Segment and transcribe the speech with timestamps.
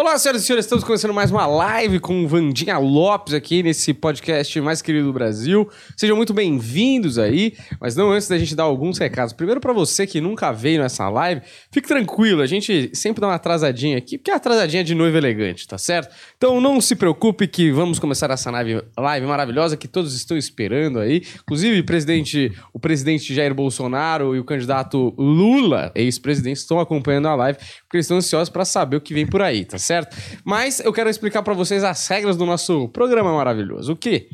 [0.00, 4.60] Olá, senhoras e senhores, estamos começando mais uma live com Vandinha Lopes aqui nesse podcast
[4.60, 5.68] mais querido do Brasil.
[5.96, 9.32] Sejam muito bem-vindos aí, mas não antes da gente dar alguns recados.
[9.32, 11.42] Primeiro, para você que nunca veio nessa live,
[11.72, 15.66] fique tranquilo, a gente sempre dá uma atrasadinha aqui, porque é atrasadinha de noiva elegante,
[15.66, 16.14] tá certo?
[16.36, 21.00] Então não se preocupe que vamos começar essa live, live maravilhosa que todos estão esperando
[21.00, 21.24] aí.
[21.42, 27.58] Inclusive, presidente, o presidente Jair Bolsonaro e o candidato Lula, ex-presidente, estão acompanhando a live,
[27.88, 30.14] porque eles estão ansiosos para saber o que vem por aí, tá certo?
[30.44, 33.92] Mas eu quero explicar para vocês as regras do nosso programa maravilhoso.
[33.92, 34.28] O quê?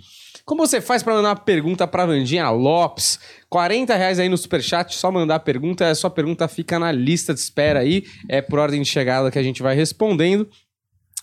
[0.45, 3.21] Como você faz para mandar uma pergunta para Vandinha Lopes?
[3.49, 7.33] 40 reais aí no superchat, só mandar a pergunta, a sua pergunta fica na lista
[7.33, 10.49] de espera aí, é por ordem de chegada que a gente vai respondendo.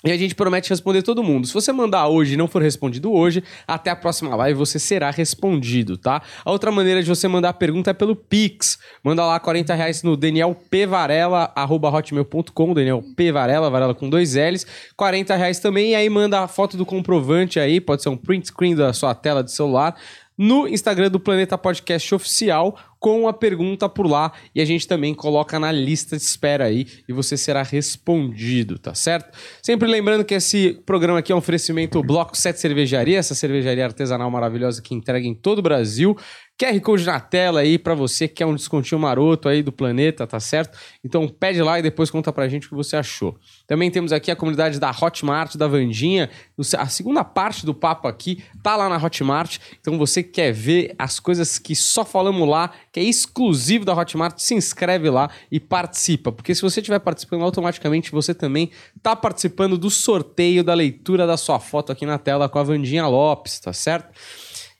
[0.03, 1.45] E a gente promete responder todo mundo.
[1.45, 5.11] Se você mandar hoje e não for respondido hoje, até a próxima live você será
[5.11, 6.23] respondido, tá?
[6.43, 8.79] A outra maneira de você mandar a pergunta é pelo Pix.
[9.03, 13.31] Manda lá 40 reais no danielpvarela.hotmail.com, Daniel P.
[13.31, 14.65] Varela, Varela com dois L's.
[14.95, 18.47] 40 reais também, e aí manda a foto do comprovante aí, pode ser um print
[18.47, 19.95] screen da sua tela de celular
[20.37, 25.15] no Instagram do Planeta Podcast Oficial com a pergunta por lá e a gente também
[25.15, 29.35] coloca na lista de espera aí e você será respondido, tá certo?
[29.59, 34.29] Sempre lembrando que esse programa aqui é um oferecimento Bloco 7 Cervejaria, essa cervejaria artesanal
[34.29, 36.15] maravilhosa que entrega em todo o Brasil.
[36.61, 40.27] QR Code na tela aí para você que quer um descontinho maroto aí do planeta,
[40.27, 40.77] tá certo?
[41.03, 43.35] Então pede lá e depois conta pra gente o que você achou.
[43.65, 46.29] Também temos aqui a comunidade da Hotmart, da Vandinha.
[46.77, 49.57] A segunda parte do papo aqui tá lá na Hotmart.
[49.79, 53.95] Então você que quer ver as coisas que só falamos lá, que é exclusivo da
[53.95, 56.31] Hotmart, se inscreve lá e participa.
[56.31, 58.69] Porque se você estiver participando, automaticamente você também
[59.01, 63.07] tá participando do sorteio da leitura da sua foto aqui na tela com a Vandinha
[63.07, 64.11] Lopes, tá certo?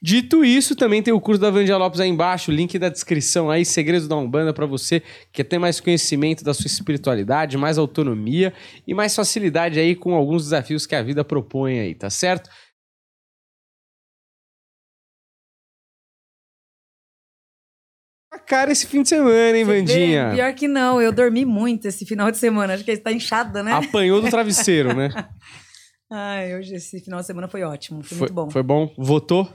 [0.04, 3.64] Dito isso, também tem o curso da Vandia Lopes aí embaixo, link da descrição aí,
[3.64, 8.52] Segredos da Umbanda para você que quer ter mais conhecimento da sua espiritualidade, mais autonomia
[8.88, 12.50] e mais facilidade aí com alguns desafios que a vida propõe aí, tá certo?
[18.52, 20.30] cara esse fim de semana, hein, Vandinha?
[20.30, 20.36] Vê?
[20.36, 22.74] Pior que não, eu dormi muito esse final de semana.
[22.74, 23.72] Acho que está inchada, né?
[23.72, 25.10] Apanhou do travesseiro, né?
[26.12, 28.50] Ai, hoje esse final de semana foi ótimo, foi, foi muito bom.
[28.50, 28.94] Foi bom?
[28.98, 29.50] Votou?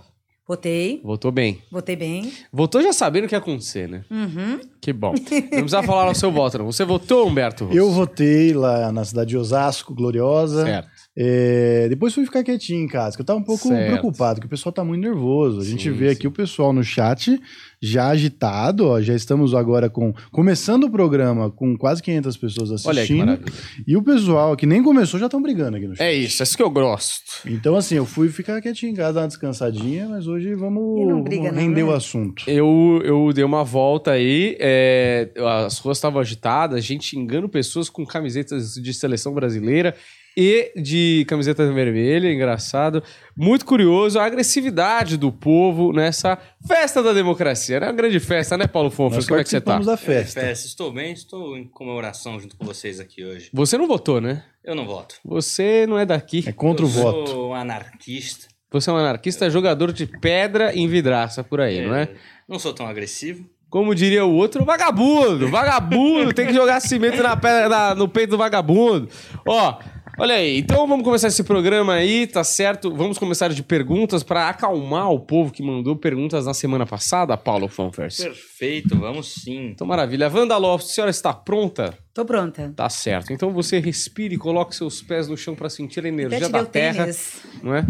[0.47, 1.01] Votei.
[1.03, 1.61] Votou bem.
[1.73, 2.33] Votei bem.
[2.53, 4.05] Votou já sabendo o que ia acontecer, né?
[4.09, 4.61] Uhum.
[4.81, 5.12] Que bom.
[5.29, 6.67] Não precisa falar o seu voto, não.
[6.67, 7.65] Você votou, Humberto?
[7.65, 7.77] Russo?
[7.77, 10.65] Eu votei lá na cidade de Osasco, gloriosa.
[10.65, 10.89] Certo.
[11.19, 13.87] É, depois fui ficar quietinho em casa, que eu tava um pouco certo.
[13.87, 15.60] preocupado, que o pessoal tá muito nervoso.
[15.60, 16.12] A gente sim, vê sim.
[16.12, 17.41] aqui o pessoal no chat
[17.81, 23.22] já agitado, ó, já estamos agora com começando o programa com quase 500 pessoas assistindo.
[23.22, 23.53] Olha que
[23.87, 26.04] e o pessoal que nem começou já estão brigando aqui no chat.
[26.04, 27.47] É isso, é isso que eu gosto.
[27.47, 31.44] Então assim, eu fui ficar quietinho em casa, dar uma descansadinha, mas hoje vamos, briga,
[31.44, 31.94] vamos render não, né?
[31.94, 32.44] o assunto.
[32.47, 35.31] Eu, eu dei uma volta aí, é,
[35.65, 39.94] as ruas estavam agitadas, a gente xingando pessoas com camisetas de seleção brasileira
[40.37, 43.03] e de camiseta vermelha, engraçado.
[43.35, 46.37] Muito curioso a agressividade do povo nessa
[46.67, 47.77] festa da democracia.
[47.79, 47.87] É né?
[47.87, 49.27] uma grande festa, né, Paulo Fonfas?
[49.27, 49.79] Como é que você tá?
[49.79, 50.41] da festa.
[50.41, 50.67] É, festa.
[50.67, 53.49] Estou bem, estou em comemoração junto com vocês aqui hoje.
[53.53, 54.45] Você não votou, né?
[54.63, 55.15] Eu não voto.
[55.25, 56.45] Você não é daqui.
[56.47, 57.31] É contra Eu o voto.
[57.31, 58.49] sou um anarquista.
[58.71, 62.09] Você é um anarquista, jogador de pedra em vidraça por aí, é, não é?
[62.49, 63.49] Não sou tão agressivo.
[63.71, 68.31] Como diria o outro, vagabundo, vagabundo, tem que jogar cimento na pedra, na, no peito
[68.31, 69.09] do vagabundo.
[69.47, 69.79] Ó,
[70.19, 72.91] Olha aí, então vamos começar esse programa aí, tá certo?
[72.91, 77.69] Vamos começar de perguntas para acalmar o povo que mandou perguntas na semana passada, Paulo
[77.69, 78.16] Fanfers.
[78.16, 79.72] Perfeito, vamos sim.
[79.72, 80.31] Então, maravilha.
[80.31, 81.93] Wanda Lopes, a senhora está pronta?
[82.15, 82.72] Tô pronta.
[82.75, 83.31] Tá certo.
[83.31, 87.43] Então você respire, coloque seus pés no chão para sentir a energia da terra, tênis.
[87.62, 87.84] não é?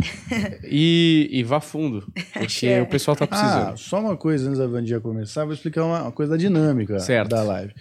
[0.68, 2.82] E, e vá fundo, porque é.
[2.82, 3.74] o pessoal tá precisando.
[3.74, 6.98] Ah, só uma coisa antes da Vandinha começar, vou explicar uma, uma coisa da dinâmica
[6.98, 7.30] certo.
[7.30, 7.72] da live.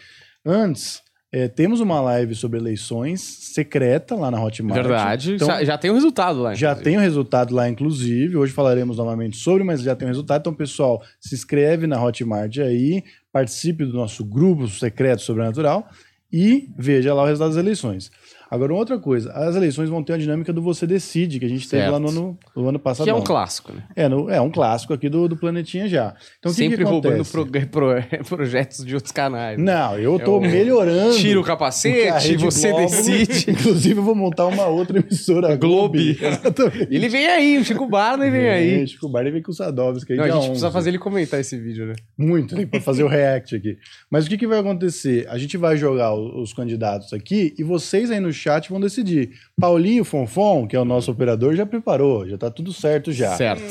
[0.45, 1.01] Antes,
[1.35, 4.81] é, temos uma live sobre eleições secreta lá na Hotmart.
[4.81, 5.33] Verdade.
[5.33, 6.53] Então, já, já tem o um resultado lá.
[6.55, 8.37] Já tem o um resultado lá, inclusive.
[8.37, 10.39] Hoje falaremos novamente sobre, mas já tem o um resultado.
[10.39, 13.03] Então, pessoal, se inscreve na Hotmart aí,
[13.33, 15.89] participe do nosso grupo secreto sobrenatural
[16.31, 18.09] e veja lá o resultado das eleições.
[18.49, 21.49] Agora, uma outra coisa, as eleições vão ter a dinâmica do Você Decide, que a
[21.49, 21.81] gente certo.
[21.81, 23.05] teve lá no ano, no ano passado.
[23.05, 23.83] Que é um clássico, né?
[23.95, 26.15] É, no, é um clássico aqui do, do Planetinha já.
[26.39, 27.95] Então, Sempre que que roubando pro, pro,
[28.27, 29.57] projetos de outros canais.
[29.57, 29.63] Né?
[29.63, 31.15] Não, eu tô é melhorando.
[31.15, 32.85] Tira o capacete, você Globo.
[32.85, 33.51] decide.
[33.51, 35.55] Inclusive, eu vou montar uma outra emissora.
[35.55, 36.17] Globe.
[36.89, 38.83] Ele vem aí, o Chico Barney vem, vem aí.
[38.83, 40.15] O Chico Barney vem com o Sadovski.
[40.15, 40.47] Não, a gente 11.
[40.47, 41.93] precisa fazer ele comentar esse vídeo, né?
[42.17, 43.77] Muito, tem pra fazer o react aqui.
[44.09, 45.27] Mas o que, que vai acontecer?
[45.29, 50.03] A gente vai jogar os candidatos aqui e vocês aí no chat vão decidir Paulinho
[50.03, 53.35] Fonfon, que é o nosso operador, já preparou, já tá tudo certo já.
[53.35, 53.63] Certo.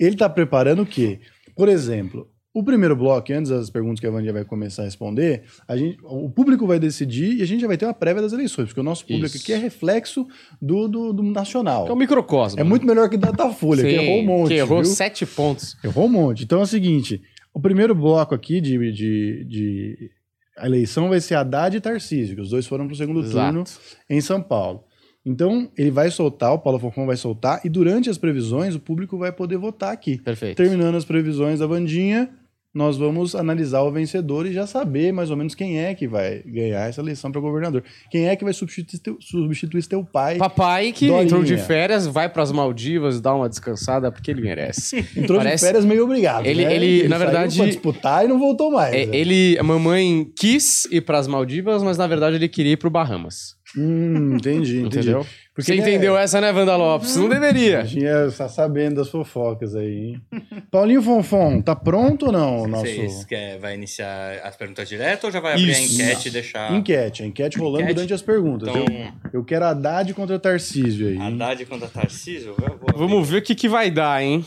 [0.00, 1.20] Ele tá preparando o quê?
[1.54, 5.44] Por exemplo, O primeiro bloco, antes das perguntas que a Vandinha vai começar a responder,
[5.66, 8.34] a gente, o público vai decidir e a gente já vai ter uma prévia das
[8.34, 9.38] eleições, porque o nosso público Isso.
[9.38, 10.26] aqui é reflexo
[10.60, 11.84] do, do, do nacional.
[11.86, 12.60] Que é um microcosmo.
[12.60, 14.48] É muito melhor que Datafolha, que Sim, errou um monte.
[14.48, 14.92] Que errou viu?
[14.92, 15.78] sete pontos.
[15.82, 16.44] Errou um monte.
[16.44, 17.22] Então é o seguinte:
[17.54, 20.10] o primeiro bloco aqui de, de, de
[20.56, 23.62] a eleição vai ser Haddad e Tarcísio, que os dois foram para o segundo turno
[23.62, 23.80] Exato.
[24.08, 24.84] em São Paulo.
[25.24, 29.16] Então, ele vai soltar, o Paulo Fofão vai soltar, e durante as previsões, o público
[29.16, 30.18] vai poder votar aqui.
[30.18, 30.56] Perfeito.
[30.56, 32.28] Terminando as previsões da Vandinha,
[32.74, 36.42] nós vamos analisar o vencedor e já saber mais ou menos quem é que vai
[36.46, 37.84] ganhar essa eleição para governador.
[38.10, 40.38] Quem é que vai substituir teu, substituir teu pai.
[40.38, 41.24] Papai que Dorinha.
[41.24, 44.98] entrou de férias, vai pras Maldivas, dá uma descansada, porque ele merece.
[45.16, 46.46] Entrou Parece- de férias meio obrigado.
[46.46, 46.74] Ele- né?
[46.74, 48.94] ele, na saiu verdade- pra disputar e não voltou mais.
[48.94, 49.16] É, né?
[49.16, 53.54] ele, a mamãe quis ir pras Maldivas, mas na verdade ele queria ir pro Bahamas.
[53.76, 54.98] Hum, entendi, entendi.
[54.98, 55.26] Entendeu?
[55.54, 57.14] Porque Você é- entendeu essa, né, Wanda Lopes?
[57.14, 57.80] Não deveria.
[57.80, 60.22] A gente está sabendo das fofocas aí, hein?
[60.70, 62.86] Paulinho Fonfon, tá pronto ou não o nosso...
[62.86, 66.00] Vocês quer, vai iniciar as perguntas direto ou já vai abrir Isso.
[66.00, 66.72] a enquete e deixar.
[66.72, 67.94] Enquete, a enquete rolando Enquete?
[67.96, 68.68] durante as perguntas.
[68.68, 68.86] Então,
[69.24, 71.18] Eu, eu quero Haddad contra Tarcísio aí.
[71.18, 72.56] Haddad contra Tarcísio?
[72.94, 74.42] Vamos ver o que, que vai dar, hein?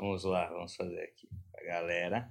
[0.00, 2.26] Vamos lá, vamos fazer aqui pra galera.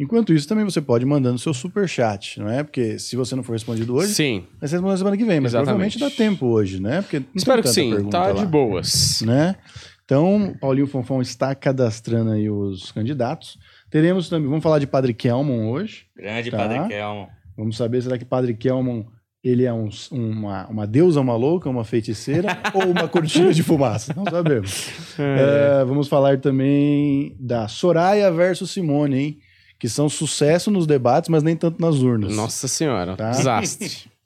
[0.00, 2.62] Enquanto isso, também você pode ir mandando seu superchat, não é?
[2.62, 4.44] Porque se você não for respondido hoje, Sim.
[4.60, 5.40] vai ser respondido semana que vem.
[5.40, 5.66] Mas Exatamente.
[5.66, 7.02] provavelmente dá tempo hoje, né?
[7.02, 8.08] Porque não tem Espero que sim.
[8.08, 9.22] Tá lá, de boas.
[9.22, 9.56] Né?
[10.04, 13.58] Então, Paulinho Fonfon está cadastrando aí os candidatos.
[13.90, 16.04] Teremos também, vamos falar de Padre Kelmon hoje.
[16.16, 16.58] Grande Tá.
[16.58, 17.28] Padre Kelmo.
[17.56, 19.04] Vamos saber, será que Padre Kelmon
[19.42, 24.14] ele é um- uma, uma deusa, uma louca, uma feiticeira ou uma cortina de fumaça?
[24.16, 24.90] Não sabemos.
[25.18, 29.38] É, vamos falar também da Soraya versus Simone, hein?
[29.78, 32.34] Que são sucesso nos debates, mas nem tanto nas urnas.
[32.34, 33.30] Nossa senhora, Tá.
[33.30, 33.90] desastre.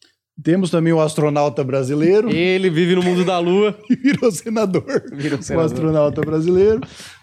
[0.42, 3.74] Temos também o astronauta brasileiro, Ele vive no mundo da lua.
[3.86, 4.84] que virou senador.
[5.12, 5.66] Virou O senador.
[5.66, 6.80] astronauta brasileiro.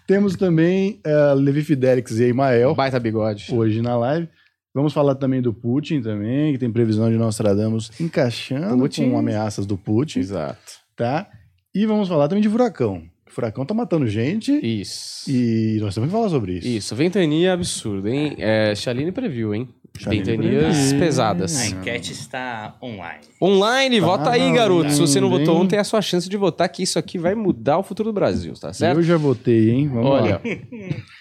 [0.08, 3.48] Temos também é, Levi Fidelix e Emael, Baita bigode.
[3.54, 4.30] hoje na live.
[4.76, 9.10] Vamos falar também do Putin também, que tem previsão de Nostradamus encaixando Putin.
[9.10, 10.60] com ameaças do Putin, Exato.
[10.96, 11.28] tá?
[11.74, 13.02] E vamos falar também de furacão.
[13.30, 15.30] O furacão tá matando gente Isso.
[15.30, 16.68] e nós temos que falar sobre isso.
[16.68, 18.36] Isso, ventania absurda, hein?
[18.40, 19.70] É, Chaline previu, hein?
[20.02, 21.00] Ventanias previu.
[21.00, 21.60] pesadas.
[21.60, 23.22] A enquete está online.
[23.42, 24.92] Online, Tá vota aí, garoto.
[24.92, 25.46] Se você não online.
[25.46, 28.10] votou ontem, é a sua chance de votar, que isso aqui vai mudar o futuro
[28.10, 28.98] do Brasil, tá certo?
[29.00, 29.88] Eu já votei, hein?
[29.90, 30.42] Vamos Olha, lá.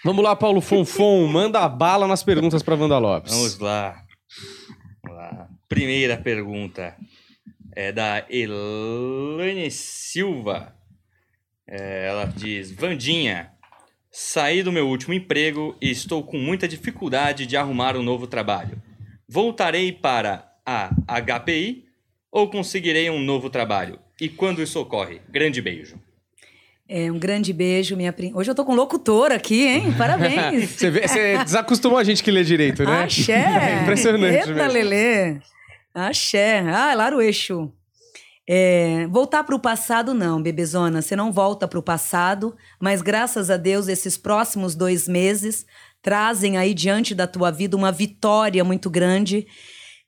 [0.05, 3.33] vamos lá, Paulo Fonfon, manda a bala nas perguntas pra Wanda Lopes.
[3.33, 3.95] Vamos lá.
[5.03, 5.47] Vamos lá.
[5.67, 6.95] Primeira pergunta
[7.75, 10.73] é da Elaine Silva.
[11.69, 13.51] É, ela diz: Vandinha,
[14.11, 18.81] saí do meu último emprego e estou com muita dificuldade de arrumar um novo trabalho.
[19.27, 21.85] Voltarei para a HPI
[22.31, 23.99] ou conseguirei um novo trabalho?
[24.19, 25.21] E quando isso ocorre?
[25.29, 25.95] Grande beijo.
[26.87, 28.35] É, um grande beijo, minha prima.
[28.39, 29.93] Hoje eu tô com locutor aqui, hein?
[29.95, 30.71] Parabéns.
[30.71, 33.03] Você, vê- você desacostumou a gente que lê direito, né?
[33.03, 33.35] Axé!
[33.79, 34.73] É impressionante Eita, mesmo.
[34.73, 35.37] Lelê!
[35.93, 36.59] Axé!
[36.61, 37.71] Ah, lá o eixo.
[38.51, 41.03] É, voltar para o passado, não, bebezona.
[41.03, 45.67] Você não volta para o passado, mas graças a Deus, esses próximos dois meses
[46.01, 49.45] trazem aí diante da tua vida uma vitória muito grande.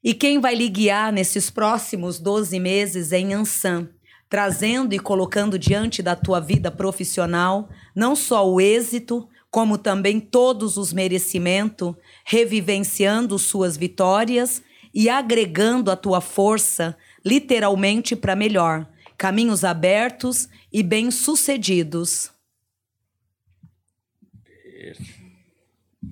[0.03, 3.88] E quem vai lhe guiar nesses próximos 12 meses é Ansan,
[4.27, 10.77] trazendo e colocando diante da tua vida profissional não só o êxito, como também todos
[10.77, 11.93] os merecimentos,
[12.25, 18.88] revivenciando suas vitórias e agregando a tua força literalmente para melhor.
[19.18, 22.31] Caminhos abertos e bem-sucedidos.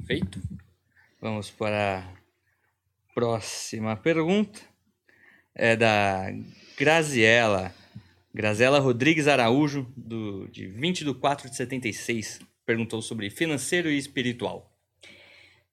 [0.06, 0.40] Feito.
[1.20, 4.60] Vamos para a próxima pergunta.
[5.56, 6.32] É da
[6.78, 7.74] Graziela.
[8.34, 12.40] Graziela Rodrigues Araújo, do, de 20 de 4 de 76.
[12.66, 14.69] Perguntou sobre financeiro e espiritual.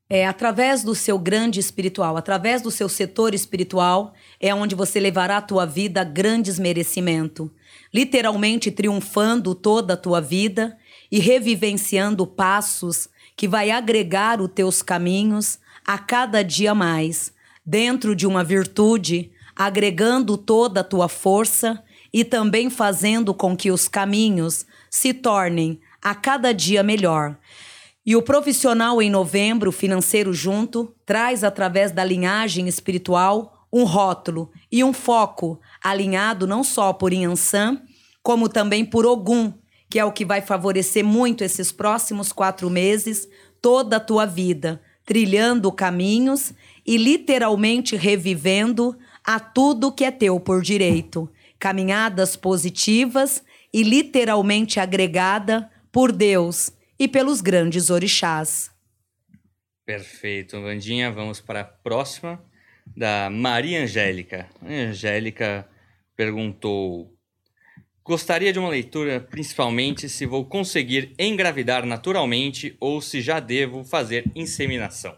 [0.08, 5.38] É através do seu grande espiritual, através do seu setor espiritual, é onde você levará
[5.38, 7.50] a tua vida a grandes merecimentos.
[7.92, 10.78] Literalmente triunfando toda a tua vida
[11.10, 17.32] e revivenciando passos que vai agregar os teus caminhos a cada dia mais,
[17.64, 21.82] dentro de uma virtude, agregando toda a tua força
[22.12, 27.36] e também fazendo com que os caminhos se tornem a cada dia melhor.
[28.06, 34.84] E o profissional em novembro, financeiro junto, traz através da linhagem espiritual um rótulo e
[34.84, 37.82] um foco alinhado não só por Inhansã,
[38.22, 39.52] como também por Ogum,
[39.90, 43.28] que é o que vai favorecer muito esses próximos quatro meses,
[43.60, 46.52] toda a tua vida, trilhando caminhos
[46.86, 51.28] e literalmente revivendo a tudo que é teu por direito.
[51.58, 58.70] Caminhadas positivas e literalmente agregada por Deus e pelos grandes orixás.
[59.84, 61.12] Perfeito, Vandinha.
[61.12, 62.42] Vamos para a próxima,
[62.96, 64.48] da Maria Angélica.
[64.60, 65.68] Maria Angélica
[66.16, 67.16] perguntou:
[68.04, 74.24] Gostaria de uma leitura, principalmente se vou conseguir engravidar naturalmente ou se já devo fazer
[74.34, 75.16] inseminação.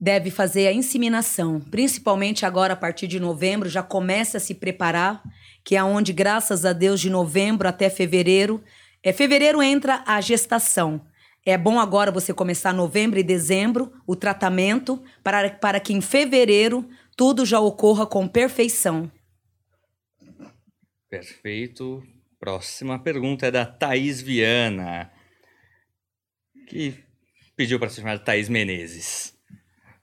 [0.00, 5.22] Deve fazer a inseminação, principalmente agora a partir de novembro, já começa a se preparar,
[5.62, 8.60] que é onde, graças a Deus, de novembro até fevereiro,
[9.02, 11.04] é fevereiro entra a gestação.
[11.44, 16.88] É bom agora você começar novembro e dezembro o tratamento para, para que em fevereiro
[17.16, 19.10] tudo já ocorra com perfeição.
[21.10, 22.02] Perfeito.
[22.38, 25.12] Próxima pergunta é da Thaís Viana,
[26.68, 26.94] que
[27.56, 29.36] pediu para ser chamada Thaís Menezes.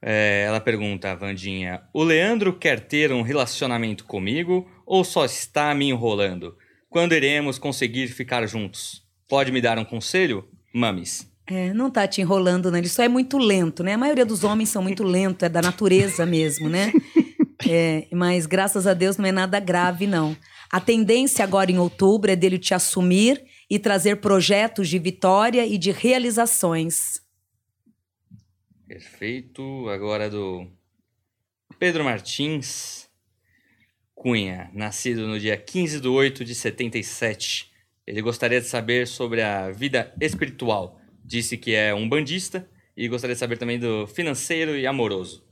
[0.02, 5.90] É, ela pergunta, Vandinha, o Leandro quer ter um relacionamento comigo ou só está me
[5.90, 6.58] enrolando?
[6.90, 9.04] Quando iremos conseguir ficar juntos?
[9.28, 10.50] Pode me dar um conselho?
[10.74, 11.32] Mames.
[11.46, 12.80] É, não tá te enrolando, né?
[12.80, 13.94] Ele só é muito lento, né?
[13.94, 16.92] A maioria dos homens são muito lentos, é da natureza mesmo, né?
[17.68, 20.36] É, mas graças a Deus não é nada grave, não.
[20.72, 25.78] A tendência agora em outubro é dele te assumir e trazer projetos de vitória e
[25.78, 27.22] de realizações.
[28.88, 29.90] Perfeito.
[29.90, 30.68] Agora do
[31.78, 32.99] Pedro Martins
[34.20, 37.72] Cunha, nascido no dia 15 de 8 de 77.
[38.06, 41.00] Ele gostaria de saber sobre a vida espiritual.
[41.24, 45.48] Disse que é um bandista e gostaria de saber também do financeiro e amoroso.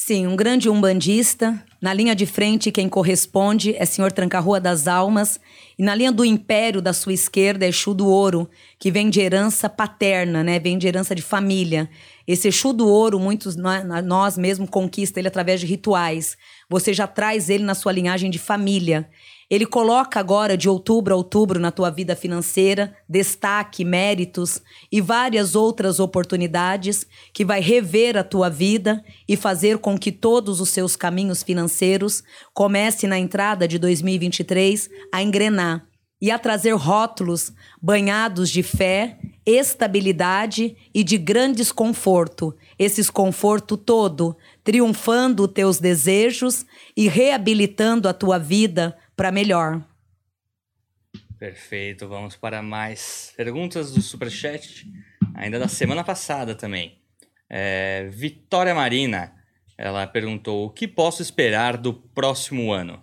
[0.00, 1.60] Sim, um grande umbandista.
[1.82, 5.40] Na linha de frente, quem corresponde é Senhor Tranca-Rua das Almas.
[5.76, 9.20] E na linha do império da sua esquerda é Exu do Ouro, que vem de
[9.20, 10.60] herança paterna, né?
[10.60, 11.90] Vem de herança de família.
[12.28, 16.38] Esse Exu do Ouro, muitos nós mesmos conquista ele através de rituais.
[16.70, 19.10] Você já traz ele na sua linhagem de família.
[19.50, 24.60] Ele coloca agora, de outubro a outubro, na tua vida financeira, destaque, méritos
[24.92, 30.60] e várias outras oportunidades que vai rever a tua vida e fazer com que todos
[30.60, 35.88] os seus caminhos financeiros comecem na entrada de 2023 a engrenar
[36.20, 42.54] e a trazer rótulos banhados de fé, estabilidade e de grande desconforto.
[42.78, 49.84] Esse conforto todo, triunfando os teus desejos e reabilitando a tua vida para melhor.
[51.40, 54.86] Perfeito, vamos para mais perguntas do Superchat,
[55.34, 57.02] ainda da semana passada também.
[57.50, 59.34] É, Vitória Marina,
[59.76, 63.02] ela perguntou: o que posso esperar do próximo ano?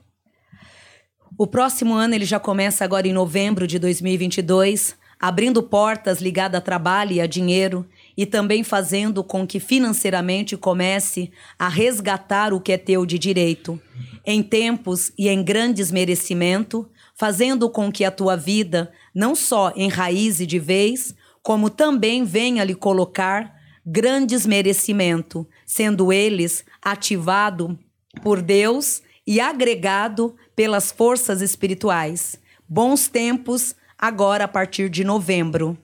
[1.37, 6.61] O próximo ano ele já começa agora em novembro de 2022, abrindo portas ligadas a
[6.61, 7.85] trabalho e a dinheiro
[8.17, 13.81] e também fazendo com que financeiramente comece a resgatar o que é teu de direito,
[14.25, 20.45] em tempos e em grandes merecimento, fazendo com que a tua vida não só enraize
[20.45, 23.53] de vez, como também venha lhe colocar
[23.85, 27.77] grandes merecimento, sendo eles ativado
[28.23, 32.39] por Deus e agregado pelas forças espirituais.
[32.67, 35.77] Bons tempos agora a partir de novembro.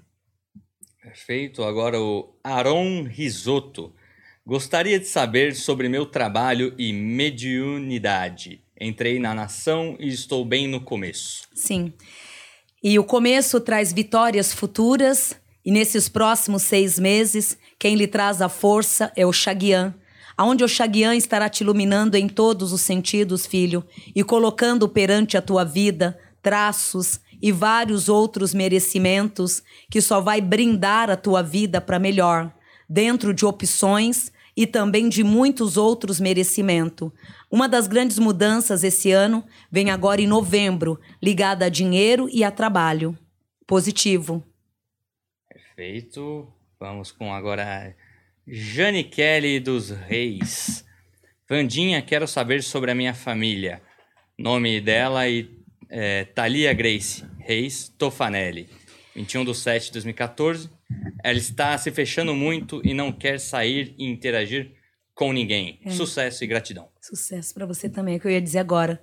[1.12, 1.62] Perfeito.
[1.62, 3.91] Agora o Aaron Risotto.
[4.48, 8.62] Gostaria de saber sobre meu trabalho e mediunidade.
[8.80, 11.50] Entrei na nação e estou bem no começo.
[11.53, 11.91] Sim.
[12.82, 18.48] E o começo traz vitórias futuras, e nesses próximos seis meses, quem lhe traz a
[18.48, 19.94] força é o Xaguian,
[20.38, 25.41] aonde o Xaguian estará te iluminando em todos os sentidos, filho, e colocando perante a
[25.41, 31.98] tua vida traços e vários outros merecimentos que só vai brindar a tua vida para
[31.98, 32.53] melhor,
[32.88, 37.12] dentro de opções e também de muitos outros merecimentos.
[37.50, 42.51] Uma das grandes mudanças esse ano vem agora em novembro, ligada a dinheiro e a
[42.51, 43.17] trabalho.
[43.65, 44.43] Positivo.
[45.50, 46.48] Perfeito.
[46.79, 47.95] Vamos com agora
[48.48, 50.83] Jane Kelly dos Reis.
[51.48, 53.81] Vandinha, quero saber sobre a minha família.
[54.38, 55.50] Nome dela e
[55.89, 58.69] é, Thalia Grace Reis Tofanelli.
[59.15, 60.69] 21 de 7 de 2014.
[61.24, 64.71] Ela está se fechando muito e não quer sair e interagir
[65.13, 65.79] com ninguém.
[65.86, 65.91] É.
[65.91, 66.88] Sucesso e gratidão.
[67.01, 69.01] Sucesso para você também, é o que eu ia dizer agora.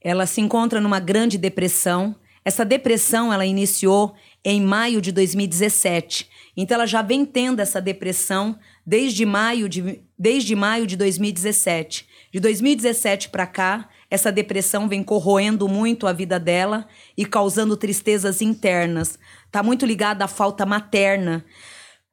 [0.00, 2.14] Ela se encontra numa grande depressão.
[2.44, 4.14] Essa depressão ela iniciou
[4.44, 6.28] em maio de 2017.
[6.56, 12.06] Então ela já vem tendo essa depressão desde maio de, desde maio de 2017.
[12.30, 18.40] De 2017 para cá, essa depressão vem corroendo muito a vida dela e causando tristezas
[18.40, 19.18] internas.
[19.50, 21.44] Tá muito ligada à falta materna.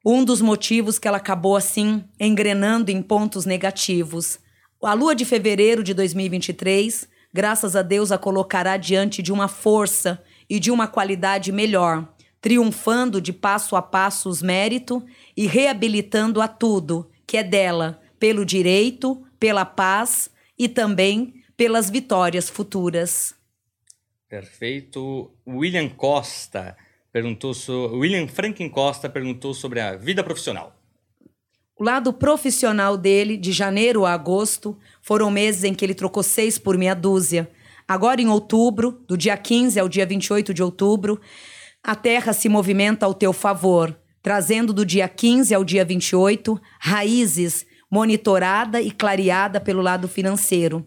[0.03, 4.39] Um dos motivos que ela acabou assim engrenando em pontos negativos.
[4.83, 10.23] A lua de fevereiro de 2023, graças a Deus, a colocará diante de uma força
[10.49, 12.07] e de uma qualidade melhor
[12.41, 15.03] triunfando de passo a passo os méritos
[15.37, 22.49] e reabilitando a tudo que é dela, pelo direito, pela paz e também pelas vitórias
[22.49, 23.35] futuras.
[24.27, 25.29] Perfeito.
[25.47, 26.75] William Costa
[27.13, 27.85] perguntou so...
[27.93, 30.75] William Franklin Costa perguntou sobre a vida profissional.
[31.77, 36.57] O lado profissional dele, de janeiro a agosto, foram meses em que ele trocou seis
[36.57, 37.47] por meia dúzia.
[37.87, 41.21] Agora, em outubro, do dia 15 ao dia 28 de outubro,
[41.83, 47.67] a Terra se movimenta ao teu favor, trazendo do dia 15 ao dia 28 raízes
[47.87, 50.83] monitorada e clareada pelo lado financeiro.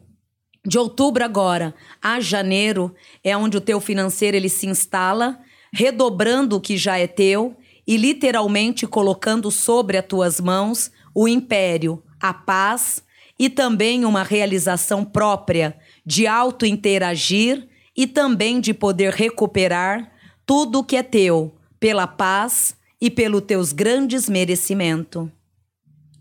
[0.67, 5.39] De outubro agora a janeiro é onde o teu financeiro ele se instala,
[5.73, 7.55] redobrando o que já é teu
[7.87, 13.05] e literalmente colocando sobre as tuas mãos o império, a paz
[13.39, 20.11] e também uma realização própria de auto-interagir e também de poder recuperar
[20.47, 25.29] tudo o que é teu pela paz e pelos teus grandes merecimentos.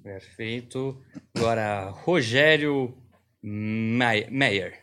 [0.04, 0.98] Perfeito.
[1.34, 2.94] Agora, Rogério
[3.44, 4.80] Meyer.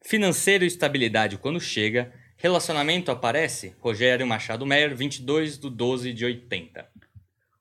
[0.00, 2.12] Financeiro e estabilidade quando chega.
[2.36, 3.76] Relacionamento aparece?
[3.78, 6.84] Rogério Machado Meyer, 22 de 12 de 80.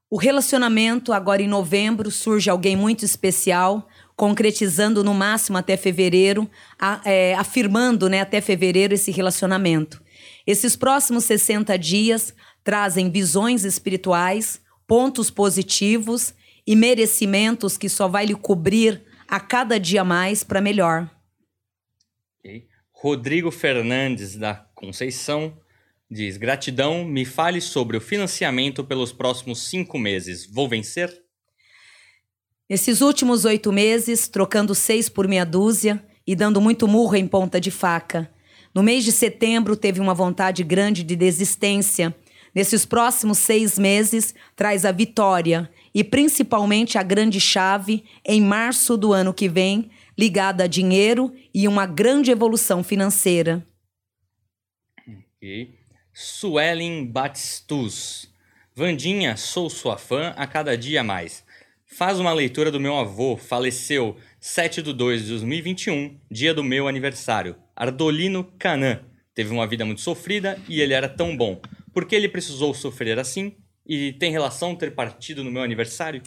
[0.09, 6.99] O relacionamento, agora em novembro, surge alguém muito especial, concretizando no máximo até fevereiro, a,
[7.05, 10.01] é, afirmando né, até fevereiro esse relacionamento.
[10.45, 12.33] Esses próximos 60 dias
[12.63, 16.33] trazem visões espirituais, pontos positivos
[16.65, 21.09] e merecimentos que só vai lhe cobrir a cada dia mais para melhor.
[22.39, 22.67] Okay.
[22.91, 25.57] Rodrigo Fernandes da Conceição
[26.09, 30.45] diz: Gratidão, me fale sobre o financiamento pelos próximos cinco meses.
[30.45, 31.09] Vou vencer?
[32.69, 37.59] Esses últimos oito meses, trocando seis por meia dúzia e dando muito murro em ponta
[37.59, 38.29] de faca.
[38.75, 42.13] No mês de setembro, teve uma vontade grande de desistência.
[42.53, 49.13] Nesses próximos seis meses, traz a vitória e principalmente a grande chave em março do
[49.13, 53.65] ano que vem, ligada a dinheiro e uma grande evolução financeira.
[55.37, 55.75] Ok.
[56.13, 58.29] Suelen Batistus.
[58.75, 61.43] Vandinha, sou sua fã a cada dia mais.
[61.85, 66.87] Faz uma leitura do meu avô, faleceu 7 de 2 de 2021, dia do meu
[66.87, 67.55] aniversário.
[67.75, 69.01] Ardolino Canan.
[69.33, 71.61] Teve uma vida muito sofrida e ele era tão bom.
[71.93, 73.55] Por que ele precisou sofrer assim?
[73.93, 76.21] E tem relação ter partido no meu aniversário?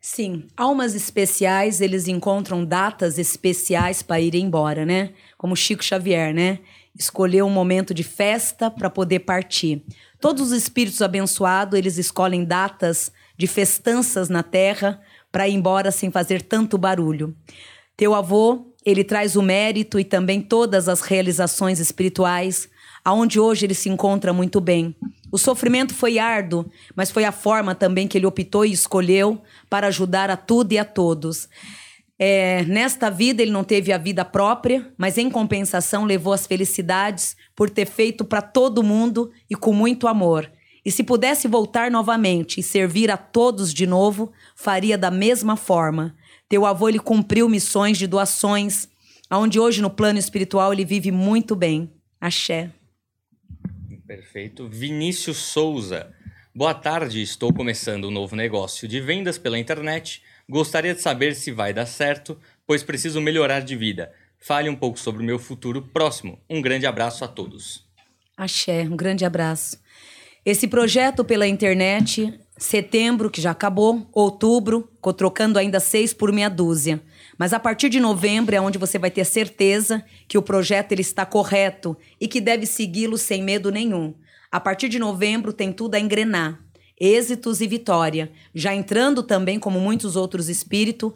[0.00, 5.12] Sim, almas especiais, eles encontram datas especiais para ir embora, né?
[5.36, 6.58] Como Chico Xavier, né?
[6.98, 9.84] Escolheu um momento de festa para poder partir.
[10.20, 16.10] Todos os espíritos abençoados, eles escolhem datas de festanças na terra para ir embora sem
[16.10, 17.36] fazer tanto barulho.
[17.96, 22.68] Teu avô, ele traz o mérito e também todas as realizações espirituais,
[23.04, 24.96] aonde hoje ele se encontra muito bem.
[25.30, 29.88] O sofrimento foi árduo, mas foi a forma também que ele optou e escolheu para
[29.88, 31.48] ajudar a tudo e a todos.
[32.18, 37.36] É, nesta vida ele não teve a vida própria, mas em compensação levou as felicidades
[37.54, 40.50] por ter feito para todo mundo e com muito amor.
[40.84, 46.16] E se pudesse voltar novamente e servir a todos de novo, faria da mesma forma.
[46.48, 48.88] Teu avô ele cumpriu missões de doações,
[49.28, 51.92] aonde hoje no plano espiritual ele vive muito bem.
[52.20, 52.70] Axé.
[54.08, 54.66] Perfeito.
[54.66, 56.10] Vinícius Souza.
[56.54, 60.22] Boa tarde, estou começando um novo negócio de vendas pela internet.
[60.48, 64.10] Gostaria de saber se vai dar certo, pois preciso melhorar de vida.
[64.38, 66.40] Fale um pouco sobre o meu futuro próximo.
[66.48, 67.84] Um grande abraço a todos.
[68.34, 69.78] Axé, um grande abraço.
[70.42, 77.02] Esse projeto pela internet, setembro, que já acabou, outubro, trocando ainda seis por meia dúzia.
[77.38, 81.02] Mas a partir de novembro é onde você vai ter certeza que o projeto ele
[81.02, 84.12] está correto e que deve segui-lo sem medo nenhum.
[84.50, 86.58] A partir de novembro tem tudo a engrenar.
[87.00, 88.32] Êxitos e vitória.
[88.52, 91.12] Já entrando também, como muitos outros espíritos,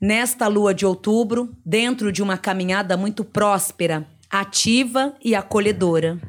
[0.00, 6.20] nesta lua de outubro, dentro de uma caminhada muito próspera, ativa e acolhedora.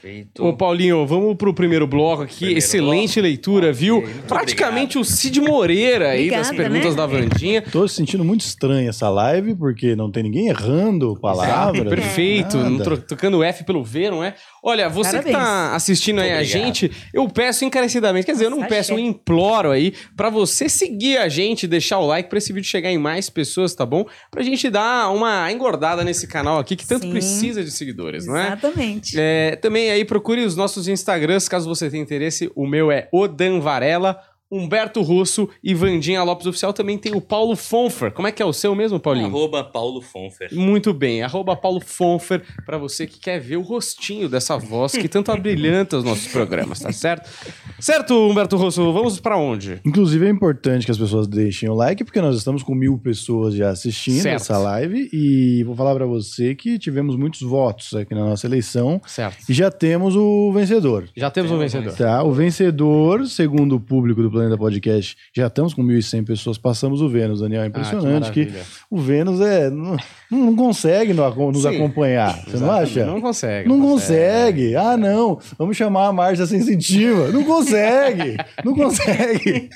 [0.00, 0.42] Perfeito.
[0.44, 2.36] Ô, Paulinho, vamos pro primeiro bloco aqui.
[2.36, 3.20] Primeiro Excelente bloco.
[3.20, 3.98] leitura, viu?
[3.98, 5.02] Okay, Praticamente obrigado.
[5.02, 6.96] o Cid Moreira aí das perguntas né?
[6.96, 7.62] da Vandinha.
[7.62, 11.86] Tô sentindo muito estranho essa live, porque não tem ninguém errando palavras.
[11.88, 12.58] Perfeito,
[13.06, 14.34] tocando F pelo V, não é?
[14.62, 15.36] Olha, você Parabéns.
[15.36, 18.98] que tá assistindo aí a gente, eu peço encarecidamente, quer dizer, eu não peço, eu
[18.98, 22.98] imploro aí para você seguir a gente, deixar o like para esse vídeo chegar em
[22.98, 24.06] mais pessoas, tá bom?
[24.30, 27.10] Pra gente dar uma engordada nesse canal aqui que tanto Sim.
[27.10, 28.46] precisa de seguidores, não é?
[28.48, 29.16] Exatamente.
[29.18, 32.50] É, também aí procure os nossos Instagrams, caso você tenha interesse.
[32.54, 36.72] O meu é Odan Varela, Humberto Russo e Vandinha Lopes Oficial.
[36.72, 38.12] Também tem o Paulo Fonfer.
[38.12, 39.26] Como é que é o seu mesmo, Paulinho?
[39.26, 40.48] Arroba Paulo Fonfer.
[40.52, 45.08] Muito bem, arroba Paulo Fonfer, para você que quer ver o rostinho dessa voz que
[45.08, 47.28] tanto abrilhanta os nossos programas, tá certo?
[47.78, 49.80] Certo, Humberto Russo, vamos para onde?
[49.84, 53.54] Inclusive é importante que as pessoas deixem o like, porque nós estamos com mil pessoas
[53.54, 54.42] já assistindo Certo.
[54.42, 55.08] essa live.
[55.12, 59.00] E vou falar para você que tivemos muitos votos aqui na nossa eleição.
[59.06, 59.38] Certo.
[59.48, 61.08] E já temos o vencedor.
[61.16, 61.94] Já temos um vencedor.
[61.94, 67.02] Tá, o vencedor, segundo o público do Planeta Podcast, já estamos com 1.100 pessoas, passamos
[67.02, 67.62] o Vênus, Daniel.
[67.62, 68.52] É impressionante Ah, que que,
[68.90, 69.96] o Vênus é, não,
[70.30, 71.76] não consegue no- nos Sim.
[71.76, 72.42] acompanhar.
[72.46, 73.04] Você não acha?
[73.04, 73.68] Não consegue.
[73.68, 74.74] Não consegue.
[74.76, 75.38] Ah, não.
[75.58, 77.28] Vamos chamar a Márcia Sensitiva.
[77.28, 78.36] Não consegue.
[78.64, 79.68] Não consegue.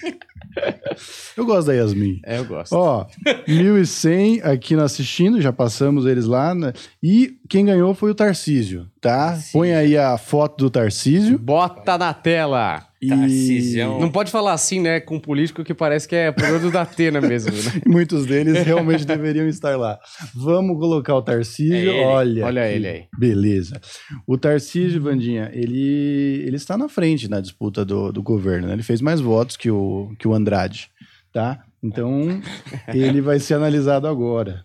[1.36, 2.20] Eu gosto da Yasmin.
[2.24, 2.72] É, eu gosto.
[2.72, 3.06] Ó,
[3.48, 6.54] 1.100 aqui no assistindo, já passamos eles lá.
[6.54, 6.72] né?
[7.02, 9.38] E quem ganhou foi o Tarcísio, tá?
[9.52, 11.38] Põe aí a foto do Tarcísio.
[11.38, 12.86] Bota na tela.
[13.02, 14.00] E Tarcísio.
[14.00, 17.20] Não pode falar assim, né, com um político que parece que é programa do Datena
[17.20, 17.82] mesmo, né?
[17.86, 19.98] muitos deles realmente deveriam estar lá.
[20.34, 21.90] Vamos colocar o Tarcísio.
[21.90, 22.06] É.
[22.06, 23.04] Olha, Olha ele aí.
[23.18, 23.78] Beleza.
[24.26, 28.72] O Tarcísio, Vandinha, ele, ele está na frente na disputa do, do governo, né?
[28.72, 30.90] Ele fez mais votos que o, que o Andrade,
[31.32, 31.64] tá?
[31.82, 32.40] Então,
[32.88, 34.64] ele vai ser analisado agora.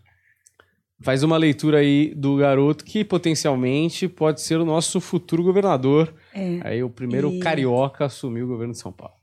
[1.01, 6.13] Faz uma leitura aí do garoto que potencialmente pode ser o nosso futuro governador.
[6.33, 6.59] É.
[6.63, 9.13] Aí o primeiro E- carioca a assumir o governo de São Paulo.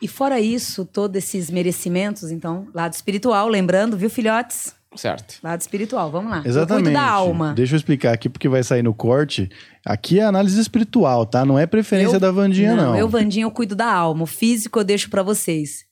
[0.00, 4.74] E fora isso, todos esses merecimentos, então, lado espiritual, lembrando, viu, filhotes?
[4.94, 5.38] Certo.
[5.42, 6.42] Lado espiritual, vamos lá.
[6.44, 6.88] Exatamente.
[6.88, 7.52] Eu cuido da alma.
[7.54, 9.48] Deixa eu explicar aqui, porque vai sair no corte.
[9.86, 11.44] Aqui é análise espiritual, tá?
[11.44, 12.96] Não é preferência Eu- da Vandinha, não.
[12.96, 14.24] Eu, Vandinha, eu cuido da alma.
[14.24, 15.84] O físico eu deixo pra vocês.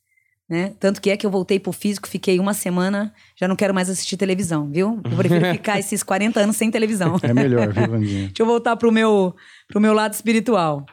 [0.49, 0.73] Né?
[0.81, 3.89] Tanto que é que eu voltei pro físico, fiquei uma semana, já não quero mais
[3.89, 5.01] assistir televisão, viu?
[5.09, 7.17] Eu prefiro ficar esses 40 anos sem televisão.
[7.23, 8.27] É melhor, viu, Vandinha?
[8.35, 9.33] Deixa eu voltar pro meu,
[9.69, 10.85] pro meu lado espiritual.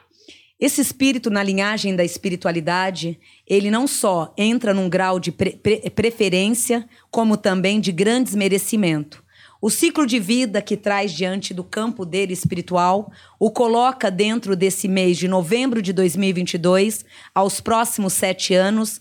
[0.60, 5.88] Esse espírito na linhagem da espiritualidade, ele não só entra num grau de pre- pre-
[5.90, 9.22] preferência, como também de grandes merecimento.
[9.60, 14.86] O ciclo de vida que traz diante do campo dele espiritual o coloca dentro desse
[14.88, 19.00] mês de novembro de 2022, aos próximos sete anos,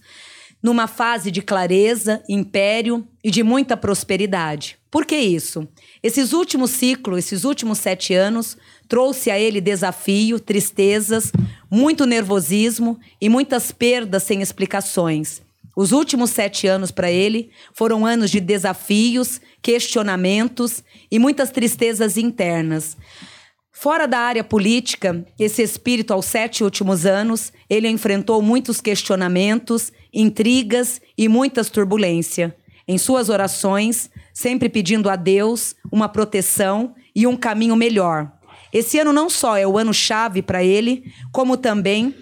[0.62, 4.77] numa fase de clareza, império e de muita prosperidade.
[4.89, 5.67] Por que isso?
[6.01, 8.55] Esses últimos ciclos, esses últimos sete anos,
[8.87, 11.33] trouxe a ele desafio, tristezas,
[11.69, 15.41] muito nervosismo e muitas perdas sem explicações.
[15.75, 22.95] Os últimos sete anos para ele foram anos de desafios, questionamentos e muitas tristezas internas.
[23.73, 31.01] Fora da área política, esse espírito, aos sete últimos anos, ele enfrentou muitos questionamentos, intrigas
[31.17, 32.53] e muitas turbulências.
[32.88, 38.32] Em suas orações, sempre pedindo a Deus uma proteção e um caminho melhor.
[38.71, 42.15] Esse ano não só é o ano chave para ele, como também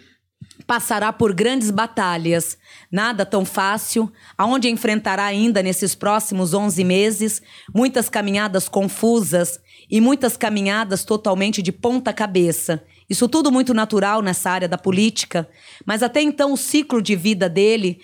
[0.65, 2.58] passará por grandes batalhas,
[2.91, 7.41] nada tão fácil, aonde enfrentará ainda nesses próximos 11 meses
[7.73, 12.84] muitas caminhadas confusas e muitas caminhadas totalmente de ponta cabeça.
[13.08, 15.47] Isso tudo muito natural nessa área da política,
[15.86, 17.99] mas até então o ciclo de vida dele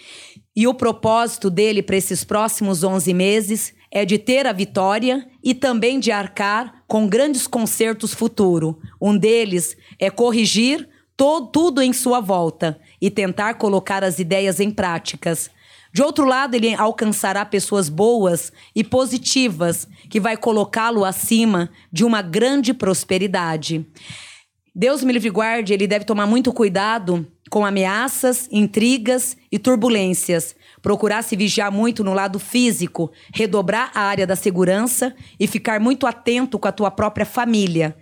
[0.56, 5.54] e o propósito dele para esses próximos 11 meses é de ter a vitória e
[5.54, 8.80] também de arcar com grandes concertos futuro.
[9.02, 10.88] Um deles é corrigir
[11.18, 15.52] tudo em sua volta e tentar colocar as ideias em práticas.
[15.94, 22.22] De outro lado, ele alcançará pessoas boas e positivas, que vai colocá-lo acima de uma
[22.22, 23.86] grande prosperidade.
[24.74, 30.56] Deus me livre guarde, ele deve tomar muito cuidado com ameaças, intrigas e turbulências.
[30.82, 36.08] Procurar se vigiar muito no lado físico, redobrar a área da segurança e ficar muito
[36.08, 37.98] atento com a tua própria família.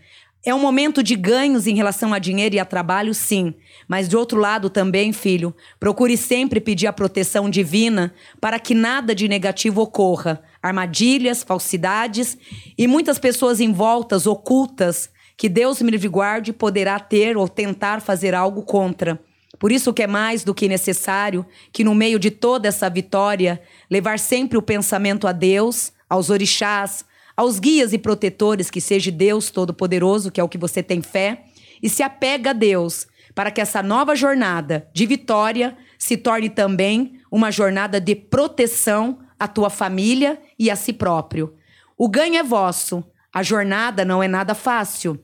[0.45, 3.55] É um momento de ganhos em relação a dinheiro e a trabalho, sim.
[3.87, 9.15] Mas de outro lado também, filho, procure sempre pedir a proteção divina para que nada
[9.15, 10.41] de negativo ocorra.
[10.61, 12.37] Armadilhas, falsidades
[12.77, 18.35] e muitas pessoas envoltas, ocultas, que Deus me livre guarde poderá ter ou tentar fazer
[18.35, 19.17] algo contra.
[19.57, 23.61] Por isso que é mais do que necessário que no meio de toda essa vitória,
[23.89, 27.05] levar sempre o pensamento a Deus, aos orixás,
[27.37, 31.45] aos guias e protetores que seja Deus Todo-Poderoso, que é o que você tem fé,
[31.81, 37.17] e se apega a Deus, para que essa nova jornada de vitória se torne também
[37.31, 41.55] uma jornada de proteção à tua família e a si próprio.
[41.97, 43.01] O ganho é vosso,
[43.33, 45.17] a jornada não é nada fácil,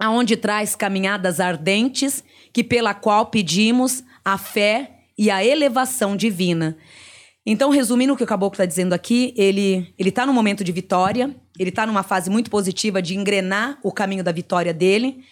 [0.00, 6.78] aonde traz caminhadas ardentes, que pela qual pedimos a fé e a elevação divina.
[7.44, 10.72] Então, resumindo o que o Caboclo está dizendo aqui, ele ele está num momento de
[10.72, 15.22] vitória, ele está numa fase muito positiva de engrenar o caminho da vitória dele.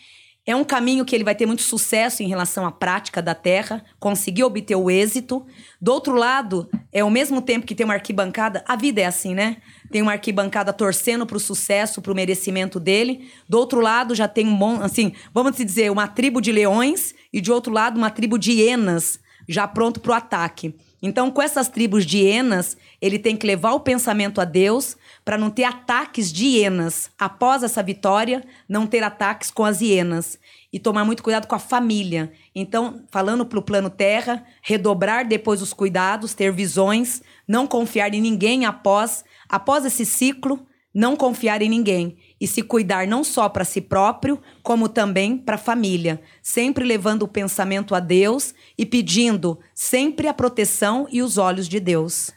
[0.49, 3.85] É um caminho que ele vai ter muito sucesso em relação à prática da terra,
[4.01, 5.45] conseguir obter o êxito.
[5.79, 9.35] Do outro lado, é ao mesmo tempo que tem uma arquibancada, a vida é assim,
[9.35, 9.59] né?
[9.93, 13.29] Tem uma arquibancada torcendo para o sucesso, para o merecimento dele.
[13.47, 17.43] Do outro lado, já tem um bom, assim, vamos dizer, uma tribo de leões e
[17.43, 20.75] de outro lado, uma tribo de hienas já pronto para o ataque.
[21.01, 24.97] Então, com essas tribos de hienas, ele tem que levar o pensamento a Deus
[25.29, 27.11] para não ter ataques de hienas.
[27.19, 30.39] Após essa vitória, não ter ataques com as hienas.
[30.73, 32.33] E tomar muito cuidado com a família.
[32.55, 38.23] Então, falando para o plano terra, redobrar depois os cuidados, ter visões, não confiar em
[38.23, 43.67] ninguém após, após esse ciclo, não confiar em ninguém e se cuidar não só para
[43.67, 49.59] si próprio, como também para a família, sempre levando o pensamento a Deus e pedindo
[49.75, 52.31] sempre a proteção e os olhos de Deus.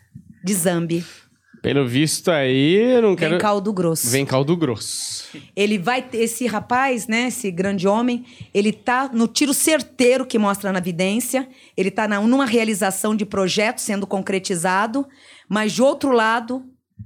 [0.43, 1.05] De Zambi.
[1.61, 3.31] Pelo visto aí, eu não quero.
[3.31, 4.09] Vem caldo grosso.
[4.09, 5.27] Vem caldo grosso.
[5.55, 6.03] Ele vai.
[6.13, 7.27] Esse rapaz, né?
[7.27, 11.47] Esse grande homem, ele tá no tiro certeiro que mostra na vidência.
[11.77, 15.05] Ele tá na, numa realização de projeto sendo concretizado.
[15.47, 16.63] Mas de outro lado,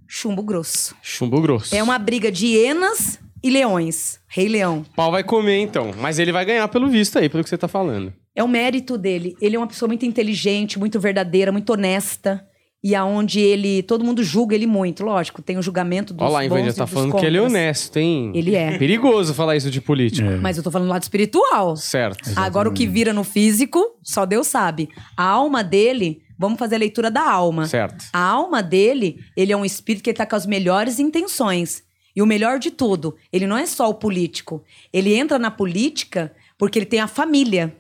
[0.08, 0.96] chumbo grosso.
[1.02, 1.76] Chumbo grosso.
[1.76, 4.20] É uma briga de hienas e leões.
[4.30, 4.86] Rei Leão.
[4.96, 5.92] Pau vai comer então.
[6.00, 8.14] Mas ele vai ganhar pelo visto aí, pelo que você tá falando.
[8.34, 9.36] É o mérito dele.
[9.42, 12.46] Ele é uma pessoa muito inteligente, muito verdadeira, muito honesta.
[12.88, 13.82] E aonde ele.
[13.82, 15.42] Todo mundo julga ele muito, lógico.
[15.42, 17.42] Tem o julgamento dos Olha lá, bons Ivânia e tá dos falando que ele é
[17.42, 17.60] contras.
[17.60, 18.32] honesto, hein?
[18.36, 18.78] Ele é.
[18.78, 20.30] Perigoso falar isso de político.
[20.40, 21.76] Mas eu tô falando do lado espiritual.
[21.76, 22.30] Certo.
[22.36, 24.88] Agora, o que vira no físico, só Deus sabe.
[25.18, 27.66] A alma dele, vamos fazer a leitura da alma.
[27.66, 28.06] Certo.
[28.14, 31.82] A alma dele, ele é um espírito que tá com as melhores intenções.
[32.16, 34.64] E o melhor de tudo, ele não é só o político.
[34.94, 37.76] Ele entra na política porque ele tem a família.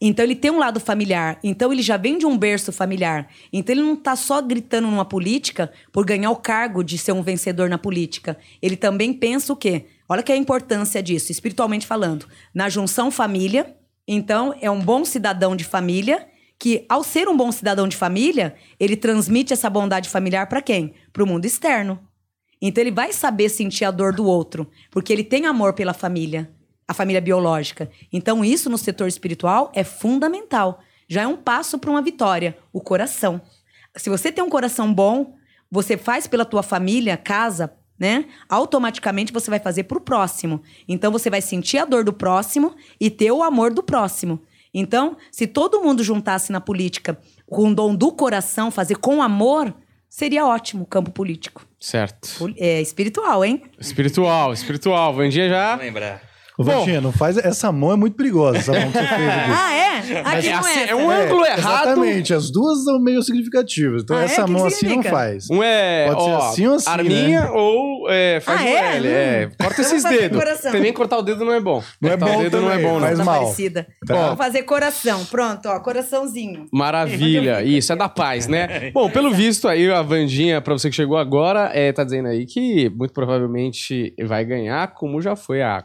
[0.00, 1.38] Então ele tem um lado familiar.
[1.42, 3.28] Então ele já vem de um berço familiar.
[3.52, 7.22] Então ele não tá só gritando numa política por ganhar o cargo de ser um
[7.22, 8.36] vencedor na política.
[8.60, 9.86] Ele também pensa o quê?
[10.08, 12.26] Olha que é a importância disso, espiritualmente falando.
[12.54, 16.26] Na junção família, então é um bom cidadão de família
[16.58, 20.92] que ao ser um bom cidadão de família, ele transmite essa bondade familiar para quem?
[21.12, 22.00] Para o mundo externo.
[22.60, 26.50] Então ele vai saber sentir a dor do outro, porque ele tem amor pela família,
[26.88, 27.90] a família biológica.
[28.10, 30.80] Então isso no setor espiritual é fundamental.
[31.06, 33.40] Já é um passo para uma vitória, o coração.
[33.94, 35.36] Se você tem um coração bom,
[35.70, 38.26] você faz pela tua família, casa, né?
[38.48, 40.62] Automaticamente você vai fazer pro próximo.
[40.88, 44.40] Então você vai sentir a dor do próximo e ter o amor do próximo.
[44.72, 49.74] Então, se todo mundo juntasse na política com o dom do coração, fazer com amor,
[50.08, 51.66] seria ótimo o campo político.
[51.80, 52.28] Certo.
[52.56, 53.62] É espiritual, hein?
[53.78, 55.14] Espiritual, espiritual.
[55.14, 55.76] Vandinha já.
[55.76, 56.27] Vou lembrar.
[56.58, 56.64] Ô.
[56.64, 57.36] Vantinha, não faz.
[57.38, 59.50] Essa mão é muito perigosa, essa mão que você fez aqui.
[59.54, 59.88] Ah, é?
[60.24, 60.88] Aqui é não assim, é.
[60.90, 61.58] é um ângulo errado.
[61.58, 64.02] Exatamente, as duas são meio significativas.
[64.02, 64.24] Então Ah, é?
[64.24, 65.10] essa O que mão que assim não significa?
[65.16, 65.50] faz.
[65.50, 67.50] Um é, Pode ser ó, assim ou assim, arminha né?
[67.50, 68.96] ou é, faz Ah, o é?
[68.96, 69.08] L.
[69.08, 69.54] É, Hum.
[69.64, 70.38] corta esses fazer dedos.
[70.38, 70.72] coração.
[70.72, 71.82] Também cortar o dedo não é bom.
[72.00, 73.00] Não é cortar bom o dedo não é também, bom, não.
[73.06, 73.40] faz Tá mal.
[73.42, 73.86] parecida.
[74.06, 74.14] Tá.
[74.14, 75.24] Vamos fazer coração.
[75.26, 76.66] Pronto, ó, coraçãozinho.
[76.72, 78.90] Maravilha, isso é da paz, né?
[78.94, 82.46] Bom, pelo visto aí, a Vandinha, pra você que chegou agora, é, tá dizendo aí
[82.46, 85.84] que muito provavelmente vai ganhar, como já foi a,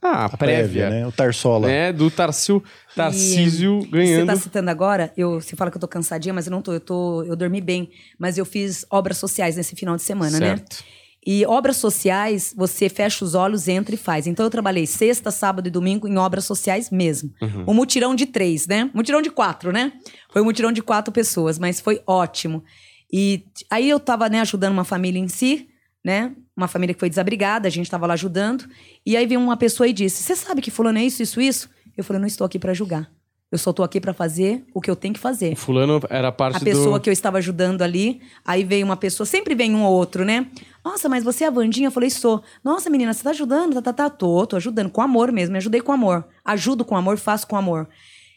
[0.00, 1.06] a, prévia, né?
[1.06, 1.66] O Tarsola.
[1.66, 1.92] né?
[1.92, 2.62] Do Tarcísio,
[2.94, 4.26] Tarcísio ganhando.
[4.26, 6.72] Você tá citando agora, eu, você fala que eu tô cansadinha, mas eu não tô.
[6.72, 7.90] Eu, tô, eu dormi bem.
[8.18, 10.56] Mas eu fiz obras sociais nesse final de semana, né?
[10.56, 10.84] certo.
[11.26, 14.26] E obras sociais, você fecha os olhos, entra e faz.
[14.26, 17.30] Então eu trabalhei sexta, sábado e domingo em obras sociais mesmo.
[17.42, 17.64] Uhum.
[17.68, 18.88] Um mutirão de três, né?
[18.94, 19.92] Mutirão de quatro, né?
[20.32, 22.64] Foi um mutirão de quatro pessoas, mas foi ótimo.
[23.12, 25.68] E aí eu tava, né, ajudando uma família em si,
[26.04, 26.32] né?
[26.58, 28.68] Uma família que foi desabrigada, a gente tava lá ajudando.
[29.06, 31.70] E aí veio uma pessoa e disse: Você sabe que fulano é isso, isso, isso?
[31.96, 33.08] Eu falei: Não estou aqui pra julgar.
[33.50, 36.30] Eu só tô aqui pra fazer o que eu tenho que fazer O fulano era
[36.30, 37.02] parte a pessoa do...
[37.02, 38.20] que eu estava ajudando ali.
[38.44, 40.48] Aí veio uma pessoa, sempre vem um ou outro, né?
[40.84, 41.86] Nossa, mas você é a Vandinha?
[41.86, 42.42] Eu falei, sou.
[42.64, 43.74] Nossa, menina, você tá ajudando?
[43.74, 44.10] Tá, tá, tá.
[44.10, 44.90] Tô, tô ajudando.
[44.90, 46.26] Com amor mesmo, me ajudei com amor.
[46.44, 47.88] Ajudo com amor, faço com amor.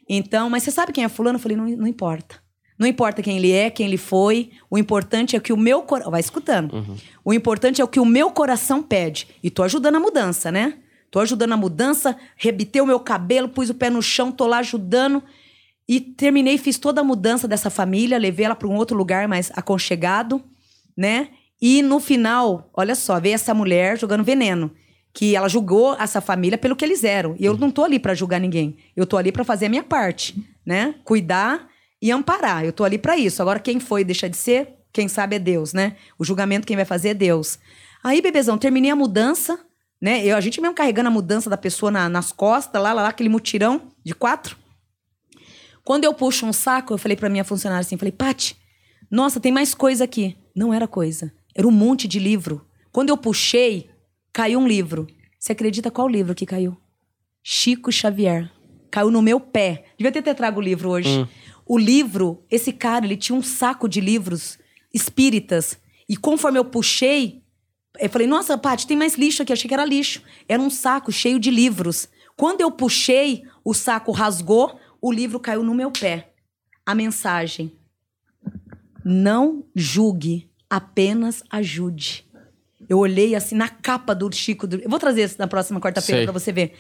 [0.07, 1.37] Então, mas você sabe quem é fulano?
[1.37, 2.35] Eu falei, não, não importa.
[2.81, 4.49] Não importa quem ele é, quem ele foi.
[4.67, 6.09] O importante é que o meu coração.
[6.09, 6.83] Vai escutando.
[7.23, 9.27] O importante é o que o meu coração pede.
[9.43, 10.79] E tô ajudando a mudança, né?
[11.11, 14.57] Tô ajudando a mudança, rebitei o meu cabelo, pus o pé no chão, tô lá
[14.57, 15.21] ajudando.
[15.87, 19.51] E terminei, fiz toda a mudança dessa família, levei ela para um outro lugar mais
[19.55, 20.41] aconchegado,
[20.97, 21.27] né?
[21.61, 24.71] E no final, olha só, veio essa mulher jogando veneno.
[25.13, 27.35] Que ela julgou essa família pelo que eles eram.
[27.37, 28.75] E eu não tô ali para julgar ninguém.
[28.95, 30.95] Eu tô ali para fazer a minha parte, né?
[31.03, 31.69] Cuidar
[32.01, 32.65] e amparar.
[32.65, 33.41] Eu tô ali para isso.
[33.41, 35.95] Agora, quem foi deixa de ser, quem sabe é Deus, né?
[36.17, 37.59] O julgamento quem vai fazer é Deus.
[38.03, 39.59] Aí, bebezão, terminei a mudança,
[40.01, 40.25] né?
[40.25, 43.09] Eu, a gente mesmo carregando a mudança da pessoa na- nas costas, lá, lá, lá,
[43.09, 44.57] aquele mutirão de quatro.
[45.83, 48.55] Quando eu puxo um saco, eu falei pra minha funcionária assim, falei, Pati,
[49.09, 50.37] nossa, tem mais coisa aqui.
[50.55, 52.65] Não era coisa, era um monte de livro.
[52.91, 53.89] Quando eu puxei,
[54.33, 55.07] caiu um livro.
[55.39, 56.77] Você acredita qual livro que caiu?
[57.43, 58.51] Chico Xavier.
[58.91, 59.85] Caiu no meu pé.
[59.97, 61.27] Devia ter, ter trago o livro hoje.
[61.71, 64.59] O livro, esse cara, ele tinha um saco de livros
[64.93, 65.77] espíritas.
[66.09, 67.41] E conforme eu puxei,
[67.99, 69.51] eu falei, nossa, Paty, tem mais lixo aqui.
[69.51, 70.21] Eu achei que era lixo.
[70.49, 72.09] Era um saco cheio de livros.
[72.35, 76.33] Quando eu puxei, o saco rasgou, o livro caiu no meu pé.
[76.85, 77.71] A mensagem:
[79.03, 82.25] Não julgue, apenas ajude.
[82.89, 84.67] Eu olhei assim na capa do Chico.
[84.67, 86.73] do- Eu vou trazer isso na próxima quarta-feira pra você ver.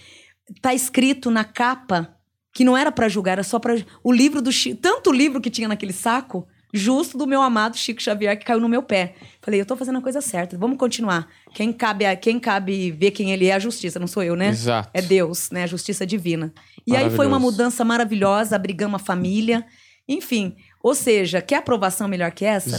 [0.61, 2.17] Tá escrito na capa
[2.53, 3.75] que não era pra julgar, era só pra.
[4.03, 4.79] O livro do Chico.
[4.81, 8.69] Tanto livro que tinha naquele saco, justo do meu amado Chico Xavier, que caiu no
[8.69, 9.15] meu pé.
[9.41, 11.27] Falei, eu tô fazendo a coisa certa, vamos continuar.
[11.53, 14.49] Quem cabe, a- quem cabe ver quem ele é a justiça, não sou eu, né?
[14.49, 14.89] Exato.
[14.93, 15.63] É Deus, né?
[15.63, 16.53] A justiça divina.
[16.85, 19.65] E aí foi uma mudança maravilhosa, abrigamos a família.
[20.07, 22.77] Enfim, ou seja, quer aprovação melhor que essa, né?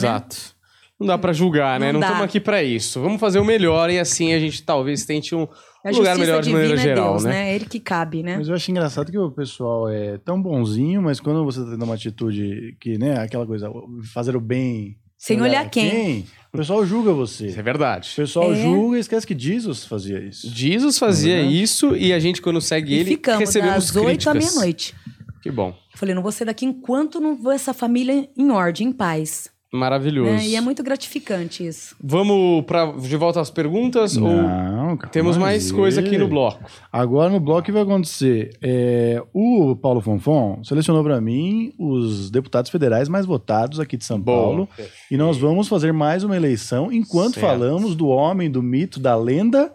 [1.03, 1.93] Não dá pra julgar, né?
[1.93, 3.01] Não estamos aqui pra isso.
[3.01, 5.47] Vamos fazer o melhor e assim a gente talvez tente um
[5.85, 7.31] A lugar melhor de maneira é geral, Deus, né?
[7.31, 7.51] né?
[7.51, 8.37] É ele que cabe, né?
[8.39, 11.85] Mas eu acho engraçado que o pessoal é tão bonzinho, mas quando você tá tendo
[11.85, 13.71] uma atitude que, né, aquela coisa,
[14.15, 14.97] fazer o bem.
[15.19, 16.27] Sem olhar quem.
[16.53, 17.47] O pessoal julga Isso você.
[17.57, 18.13] é O verdade.
[18.17, 18.57] pessoal É.
[18.57, 20.51] julga e esquece que Jesus fazia isso.
[20.53, 21.63] Jesus fazia é verdade?
[21.63, 24.55] isso e a gente, quando segue E ele, ficamos recebemos das oito à críticas.
[24.55, 24.95] meia-noite.
[25.41, 25.69] Que bom.
[25.93, 29.49] Eu Falei, não vou sair daqui enquanto não vou essa família em ordem, em paz.
[29.73, 30.31] Maravilhoso.
[30.31, 30.47] né?
[30.47, 31.97] E é muito gratificante isso.
[32.03, 35.73] Vamos pra, de volta às perguntas ou Não, calma temos mais aí.
[35.77, 36.63] coisa aqui no bloco?
[36.93, 38.51] Agora no bloco o que vai acontecer?
[38.61, 44.21] É, o Paulo Fonfon selecionou para mim os deputados federais mais votados aqui de São
[44.21, 44.43] Boa.
[44.43, 44.69] Paulo.
[45.11, 47.47] E nós vamos fazer mais uma eleição enquanto Certo.
[47.47, 49.73] falamos do homem, do mito, da lenda,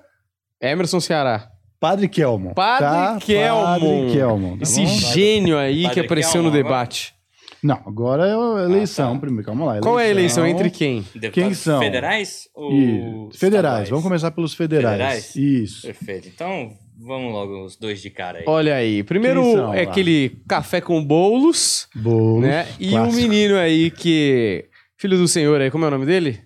[0.61, 1.49] Emerson Ceará.
[1.79, 2.53] Padre Kelmon.
[2.53, 3.17] Padre tá?
[3.19, 3.63] Kelmon.
[3.63, 4.57] Padre Kelmon.
[4.57, 4.87] tá Esse bom?
[4.87, 7.13] gênio aí Padre que apareceu no Kelmon debate.
[7.63, 9.19] Não, agora é a eleição Ah, tá.
[9.19, 9.45] primeiro.
[9.45, 9.79] Calma lá.
[9.79, 10.45] Qual é a eleição?
[10.45, 11.01] Entre quem?
[11.15, 11.79] Deputados Quem são?
[11.79, 13.39] Federais ou Isso.
[13.39, 13.89] Federais.
[13.89, 14.93] Vamos começar pelos federais.
[14.97, 15.35] Federais?
[15.35, 15.81] Isso.
[15.87, 16.27] Perfeito.
[16.27, 18.43] Então, vamos logo os dois de cara aí.
[18.47, 19.03] Olha aí.
[19.03, 19.91] Primeiro são é lá?
[19.91, 22.41] aquele café com bolos, Bolos.
[22.43, 22.67] né?
[22.79, 23.15] E o clássico.
[23.15, 24.65] menino aí que.
[24.99, 26.39] Filho do senhor aí, como é o nome dele?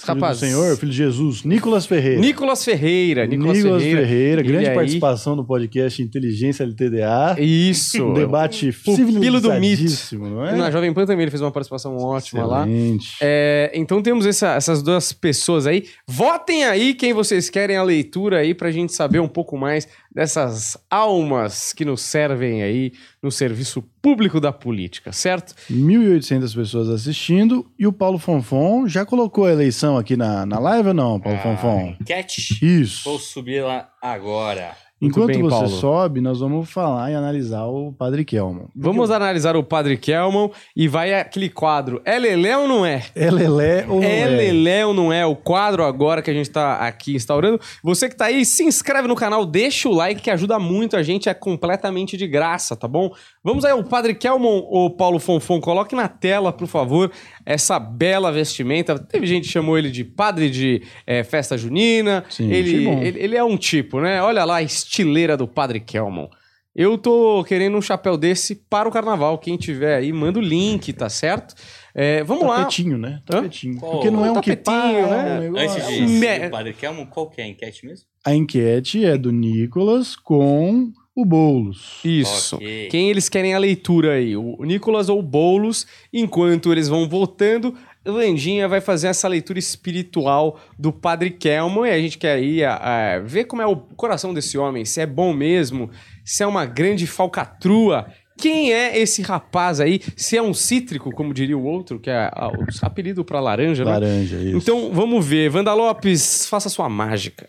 [0.00, 1.44] Filho do Senhor, filho de Jesus.
[1.44, 2.20] Nicolas Ferreira.
[2.20, 3.26] Nicolas Ferreira.
[3.26, 4.06] Nicolas, Nicolas Ferreira.
[4.06, 4.74] Ferreira, grande aí.
[4.74, 7.36] participação no podcast Inteligência LTDA.
[7.38, 8.04] Isso.
[8.04, 9.82] Um debate Pupilo do mito.
[10.18, 10.56] não é?
[10.56, 12.66] Na Jovem Pan também ele fez uma participação ótima lá.
[12.66, 13.16] Excelente.
[13.20, 15.84] É, então temos essa- essas duas pessoas aí.
[16.06, 20.76] Votem aí quem vocês querem a leitura aí pra gente saber um pouco mais dessas
[20.90, 22.92] almas que nos servem aí
[23.22, 25.54] no serviço público da política, certo?
[25.70, 30.88] 1.800 pessoas assistindo e o Paulo Fonfon já colocou a eleição aqui na, na live
[30.88, 31.96] ou não, Paulo Ah, Fonfon?
[32.00, 32.58] Enquete.
[32.62, 33.04] Isso.
[33.04, 34.74] Vou subir lá agora.
[35.00, 35.68] Muito Enquanto bem, você Paulo.
[35.68, 38.66] sobe, nós vamos falar e analisar o Padre Kelman.
[38.76, 42.02] Vamos analisar o Padre Kelman e vai aquele quadro.
[42.04, 43.02] É Lelé ou não é?
[43.14, 44.26] É Lelé ou não É é?
[44.26, 45.24] Lelé ou não é?
[45.24, 47.58] O quadro agora que a gente tá aqui instaurando.
[47.82, 51.02] Você que tá aí, se inscreve no canal, deixa o like que ajuda muito a
[51.02, 53.10] gente, é completamente de graça, tá bom?
[53.42, 57.10] Vamos aí, o Padre Kelmon ou Paulo Fonfon, coloque na tela, por favor,
[57.44, 58.98] essa bela vestimenta.
[58.98, 62.24] Teve gente que chamou ele de padre de eh, festa junina.
[62.30, 64.22] Sim, ele, ele, ele é um tipo, né?
[64.22, 66.28] Olha lá a estileira do Padre Kelmon.
[66.74, 69.36] Eu tô querendo um chapéu desse para o carnaval.
[69.38, 71.54] Quem tiver aí, manda o link, tá certo?
[71.92, 72.58] É, vamos lá.
[72.58, 73.18] Tapetinho, né?
[73.28, 73.36] Hã?
[73.42, 73.76] Tapetinho.
[73.80, 73.92] Qual?
[73.92, 75.36] Porque não é Um que tapetinho, né?
[75.36, 75.82] um negócio.
[75.82, 78.06] Antes de Me- ser o Padre Kelmo, qual que é a enquete mesmo?
[78.24, 81.98] A enquete é do Nicolas com o Boulos.
[82.04, 82.56] Isso.
[82.56, 82.88] Ok.
[82.90, 84.36] Quem eles querem a leitura aí?
[84.36, 85.86] O Nicolas ou o Boulos?
[86.12, 87.74] Enquanto eles vão votando,
[88.06, 93.16] Landinha vai fazer essa leitura espiritual do Padre Kelman e a gente quer aí a-
[93.16, 95.90] a ver como é o coração desse homem, se é bom mesmo,
[96.24, 98.06] se é uma grande falcatrua.
[98.38, 100.00] Quem é esse rapaz aí?
[100.16, 103.84] Se é um cítrico, como diria o outro, que é a- o apelido para laranja,
[103.84, 103.90] né?
[103.90, 104.56] Laranja, isso.
[104.56, 105.54] Então vamos ver.
[105.54, 107.48] Wanda Lopes, faça sua mágica.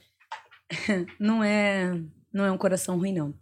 [1.19, 1.93] Não é,
[2.33, 3.33] não é um coração ruim, não.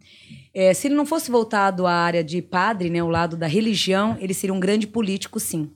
[0.52, 4.16] É, se ele não fosse voltado à área de padre, né, o lado da religião,
[4.20, 5.70] ele seria um grande político, sim.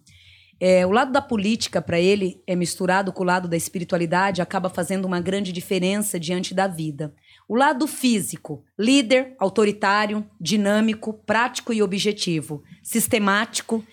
[0.61, 4.71] É, o lado da política, para ele, é misturado com o lado da espiritualidade, acaba
[4.71, 7.15] fazendo uma grande diferença diante da vida.
[7.49, 13.85] O lado físico, líder, autoritário, dinâmico, prático e objetivo, sistemático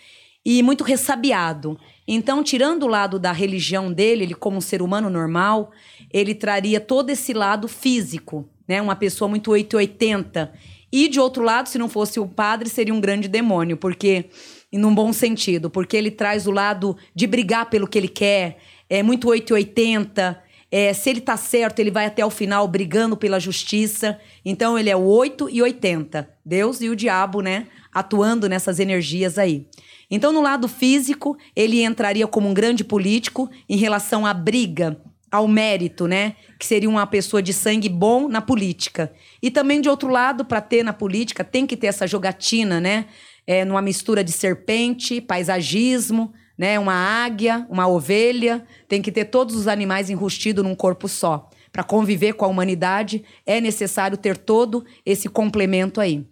[0.45, 1.77] e muito ressabiado.
[2.07, 5.71] Então, tirando o lado da religião dele, ele como um ser humano normal,
[6.11, 8.81] ele traria todo esse lado físico, né?
[8.81, 10.53] Uma pessoa muito 880.
[10.93, 14.25] E de outro lado, se não fosse o padre, seria um grande demônio, porque
[14.71, 18.59] e num bom sentido, porque ele traz o lado de brigar pelo que ele quer,
[18.89, 20.41] é muito 880.
[20.71, 24.17] É, se ele tá certo, ele vai até o final brigando pela justiça.
[24.45, 26.29] Então ele é o 8 e 80.
[26.45, 27.67] Deus e o diabo, né?
[27.93, 29.67] Atuando nessas energias aí.
[30.09, 34.97] Então, no lado físico, ele entraria como um grande político em relação à briga
[35.31, 36.35] ao mérito, né?
[36.59, 39.13] Que seria uma pessoa de sangue bom na política.
[39.41, 43.05] E também, de outro lado, para ter na política, tem que ter essa jogatina, né?
[43.47, 46.77] É, numa mistura de serpente, paisagismo, né?
[46.77, 48.65] Uma águia, uma ovelha.
[48.87, 51.49] Tem que ter todos os animais enrustidos num corpo só.
[51.71, 56.27] Para conviver com a humanidade, é necessário ter todo esse complemento aí.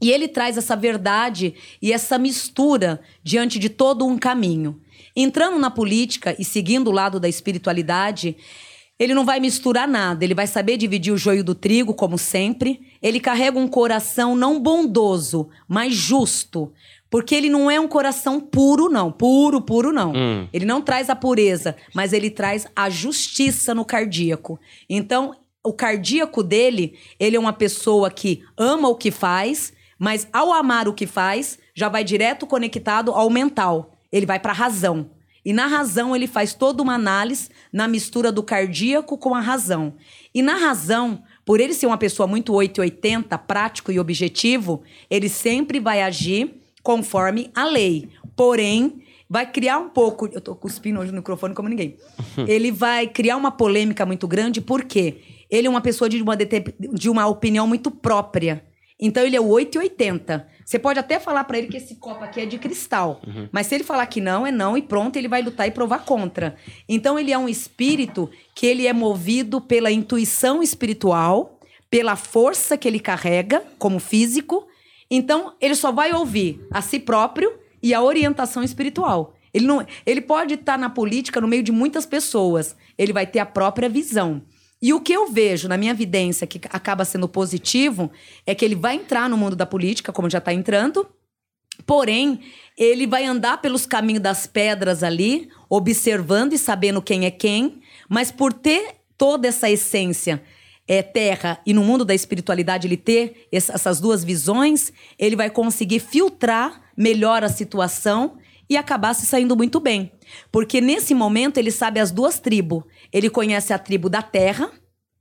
[0.00, 4.80] E ele traz essa verdade e essa mistura diante de todo um caminho.
[5.20, 8.36] Entrando na política e seguindo o lado da espiritualidade,
[8.96, 12.80] ele não vai misturar nada, ele vai saber dividir o joio do trigo, como sempre.
[13.02, 16.72] Ele carrega um coração não bondoso, mas justo.
[17.10, 19.10] Porque ele não é um coração puro, não.
[19.10, 20.12] Puro, puro, não.
[20.12, 20.46] Hum.
[20.52, 24.60] Ele não traz a pureza, mas ele traz a justiça no cardíaco.
[24.88, 30.52] Então, o cardíaco dele, ele é uma pessoa que ama o que faz, mas ao
[30.52, 33.97] amar o que faz, já vai direto conectado ao mental.
[34.12, 35.10] Ele vai para a razão.
[35.44, 39.94] E na razão ele faz toda uma análise na mistura do cardíaco com a razão.
[40.34, 45.80] E na razão, por ele ser uma pessoa muito 880, prático e objetivo, ele sempre
[45.80, 48.08] vai agir conforme a lei.
[48.36, 50.26] Porém, vai criar um pouco.
[50.26, 51.96] Eu tô cuspindo hoje no microfone como ninguém.
[52.46, 55.18] ele vai criar uma polêmica muito grande, porque
[55.50, 58.64] ele é uma pessoa de uma, de uma opinião muito própria.
[59.00, 60.46] Então ele é o 880.
[60.68, 63.74] Você pode até falar pra ele que esse copo aqui é de cristal, mas se
[63.74, 66.56] ele falar que não, é não e pronto, ele vai lutar e provar contra.
[66.86, 71.58] Então ele é um espírito que ele é movido pela intuição espiritual,
[71.90, 74.68] pela força que ele carrega como físico.
[75.10, 77.50] Então ele só vai ouvir a si próprio
[77.82, 79.38] e a orientação espiritual.
[79.54, 82.76] Ele, não, ele pode estar na política no meio de muitas pessoas.
[82.98, 84.42] Ele vai ter a própria visão.
[84.80, 88.10] E o que eu vejo na minha evidência que acaba sendo positivo
[88.46, 91.06] é que ele vai entrar no mundo da política, como já está entrando,
[91.84, 92.40] porém,
[92.76, 98.30] ele vai andar pelos caminhos das pedras ali, observando e sabendo quem é quem, mas
[98.30, 100.42] por ter toda essa essência
[100.86, 105.50] é, terra e no mundo da espiritualidade ele ter ess- essas duas visões, ele vai
[105.50, 108.38] conseguir filtrar melhor a situação
[108.68, 110.12] e acabar se saindo muito bem.
[110.52, 112.84] Porque nesse momento ele sabe as duas tribos.
[113.12, 114.70] Ele conhece a tribo da terra,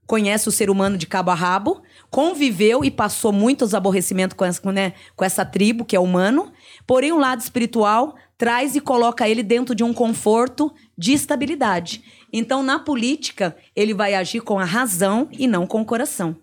[0.05, 4.71] conhece o ser humano de cabo a rabo, conviveu e passou muitos aborrecimentos com essa,
[4.71, 6.51] né, com essa tribo, que é humano.
[6.85, 12.03] Porém, o lado espiritual traz e coloca ele dentro de um conforto de estabilidade.
[12.31, 16.35] Então, na política, ele vai agir com a razão e não com o coração.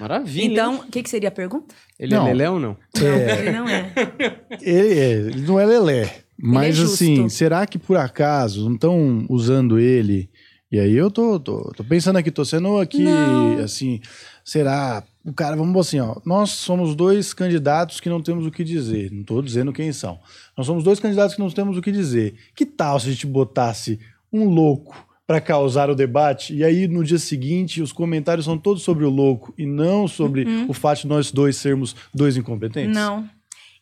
[0.00, 0.44] Maravilha.
[0.52, 1.74] Então, o que, que seria a pergunta?
[1.98, 2.24] Ele Não.
[2.26, 2.76] é Leléu ou não?
[2.94, 3.92] Ele não é.
[4.60, 6.14] Ele, é, ele não é lelé.
[6.38, 6.94] Mas justo.
[6.94, 10.28] assim, será que por acaso não estão usando ele?
[10.70, 13.58] E aí eu tô, tô, tô pensando aqui, tô sendo aqui, Não.
[13.60, 14.00] assim,
[14.44, 15.02] será?
[15.24, 16.16] O cara, vamos assim, ó.
[16.26, 19.10] Nós somos dois candidatos que não temos o que dizer.
[19.12, 20.18] Não tô dizendo quem são.
[20.56, 22.34] Nós somos dois candidatos que não temos o que dizer.
[22.54, 23.98] Que tal se a gente botasse
[24.32, 28.82] um louco para causar o debate e aí no dia seguinte os comentários são todos
[28.82, 32.94] sobre o louco e não sobre o fato de nós dois sermos dois incompetentes?
[32.94, 33.28] Não.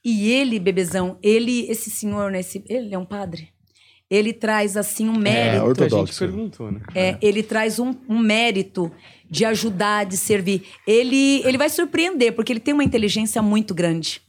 [0.02, 2.40] E ele, bebezão, ele, esse senhor, né?
[2.40, 3.48] esse- ele é um padre.
[4.10, 5.64] Ele traz, assim, um mérito.
[5.64, 5.82] ortodoxo.
[5.82, 6.18] A gente Ortodoxo.
[6.18, 6.80] perguntou, né?
[6.94, 8.92] É, ele traz um, um mérito
[9.30, 10.62] de ajudar, de servir.
[10.86, 14.20] Ele, ele vai surpreender, porque ele tem uma inteligência muito grande.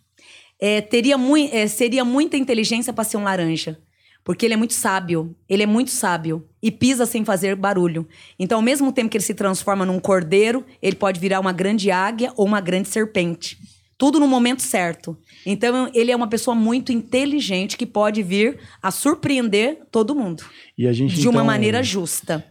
[0.62, 3.78] É, teria mui, é, seria muita inteligência para ser um laranja.
[4.26, 5.36] Porque ele é muito sábio.
[5.48, 6.44] Ele é muito sábio.
[6.62, 8.08] E pisa sem fazer barulho.
[8.40, 11.92] Então, ao mesmo tempo que ele se transforma num cordeiro, ele pode virar uma grande
[11.92, 13.60] águia ou uma grande serpente.
[13.98, 15.16] Tudo no momento certo.
[15.46, 20.44] Então, ele é uma pessoa muito inteligente que pode vir a surpreender todo mundo.
[20.76, 22.44] E a gente De uma então, maneira justa.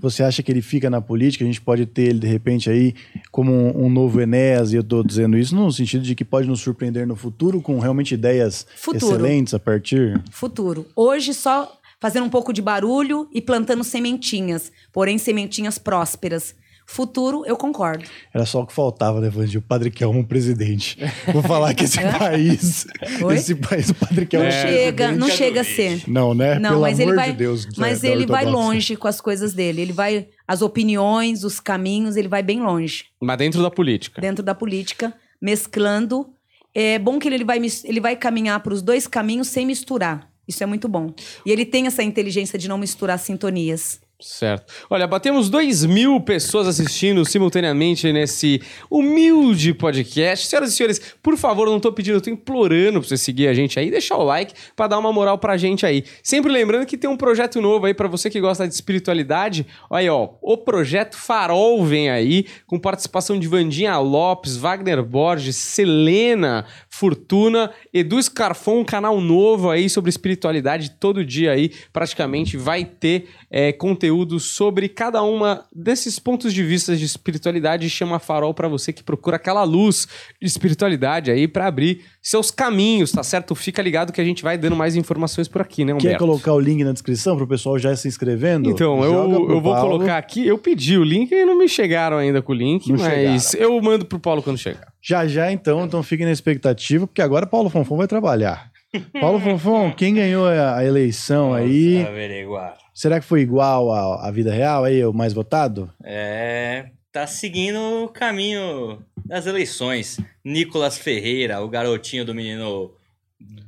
[0.00, 1.44] Você acha que ele fica na política?
[1.44, 2.94] A gente pode ter ele, de repente, aí
[3.30, 6.48] como um, um novo Enéas, e eu estou dizendo isso no sentido de que pode
[6.48, 9.14] nos surpreender no futuro com realmente ideias Futuro.
[9.14, 10.22] excelentes a partir.
[10.30, 10.86] Futuro.
[10.96, 16.54] Hoje só fazendo um pouco de barulho e plantando sementinhas, porém sementinhas prósperas.
[16.88, 18.04] Futuro, eu concordo.
[18.32, 19.58] Era só o que faltava, né, Vandir?
[19.58, 20.96] O Padre Kelmo presidente.
[21.32, 22.86] Vou falar que esse país.
[23.22, 23.34] Oi?
[23.34, 24.46] Esse país, o Padre Kelmo.
[24.46, 26.04] Não é chega, não chega a ser.
[26.08, 26.58] Não, né?
[26.60, 27.66] Não, Pelo mas amor ele vai, de Deus.
[27.76, 29.82] mas é, da ele vai longe com as coisas dele.
[29.82, 34.20] Ele vai as opiniões, os caminhos, ele vai bem longe Mas dentro da política.
[34.20, 35.12] dentro da política,
[35.42, 36.28] mesclando.
[36.74, 40.28] É bom que ele vai mis- ele vai caminhar para os dois caminhos sem misturar.
[40.46, 41.12] Isso é muito bom.
[41.44, 43.98] E ele tem essa inteligência de não misturar sintonias.
[44.18, 44.72] Certo.
[44.88, 50.46] Olha, batemos 2 mil pessoas assistindo simultaneamente nesse humilde podcast.
[50.46, 53.52] Senhoras e senhores, por favor, não tô pedindo, eu tô implorando pra você seguir a
[53.52, 56.02] gente aí, deixar o like pra dar uma moral pra gente aí.
[56.22, 59.66] Sempre lembrando que tem um projeto novo aí pra você que gosta de espiritualidade.
[59.90, 65.56] Olha aí, ó, o projeto Farol vem aí, com participação de Vandinha Lopes, Wagner Borges,
[65.56, 72.82] Selena Fortuna, Edu Scarfon, um canal novo aí sobre espiritualidade todo dia aí, praticamente vai
[72.82, 78.18] ter é, conteúdo conteúdo sobre cada uma desses pontos de vista de espiritualidade e chama
[78.18, 80.06] farol para você que procura aquela luz
[80.40, 83.54] de espiritualidade aí para abrir seus caminhos, tá certo?
[83.54, 86.08] Fica ligado que a gente vai dando mais informações por aqui, né, Humberto?
[86.08, 88.70] Quer colocar o link na descrição para o pessoal já se inscrevendo?
[88.70, 89.90] Então, eu, pro eu vou Paulo.
[89.90, 90.46] colocar aqui.
[90.46, 93.80] Eu pedi o link e não me chegaram ainda com o link, Não mas eu
[93.80, 94.92] mando pro Paulo quando chegar.
[95.02, 98.70] Já já, então, então fiquem na expectativa, porque agora Paulo Fonfon vai trabalhar.
[99.20, 101.94] Paulo Fonfon, quem ganhou a a eleição aí?
[101.94, 102.85] Vamos averiguar.
[102.96, 105.92] Será que foi igual à, à vida real aí, o mais votado?
[106.02, 110.18] É, tá seguindo o caminho das eleições.
[110.42, 112.90] Nicolas Ferreira, o garotinho do menino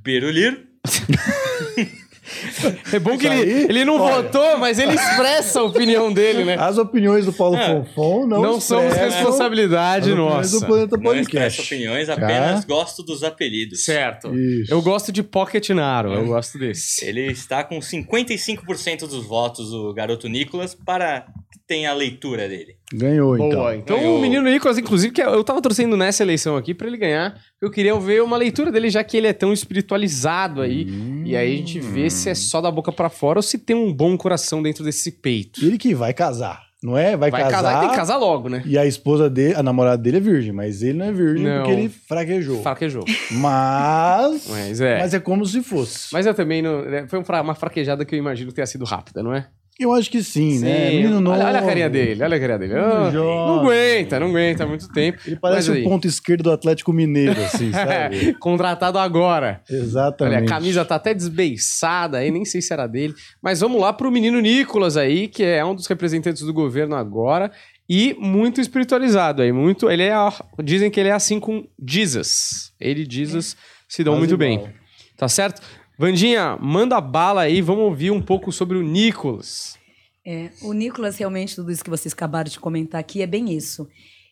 [0.03, 0.67] Beruliro.
[2.93, 4.23] É bom que ele, ele não olha.
[4.23, 6.57] votou, mas ele expressa a opinião dele, né?
[6.59, 7.67] As opiniões do Paulo É.
[7.67, 10.61] Fonfon não Não, somos responsabilidade nossa.
[10.61, 11.61] do Planeta Não Podcast.
[11.63, 13.85] opiniões, apenas gosto dos apelidos.
[13.85, 14.35] Certo.
[14.35, 14.73] Isso.
[14.73, 17.05] Eu gosto de Pocket Naro, eu gosto desse.
[17.05, 22.77] Ele está com 55% dos votos, o garoto Nicolas, para que tenha a leitura dele.
[22.93, 23.49] Ganhou, então.
[23.51, 24.17] Boa, então Ganhou.
[24.19, 27.39] o menino Nicolas, inclusive, que eu tava torcendo nessa eleição aqui pra ele ganhar.
[27.61, 30.87] Eu queria ver uma leitura dele, já que ele é tão espiritualizado aí.
[31.25, 33.77] E aí a gente vê se é só da boca pra fora ou se tem
[33.77, 35.65] um bom coração dentro desse peito.
[35.65, 37.17] Ele que vai casar, não é?
[37.17, 37.57] Vai, Vai casar.
[37.57, 38.63] casar e tem que casar logo, né?
[38.67, 41.63] E a esposa dele, a namorada dele é virgem, mas ele não é virgem Não.
[41.63, 42.63] porque ele fraquejou.
[42.63, 43.05] Fraquejou.
[43.33, 44.47] Mas.
[44.49, 44.99] Mas é.
[44.99, 46.13] Mas é como se fosse.
[46.13, 46.83] Mas eu também não.
[46.85, 49.49] né, Foi um uma fraquejada que eu imagino que tenha sido rápida, não é?
[49.79, 50.91] Eu acho que sim, né?
[50.91, 50.97] Sim.
[50.97, 51.37] Menino novo.
[51.37, 52.73] olha, olha a carinha dele, olha a carinha dele.
[52.75, 53.13] Jovem.
[53.15, 55.21] não aguenta, não aguenta há muito tempo.
[55.25, 58.35] Ele parece o ponto esquerdo do Atlético Mineiro, assim, sabe?
[58.41, 59.63] Contratado agora.
[59.71, 60.37] Exatamente.
[60.37, 63.15] Olha, a camisa tá até desbeiçada aí, nem sei se era dele.
[63.41, 67.53] Mas vamos lá pro menino Nicolas aí, que é um dos representantes do governo agora
[67.89, 70.15] e muito espiritualizado aí, muito, ele é,
[70.63, 72.73] dizem que ele é assim com Jesus.
[72.79, 73.57] Ele e Jesus
[73.89, 74.67] se dão Quase muito igual.
[74.67, 74.75] bem.
[75.17, 75.63] Tá certo?
[76.01, 79.77] Vandinha, manda bala aí, vamos ouvir um pouco sobre o Nicolas.
[80.25, 83.89] É, o Nicolas, realmente, tudo isso que vocês acabaram de comentar aqui é bem isso.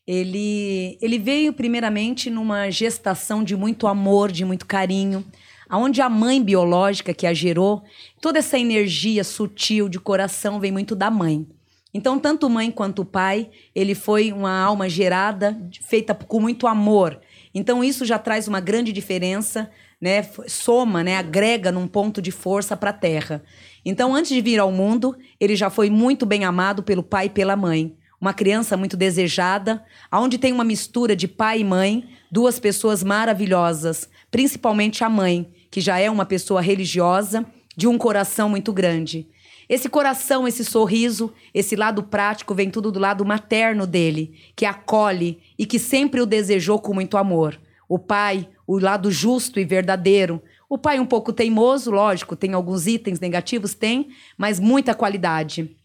[0.06, 5.24] Ele, ele veio, primeiramente, numa gestação de muito amor, de muito carinho,
[5.68, 7.82] aonde a mãe biológica que a gerou,
[8.20, 11.48] toda essa energia sutil de coração vem muito da mãe.
[11.92, 17.18] Então, tanto mãe quanto pai, ele foi uma alma gerada, feita com muito amor.
[17.52, 19.68] Então, isso já traz uma grande diferença,
[20.00, 20.22] né?
[20.46, 21.16] Soma, né?
[21.16, 23.42] Agrega num ponto de força para a Terra.
[23.84, 27.30] Então, antes de vir ao mundo, ele já foi muito bem amado pelo pai e
[27.30, 27.96] pela mãe.
[28.20, 34.08] Uma criança muito desejada, aonde tem uma mistura de pai e mãe, duas pessoas maravilhosas,
[34.30, 37.44] principalmente a mãe, que já é uma pessoa religiosa,
[37.76, 39.28] de um coração muito grande.
[39.68, 45.40] Esse coração, esse sorriso, esse lado prático vem tudo do lado materno dele, que acolhe
[45.58, 47.60] e que sempre o desejou com muito amor.
[47.88, 50.42] O pai, o lado justo e verdadeiro.
[50.68, 55.76] O pai um pouco teimoso, lógico, tem alguns itens negativos, tem, mas muita qualidade.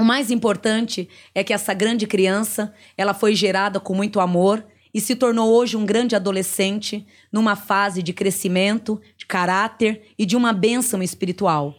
[0.00, 4.64] O mais importante é que essa grande criança, ela foi gerada com muito amor
[4.94, 10.36] e se tornou hoje um grande adolescente numa fase de crescimento, de caráter e de
[10.36, 11.74] uma bênção espiritual.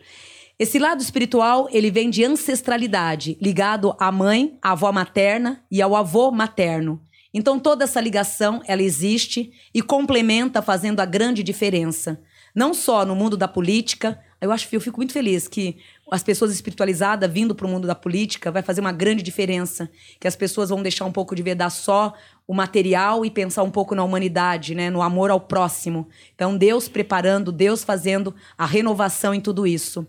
[0.58, 5.96] Esse lado espiritual, ele vem de ancestralidade, ligado à mãe, à avó materna e ao
[5.96, 7.02] avô materno.
[7.34, 12.22] Então toda essa ligação, ela existe e complementa fazendo a grande diferença.
[12.54, 15.78] Não só no mundo da política, eu acho eu fico muito feliz que
[16.12, 20.28] as pessoas espiritualizadas vindo para o mundo da política vai fazer uma grande diferença, que
[20.28, 22.14] as pessoas vão deixar um pouco de vedar só
[22.46, 26.08] o material e pensar um pouco na humanidade, né, no amor ao próximo.
[26.36, 30.08] Então Deus preparando, Deus fazendo a renovação em tudo isso.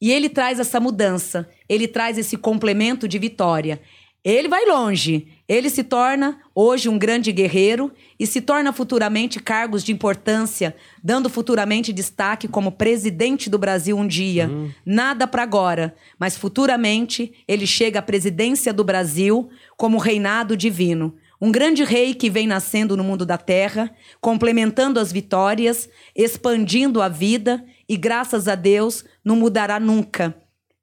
[0.00, 3.80] E ele traz essa mudança, ele traz esse complemento de vitória.
[4.24, 5.28] Ele vai longe.
[5.46, 11.28] Ele se torna hoje um grande guerreiro e se torna futuramente cargos de importância, dando
[11.28, 14.50] futuramente destaque como presidente do Brasil um dia.
[14.86, 21.14] Nada para agora, mas futuramente ele chega à presidência do Brasil como reinado divino.
[21.38, 23.90] Um grande rei que vem nascendo no mundo da terra,
[24.22, 30.34] complementando as vitórias, expandindo a vida e, graças a Deus, não mudará nunca.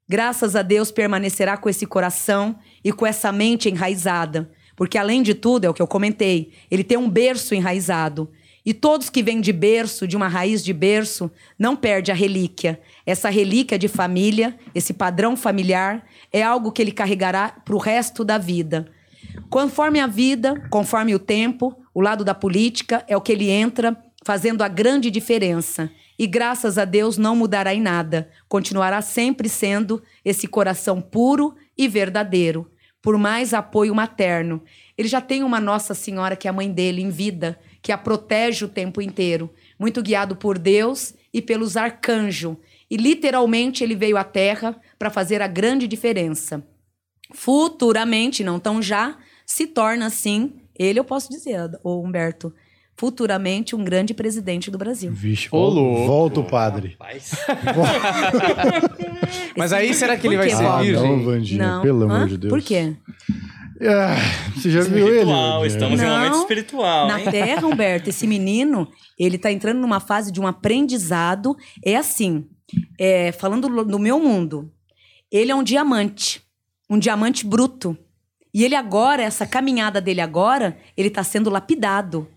[0.08, 4.50] Graças a Deus permanecerá com esse coração e com essa mente enraizada.
[4.76, 8.30] Porque, além de tudo, é o que eu comentei, ele tem um berço enraizado.
[8.64, 12.80] E todos que vêm de berço, de uma raiz de berço, não perde a relíquia.
[13.04, 18.24] Essa relíquia de família, esse padrão familiar, é algo que ele carregará para o resto
[18.24, 18.88] da vida.
[19.50, 23.96] Conforme a vida, conforme o tempo, o lado da política é o que ele entra
[24.24, 25.90] fazendo a grande diferença.
[26.18, 28.30] E graças a Deus não mudará em nada.
[28.48, 32.70] Continuará sempre sendo esse coração puro e verdadeiro.
[33.02, 34.62] Por mais apoio materno.
[34.96, 37.98] Ele já tem uma Nossa Senhora, que é a mãe dele, em vida, que a
[37.98, 39.52] protege o tempo inteiro.
[39.78, 42.56] Muito guiado por Deus e pelos arcanjos.
[42.88, 46.64] E literalmente ele veio à Terra para fazer a grande diferença.
[47.34, 52.54] Futuramente, não tão já, se torna assim, ele eu posso dizer, o Humberto,
[52.96, 55.10] futuramente um grande presidente do Brasil.
[55.12, 56.06] Vixe, Ô, volta, louco.
[56.06, 56.96] volta o padre.
[59.56, 60.64] Mas aí será que ele vai ser?
[60.64, 61.02] Ah, virgem?
[61.16, 62.14] não, Vandinha, pelo Hã?
[62.16, 62.52] amor de Deus.
[62.52, 62.94] Por quê?
[63.84, 64.16] Ah,
[64.54, 65.16] você já viu ele?
[65.18, 65.66] espiritual, Vandinha?
[65.66, 66.18] estamos em um Não.
[66.18, 67.30] momento espiritual, Na hein?
[67.30, 68.88] Terra, Humberto, esse menino,
[69.18, 71.56] ele tá entrando numa fase de um aprendizado.
[71.84, 72.46] É assim,
[72.98, 74.70] é, falando lo- no meu mundo,
[75.30, 76.40] ele é um diamante,
[76.88, 77.96] um diamante bruto.
[78.54, 82.28] E ele agora, essa caminhada dele agora, ele tá sendo lapidado.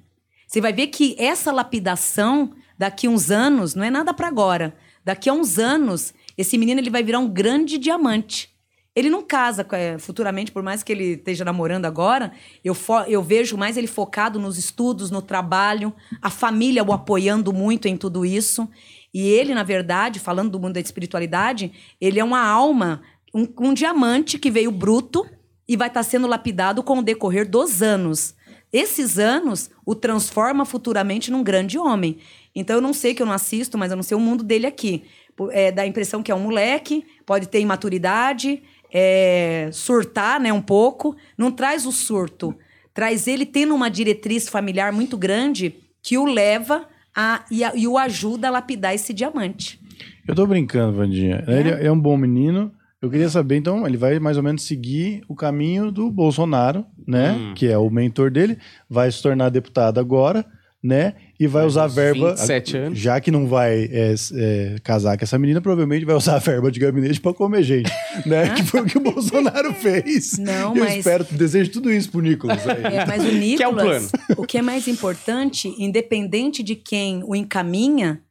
[0.56, 4.74] Você vai ver que essa lapidação, daqui uns anos, não é nada para agora.
[5.04, 8.56] Daqui a uns anos, esse menino ele vai virar um grande diamante.
[8.96, 12.32] Ele não casa é, futuramente, por mais que ele esteja namorando agora,
[12.64, 12.74] eu,
[13.06, 17.98] eu vejo mais ele focado nos estudos, no trabalho, a família o apoiando muito em
[17.98, 18.66] tudo isso.
[19.14, 23.02] E ele, na verdade, falando do mundo da espiritualidade, ele é uma alma,
[23.36, 25.30] um, um diamante que veio bruto
[25.68, 28.34] e vai estar sendo lapidado com o decorrer dos anos.
[28.72, 32.18] Esses anos o transforma futuramente num grande homem.
[32.56, 34.66] Então eu não sei que eu não assisto, mas eu não sei o mundo dele
[34.66, 35.04] aqui.
[35.52, 38.64] É, dá a impressão que é um moleque, pode ter imaturidade,
[38.94, 41.16] é, surtar né, um pouco.
[41.38, 42.56] Não traz o surto.
[42.94, 47.88] Traz ele tendo uma diretriz familiar muito grande que o leva a, e, a- e
[47.88, 49.80] o ajuda a lapidar esse diamante.
[50.28, 51.44] Eu tô brincando, Vandinha.
[51.48, 51.60] É?
[51.60, 52.72] Ele é um bom menino.
[53.06, 57.32] Eu queria saber, então, ele vai mais ou menos seguir o caminho do Bolsonaro, né?
[57.34, 57.54] Hum.
[57.56, 58.58] Que é o mentor dele.
[58.90, 60.44] Vai se tornar deputado agora,
[60.84, 61.14] né?
[61.40, 62.32] E vai usar a verba.
[62.32, 63.00] 27 anos.
[63.00, 66.72] Já que não vai é, é, casar com essa menina, provavelmente vai usar a verba
[66.72, 67.92] de gabinete pra comer gente,
[68.26, 68.54] né?
[68.56, 70.38] que foi o que o Bolsonaro fez.
[70.38, 72.66] Não, eu mas- espero, desejo tudo isso pro Nicolas.
[72.68, 72.84] aí.
[72.96, 74.08] É, mas o Nicolas, Que é o plano.
[74.38, 78.22] o que é mais importante, independente de quem o encaminha,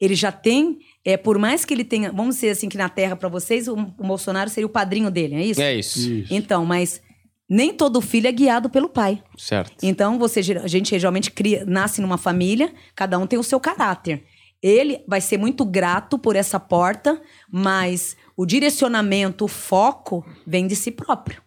[0.00, 3.16] ele já tem, é, por mais que ele tenha, vamos dizer assim que na Terra
[3.16, 5.60] para vocês, o, o Bolsonaro seria o padrinho dele, é isso?
[5.60, 5.98] É isso.
[5.98, 6.34] Isso.
[6.34, 7.00] Então, mas
[7.48, 9.22] nem todo filho é guiado pelo pai.
[9.36, 9.74] Certo.
[9.82, 14.24] Então, você, a gente geralmente cria, nasce numa família, cada um tem o seu caráter.
[14.62, 17.20] Ele vai ser muito grato por essa porta,
[17.50, 21.42] mas o direcionamento, o foco vem de si próprio.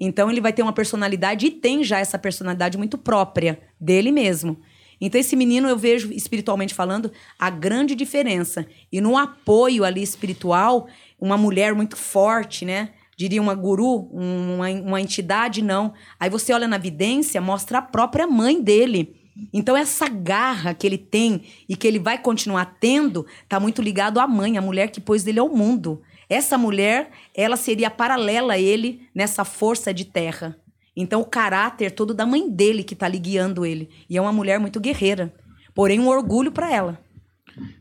[0.00, 4.58] Então, ele vai ter uma personalidade e tem já essa personalidade muito própria dele mesmo.
[5.00, 8.66] Então, esse menino, eu vejo, espiritualmente falando, a grande diferença.
[8.90, 10.88] E no apoio ali espiritual,
[11.20, 12.90] uma mulher muito forte, né?
[13.16, 15.92] Diria uma guru, um, uma, uma entidade, não.
[16.18, 19.16] Aí você olha na vidência, mostra a própria mãe dele.
[19.52, 24.18] Então, essa garra que ele tem e que ele vai continuar tendo, tá muito ligado
[24.18, 26.02] à mãe, a mulher que pôs ele ao mundo.
[26.28, 30.56] Essa mulher, ela seria paralela a ele nessa força de terra.
[31.00, 33.88] Então, o caráter todo da mãe dele que tá ali guiando ele.
[34.10, 35.32] E é uma mulher muito guerreira.
[35.72, 36.98] Porém, um orgulho para ela.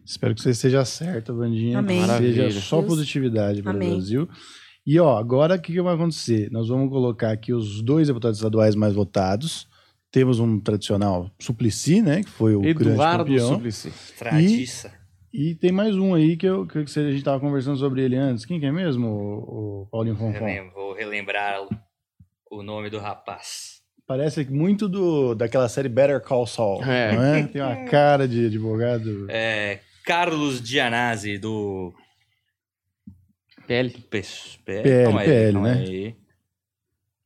[0.06, 1.80] Espero que você esteja certa, Vandinha.
[1.80, 1.98] Amém.
[1.98, 2.52] Que seja Maravilha.
[2.52, 3.90] só positividade para o Amém.
[3.90, 4.30] Brasil.
[4.86, 6.50] E ó, agora o que, que vai acontecer?
[6.52, 9.68] Nós vamos colocar aqui os dois deputados estaduais mais votados.
[10.12, 12.24] Temos um tradicional Suplicy, né?
[12.24, 13.56] Que foi o grande Eduardo campeão.
[13.56, 13.92] Suplicy.
[14.16, 14.94] Tradiça.
[15.34, 18.46] E tem mais um aí que, eu, que a gente tava conversando sobre ele antes.
[18.46, 20.70] Quem que é mesmo, o, o Paulinho Fonfon?
[20.74, 21.68] Vou relembrar
[22.52, 23.78] o- nome do rapaz.
[24.06, 26.84] Parece muito do, daquela série Better Call Saul.
[26.84, 27.14] É.
[27.16, 27.44] Não é?
[27.48, 29.26] Tem uma cara de advogado.
[29.30, 31.94] É, Carlos Gianazzi, do
[33.68, 33.90] PL.
[34.10, 36.16] PL, PL, né?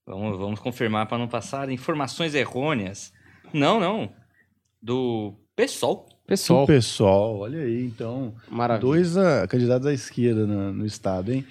[0.08, 3.14] Vamos, vamos confirmar para não passar informações errôneas.
[3.54, 4.12] Não, não.
[4.82, 6.08] Do PSOL.
[6.26, 6.64] Pessoal.
[6.64, 8.34] O pessoal, olha aí, então.
[8.50, 8.82] Maravilha.
[8.82, 11.46] Dois ah, candidatos à esquerda na- no, estado, hein?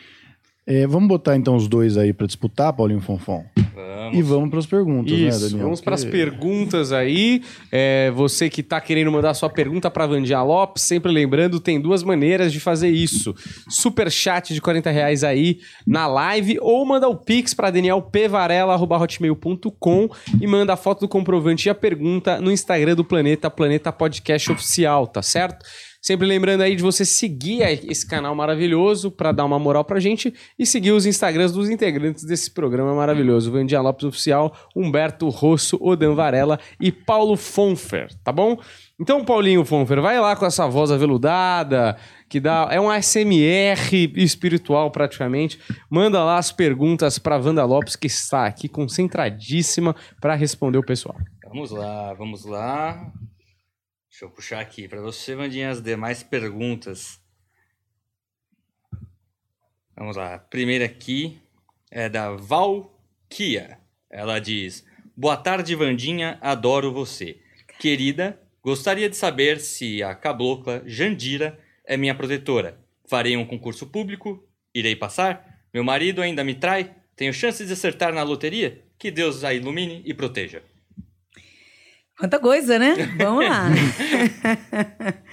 [0.67, 3.45] É, vamos botar então os dois aí para disputar, Paulinho Fonfon.
[3.75, 4.19] Vamos.
[4.19, 5.63] E vamos para as perguntas, né, Isso, Daniel?
[5.65, 7.43] vamos para as Porque- perguntas aí.
[7.73, 12.03] É, você que está querendo mandar sua pergunta para Vandia Lopes, sempre lembrando, tem duas
[12.03, 13.35] maneiras de fazer isso.
[13.69, 20.09] Super chat de 40 reais aí na live ou manda o pix para danielpvarela.hotmail.com
[20.41, 24.53] e manda a foto do comprovante e a pergunta no Instagram do Planeta, Planeta Podcast
[24.53, 25.65] Oficial, tá certo?
[26.01, 30.32] Sempre lembrando aí de você seguir esse canal maravilhoso para dar uma moral pra gente
[30.59, 33.53] e seguir os Instagrams dos integrantes desse programa maravilhoso.
[33.53, 38.59] Vandia Lopes Oficial, Humberto Rosso, Odan Varela e Paulo Fonfer, tá bom?
[38.98, 41.96] Então, Paulinho Fonfer, vai lá com essa voz aveludada,
[42.30, 45.59] que dá é um ASMR espiritual praticamente.
[45.90, 51.16] Manda lá as perguntas para Wanda Lopes, que está aqui concentradíssima para responder o pessoal.
[51.46, 53.12] Vamos lá, vamos lá.
[54.21, 57.18] Deixa eu puxar aqui para você, Vandinha, as demais perguntas.
[59.97, 60.39] Vamos lá.
[60.39, 61.41] Primeira aqui
[61.91, 63.79] é da Valkia.
[64.11, 64.85] Ela diz:
[65.16, 67.41] Boa tarde, Vandinha, adoro você.
[67.79, 72.79] Querida, gostaria de saber se a cabocla Jandira é minha protetora.
[73.07, 75.64] Farei um concurso público Irei passar?
[75.73, 76.95] Meu marido ainda me trai?
[77.16, 78.85] Tenho chances de acertar na loteria?
[78.99, 80.62] Que Deus a ilumine e proteja.
[82.21, 82.95] Quanta coisa, né?
[83.16, 83.71] Vamos lá.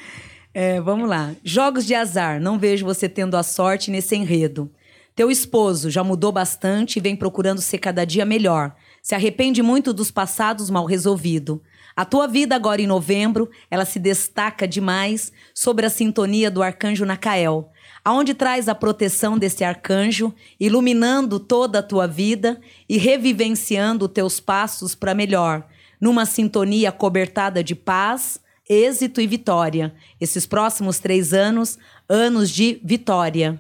[0.54, 1.36] é, vamos lá.
[1.44, 2.40] Jogos de azar.
[2.40, 4.72] Não vejo você tendo a sorte nesse enredo.
[5.14, 8.74] Teu esposo já mudou bastante e vem procurando ser cada dia melhor.
[9.02, 11.60] Se arrepende muito dos passados mal resolvidos.
[11.94, 17.04] A tua vida agora em novembro, ela se destaca demais sobre a sintonia do arcanjo
[17.04, 17.70] Nacael,
[18.06, 24.96] aonde traz a proteção desse arcanjo, iluminando toda a tua vida e revivenciando teus passos
[24.96, 25.68] para melhor,
[26.00, 28.40] numa sintonia cobertada de paz,
[28.70, 29.96] êxito e vitória.
[30.20, 31.78] Esses próximos três anos,
[32.08, 33.60] anos de vitória.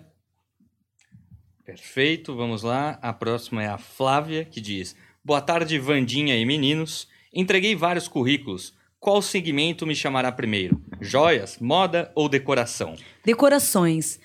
[1.66, 2.98] Perfeito, vamos lá.
[3.02, 7.08] A próxima é a Flávia, que diz: Boa tarde, Vandinha e meninos.
[7.34, 8.74] Entreguei vários currículos.
[9.00, 10.82] Qual segmento me chamará primeiro?
[11.00, 12.96] Joias, moda ou decoração?
[13.24, 14.20] Decorações.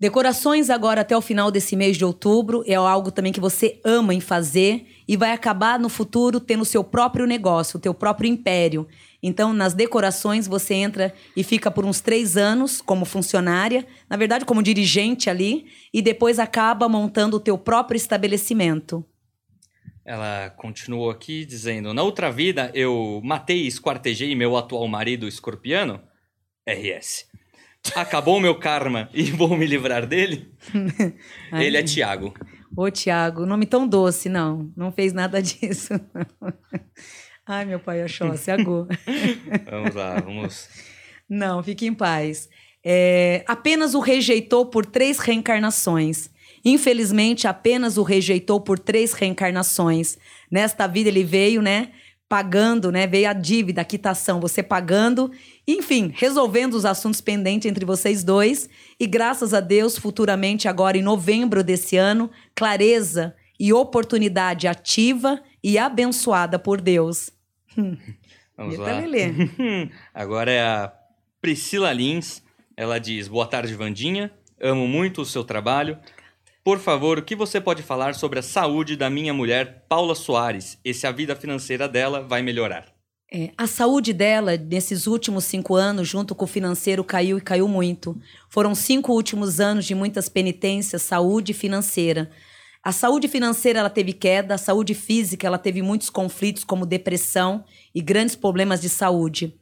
[0.00, 4.14] Decorações agora até o final desse mês de outubro é algo também que você ama
[4.14, 8.28] em fazer e vai acabar no futuro tendo o seu próprio negócio, o teu próprio
[8.28, 8.86] império.
[9.20, 14.44] Então, nas decorações, você entra e fica por uns três anos como funcionária, na verdade,
[14.44, 19.04] como dirigente ali, e depois acaba montando o teu próprio estabelecimento.
[20.04, 26.00] Ela continuou aqui dizendo: Na outra vida eu matei e esquartejei meu atual marido escorpiano?
[26.64, 27.26] RS.
[27.94, 30.52] Acabou o meu karma e vou me livrar dele?
[31.52, 32.34] Ai, Ele é Tiago.
[32.76, 34.70] Ô, Tiago, nome tão doce, não.
[34.76, 35.94] Não fez nada disso.
[37.46, 38.86] Ai, meu pai achou, se agou.
[39.70, 40.68] Vamos lá, vamos.
[41.28, 42.48] Não, fique em paz.
[42.84, 46.30] É, apenas o rejeitou por três reencarnações.
[46.64, 50.18] Infelizmente, apenas o rejeitou por três reencarnações.
[50.50, 51.92] Nesta vida ele veio, né?
[52.28, 53.06] Pagando, né?
[53.06, 55.30] Veio a dívida, a quitação, você pagando,
[55.68, 58.70] enfim, resolvendo os assuntos pendentes entre vocês dois.
[58.98, 65.76] E graças a Deus, futuramente, agora em novembro desse ano, clareza e oportunidade ativa e
[65.76, 67.30] abençoada por Deus.
[68.56, 69.02] Vamos Eita, lá.
[70.14, 70.92] Agora é a
[71.40, 72.42] Priscila Lins.
[72.76, 74.32] Ela diz: Boa tarde, Vandinha.
[74.60, 75.98] Amo muito o seu trabalho.
[76.64, 80.78] Por favor, o que você pode falar sobre a saúde da minha mulher, Paula Soares,
[80.84, 82.97] e se a vida financeira dela vai melhorar?
[83.30, 87.68] É, a saúde dela, nesses últimos cinco anos, junto com o financeiro, caiu e caiu
[87.68, 88.18] muito.
[88.48, 92.30] Foram cinco últimos anos de muitas penitências, saúde financeira.
[92.82, 97.64] A saúde financeira ela teve queda, a saúde física ela teve muitos conflitos, como depressão
[97.94, 99.54] e grandes problemas de saúde.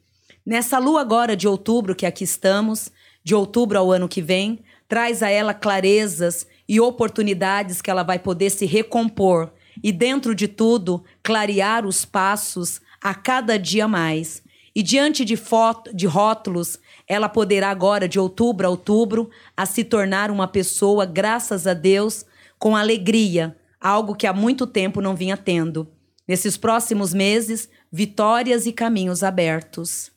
[0.45, 2.89] Nessa lua agora de outubro, que aqui estamos,
[3.21, 8.17] de outubro ao ano que vem, traz a ela clarezas e oportunidades que ela vai
[8.17, 9.51] poder se recompor
[9.83, 14.43] e, dentro de tudo, clarear os passos a cada dia mais.
[14.75, 19.83] E diante de, foto, de rótulos, ela poderá agora, de outubro a outubro, a se
[19.83, 22.25] tornar uma pessoa, graças a Deus,
[22.59, 25.87] com alegria, algo que há muito tempo não vinha tendo.
[26.27, 30.11] Nesses próximos meses, vitórias e caminhos abertos.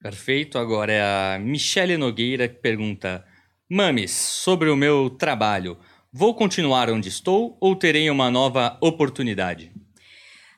[0.00, 0.58] Perfeito.
[0.58, 3.24] Agora é a Michele Nogueira que pergunta:
[3.68, 5.76] Mames, sobre o meu trabalho,
[6.12, 9.72] vou continuar onde estou ou terei uma nova oportunidade?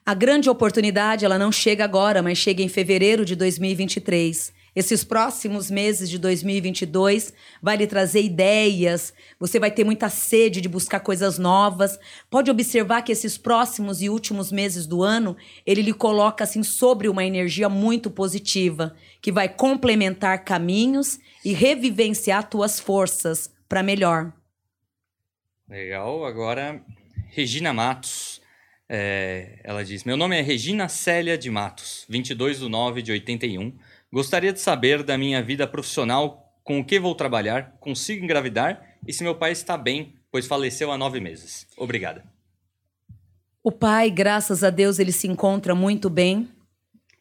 [0.09, 4.55] A grande oportunidade, ela não chega agora, mas chega em fevereiro de 2023.
[4.75, 10.69] Esses próximos meses de 2022 vai lhe trazer ideias, você vai ter muita sede de
[10.69, 12.01] buscar coisas novas.
[12.31, 15.37] Pode observar que esses próximos e últimos meses do ano,
[15.67, 22.49] ele lhe coloca assim sobre uma energia muito positiva, que vai complementar caminhos e revivenciar
[22.49, 24.33] tuas forças para melhor.
[25.69, 26.25] Legal.
[26.25, 26.83] Agora,
[27.29, 28.38] Regina Matos.
[28.89, 33.73] É, ela diz: Meu nome é Regina Célia de Matos, 22 de 9 de 81.
[34.11, 39.13] Gostaria de saber da minha vida profissional, com o que vou trabalhar, consigo engravidar e
[39.13, 41.67] se meu pai está bem, pois faleceu há nove meses.
[41.77, 42.25] Obrigada.
[43.63, 46.49] O pai, graças a Deus, ele se encontra muito bem,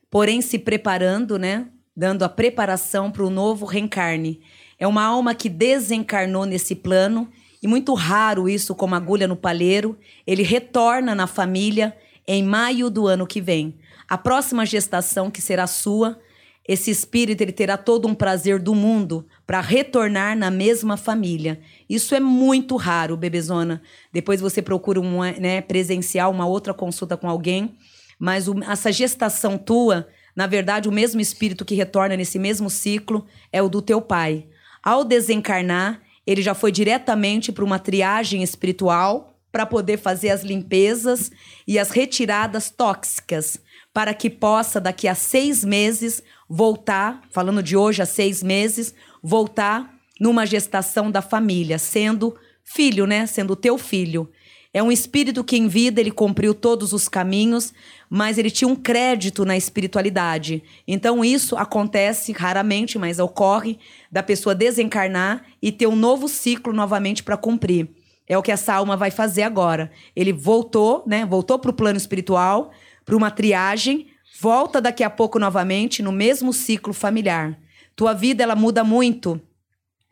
[0.09, 1.67] porém se preparando, né?
[1.95, 4.41] Dando a preparação para o novo reencarne.
[4.79, 7.29] É uma alma que desencarnou nesse plano
[7.67, 9.97] muito raro isso, como agulha no palheiro.
[10.25, 11.95] Ele retorna na família
[12.27, 13.75] em maio do ano que vem.
[14.07, 16.19] A próxima gestação, que será sua,
[16.67, 21.61] esse espírito ele terá todo um prazer do mundo para retornar na mesma família.
[21.89, 23.81] Isso é muito raro, bebezona.
[24.11, 27.77] Depois você procura um, né, presencial, uma outra consulta com alguém.
[28.19, 33.25] Mas o, essa gestação tua, na verdade, o mesmo espírito que retorna nesse mesmo ciclo
[33.51, 34.47] é o do teu pai.
[34.83, 41.31] Ao desencarnar, ele já foi diretamente para uma triagem espiritual para poder fazer as limpezas
[41.65, 43.57] e as retiradas tóxicas,
[43.93, 49.95] para que possa, daqui a seis meses, voltar, falando de hoje a seis meses, voltar
[50.19, 53.25] numa gestação da família, sendo filho, né?
[53.25, 54.29] Sendo teu filho.
[54.77, 57.73] É um espírito que em vida ele cumpriu todos os caminhos,
[58.07, 60.61] mas ele tinha um crédito na espiritualidade.
[60.87, 63.79] Então isso acontece raramente, mas ocorre
[64.11, 67.89] da pessoa desencarnar e ter um novo ciclo novamente para cumprir.
[68.27, 69.89] É o que essa alma vai fazer agora.
[70.15, 71.25] Ele voltou, né?
[71.25, 72.69] Voltou para o plano espiritual,
[73.03, 74.05] para uma triagem,
[74.39, 77.57] volta daqui a pouco novamente no mesmo ciclo familiar.
[77.95, 79.41] Tua vida ela muda muito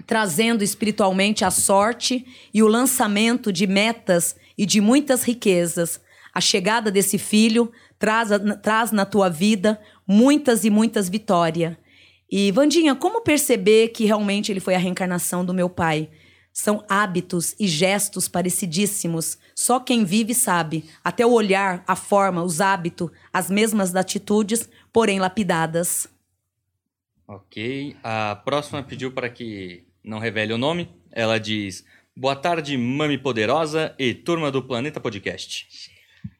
[0.05, 5.99] trazendo espiritualmente a sorte e o lançamento de metas e de muitas riquezas.
[6.33, 8.29] A chegada desse filho traz,
[8.61, 11.75] traz na tua vida muitas e muitas vitórias.
[12.29, 16.09] E, Vandinha, como perceber que realmente ele foi a reencarnação do meu pai?
[16.51, 19.37] São hábitos e gestos parecidíssimos.
[19.53, 20.85] Só quem vive sabe.
[21.03, 26.07] Até o olhar, a forma, os hábitos, as mesmas atitudes, porém lapidadas.
[27.27, 27.95] Ok.
[28.03, 30.89] A próxima pediu para que não revele o nome.
[31.11, 31.85] Ela diz:
[32.17, 35.67] Boa tarde, Mami Poderosa e turma do Planeta Podcast.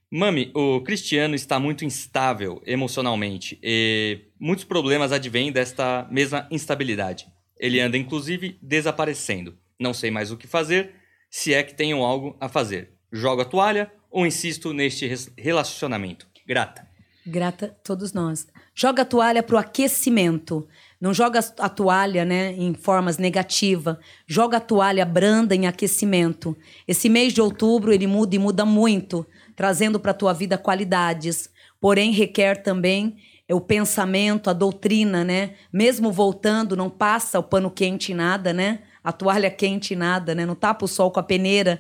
[0.10, 7.28] Mami, o Cristiano está muito instável emocionalmente e muitos problemas advêm desta mesma instabilidade.
[7.60, 9.58] Ele anda, inclusive, desaparecendo.
[9.78, 10.96] Não sei mais o que fazer,
[11.30, 12.94] se é que tenho algo a fazer.
[13.12, 16.26] Jogo a toalha ou insisto neste relacionamento?
[16.48, 16.88] Grata.
[17.28, 18.48] Grata todos nós.
[18.74, 20.66] Joga a toalha para o aquecimento.
[21.00, 23.98] Não joga a toalha né, em formas negativas.
[24.26, 26.56] Joga a toalha branda em aquecimento.
[26.88, 29.26] Esse mês de outubro ele muda e muda muito,
[29.56, 31.50] trazendo para a tua vida qualidades.
[31.80, 33.18] Porém, requer também
[33.52, 35.56] o pensamento, a doutrina, né?
[35.72, 38.84] Mesmo voltando, não passa o pano quente em nada, né?
[39.04, 40.46] A toalha quente em nada, né?
[40.46, 41.80] Não tapa o sol com a peneira.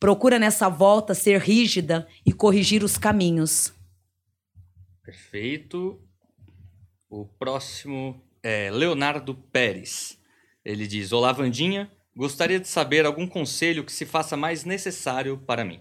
[0.00, 3.72] Procura nessa volta ser rígida e corrigir os caminhos.
[5.04, 6.00] Perfeito.
[7.08, 10.18] O próximo é, Leonardo Pérez.
[10.62, 11.90] Ele diz: Olá, Vandinha.
[12.14, 15.80] Gostaria de saber algum conselho que se faça mais necessário para mim.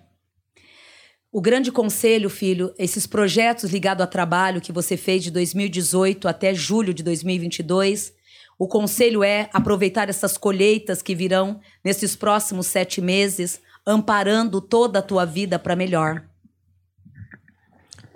[1.32, 6.53] O grande conselho, filho, esses projetos ligados a trabalho que você fez de 2018 até
[6.53, 8.14] julho de 2022,
[8.57, 15.03] o conselho é aproveitar essas colheitas que virão nesses próximos sete meses, amparando toda a
[15.03, 16.24] tua vida para melhor.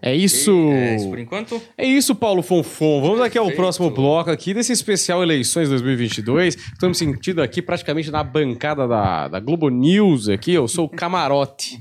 [0.01, 0.51] É isso.
[0.71, 1.61] É isso por enquanto.
[1.77, 3.01] É isso, Paulo Fonfon.
[3.01, 6.55] Vamos aqui ao próximo bloco aqui desse especial eleições 2022.
[6.55, 10.53] Estamos sentindo aqui praticamente na bancada da, da Globo News aqui.
[10.53, 11.79] Eu sou o camarote,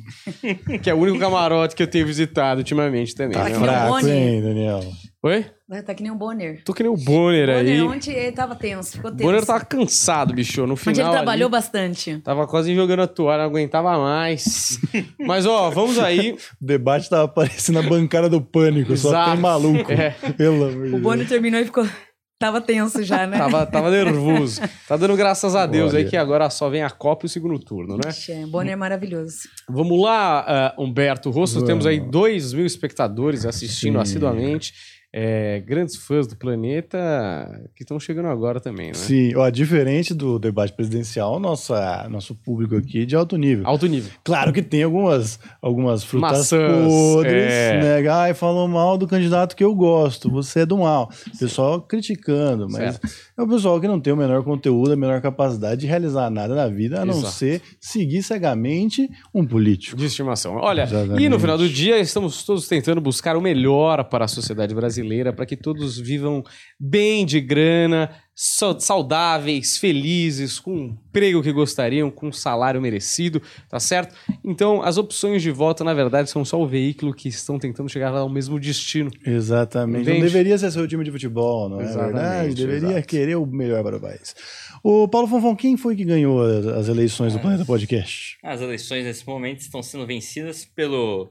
[0.83, 3.37] que é o único camarote que eu tenho visitado ultimamente também.
[3.37, 3.59] Tá né?
[3.59, 4.81] fraco, hein, Daniel?
[5.27, 5.45] Oi?
[5.83, 6.63] Tá que nem o Bonner.
[6.65, 7.83] Tô que nem o Bonner, Bonner aí.
[7.83, 9.25] ontem ele tava tenso, ficou tenso.
[9.25, 10.65] Bonner tava cansado, bicho.
[10.69, 10.93] No final.
[10.93, 12.21] Onde ele trabalhou ali, bastante.
[12.21, 14.79] Tava quase jogando a toalha, não aguentava mais.
[15.19, 16.39] Mas, ó, vamos aí.
[16.63, 19.31] O debate tava parecendo a bancada do pânico, só Exato.
[19.33, 19.91] tem maluco.
[19.91, 20.11] É.
[20.37, 21.03] Pelo amor de O Deus.
[21.03, 21.85] Bonner terminou e ficou.
[22.39, 23.39] Tava tenso já, né?
[23.39, 24.61] Tava, tava nervoso.
[24.87, 27.59] Tá dando graças a Deus aí que agora só vem a Copa e o segundo
[27.59, 28.11] turno, né?
[28.11, 29.39] Ixi, é, Bonner é maravilhoso.
[29.67, 31.65] Vamos lá, ah, Humberto Rosso.
[31.65, 34.03] Temos aí 2 mil espectadores assistindo Sim.
[34.03, 34.75] assiduamente.
[35.13, 38.95] É, grandes fãs do planeta que estão chegando agora também, né?
[38.95, 43.67] Sim, ó, diferente do debate presidencial, nossa, nosso público aqui é de alto nível.
[43.67, 44.11] Alto nível.
[44.23, 48.03] Claro que tem algumas, algumas frutas Maçãs, podres, é.
[48.03, 48.09] né?
[48.09, 51.11] Ai, falou mal do candidato que eu gosto, você é do mal.
[51.39, 53.01] Pessoal criticando, mas
[53.39, 56.55] é o pessoal que não tem o menor conteúdo, a menor capacidade de realizar nada
[56.55, 57.33] na vida, a não Exato.
[57.33, 59.97] ser seguir cegamente um político.
[59.97, 60.57] De estimação.
[60.57, 61.23] Olha, Exatamente.
[61.23, 65.06] e no final do dia estamos todos tentando buscar o melhor para a sociedade brasileira,
[65.33, 66.43] para que todos vivam
[66.79, 73.41] bem de grana, sa- saudáveis, felizes, com um emprego que gostariam, com um salário merecido,
[73.69, 74.15] tá certo?
[74.45, 78.15] Então, as opções de voto, na verdade, são só o veículo que estão tentando chegar
[78.15, 79.11] ao mesmo destino.
[79.25, 80.03] Exatamente.
[80.03, 80.19] Entende?
[80.19, 82.55] Não deveria ser seu time de futebol, não é Exatamente, verdade?
[82.55, 83.07] Deveria exato.
[83.09, 84.35] querer o melhor para o país.
[84.83, 87.37] O Paulo Fonfon, quem foi que ganhou as, eleições É.
[87.37, 88.37] do Planeta Podcast?
[88.43, 91.29] As eleições nesse momento estão sendo vencidas pelo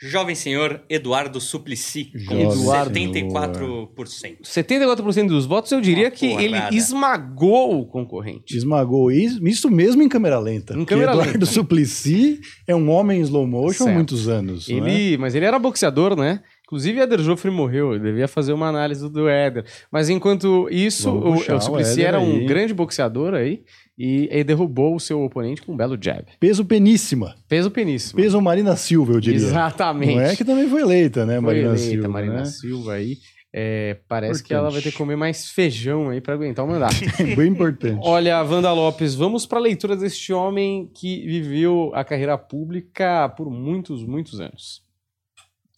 [0.00, 4.42] jovem senhor Eduardo Suplicy, com Jovem 74%.
[4.44, 8.56] 74% dos votos, eu diria Uma que ele esmagou o concorrente.
[8.56, 10.74] Esmagou isso, isso mesmo em câmera lenta.
[10.74, 11.46] Em câmera Eduardo lenta.
[11.46, 13.94] Suplicy é um homem em slow motion há Certo.
[13.94, 14.68] muitos anos.
[14.68, 14.78] não é?
[14.90, 16.40] Ele, mas ele era boxeador, né?
[16.66, 17.94] Inclusive, Éder Joffre morreu.
[17.94, 19.64] Ele devia fazer uma análise do Éder.
[19.90, 22.44] Mas enquanto isso, Vamos o, o o Suplicy Éder era um aí.
[22.46, 23.62] grande boxeador aí.
[23.98, 26.24] E ele derrubou o seu oponente com um belo jab.
[26.38, 27.34] Peso peníssima.
[27.48, 28.20] Peso peníssimo.
[28.20, 29.36] Peso Marina Silva, eu diria.
[29.38, 30.14] Exatamente.
[30.14, 32.08] Não é que também foi eleita, né, Foi Marina eleita Silva?
[32.08, 32.44] Marina né?
[32.44, 33.18] Silva aí.
[33.52, 34.58] É, parece que Importante.
[34.60, 36.94] ela vai ter que comer mais feijão aí para aguentar o mandato.
[37.34, 37.98] Bem importante.
[38.02, 43.50] Olha, Wanda Lopes, vamos para a leitura deste homem que viveu a carreira pública por
[43.50, 44.82] muitos, muitos anos.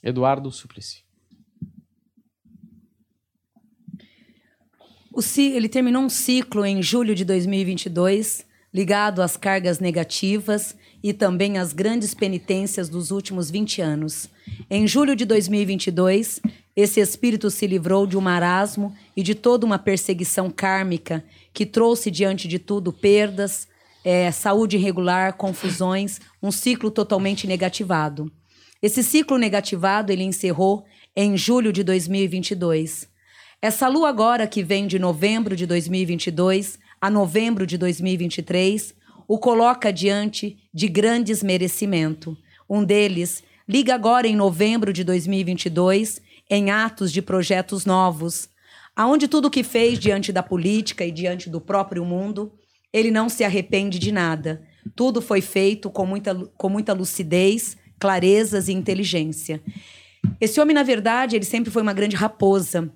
[0.03, 1.05] Eduardo Suplicy.
[5.13, 11.59] O ele terminou um ciclo em julho de 2022, ligado às cargas negativas e também
[11.59, 14.29] às grandes penitências dos últimos 20 anos.
[14.71, 16.41] Em julho de 2022,
[16.77, 22.09] esse espírito se livrou de um marasmo e de toda uma perseguição kármica que trouxe
[22.09, 23.67] diante de tudo perdas,
[24.05, 28.31] eh, saúde irregular, confusões, um ciclo totalmente negativado.
[28.81, 30.85] Esse ciclo negativado ele encerrou
[31.17, 33.10] em julho de 2022.
[33.63, 38.95] Essa lua agora que vem de novembro de 2022 a novembro de 2023
[39.29, 42.35] o coloca diante de grandes merecimento.
[42.69, 48.49] Um deles liga agora em novembro de 2022 em atos de projetos novos,
[48.97, 52.51] aonde tudo que fez diante da política e diante do próprio mundo,
[52.91, 54.63] ele não se arrepende de nada.
[54.97, 59.63] Tudo foi feito com muita, com muita lucidez, clarezas e inteligência.
[60.41, 62.91] Esse homem, na verdade, ele sempre foi uma grande raposa,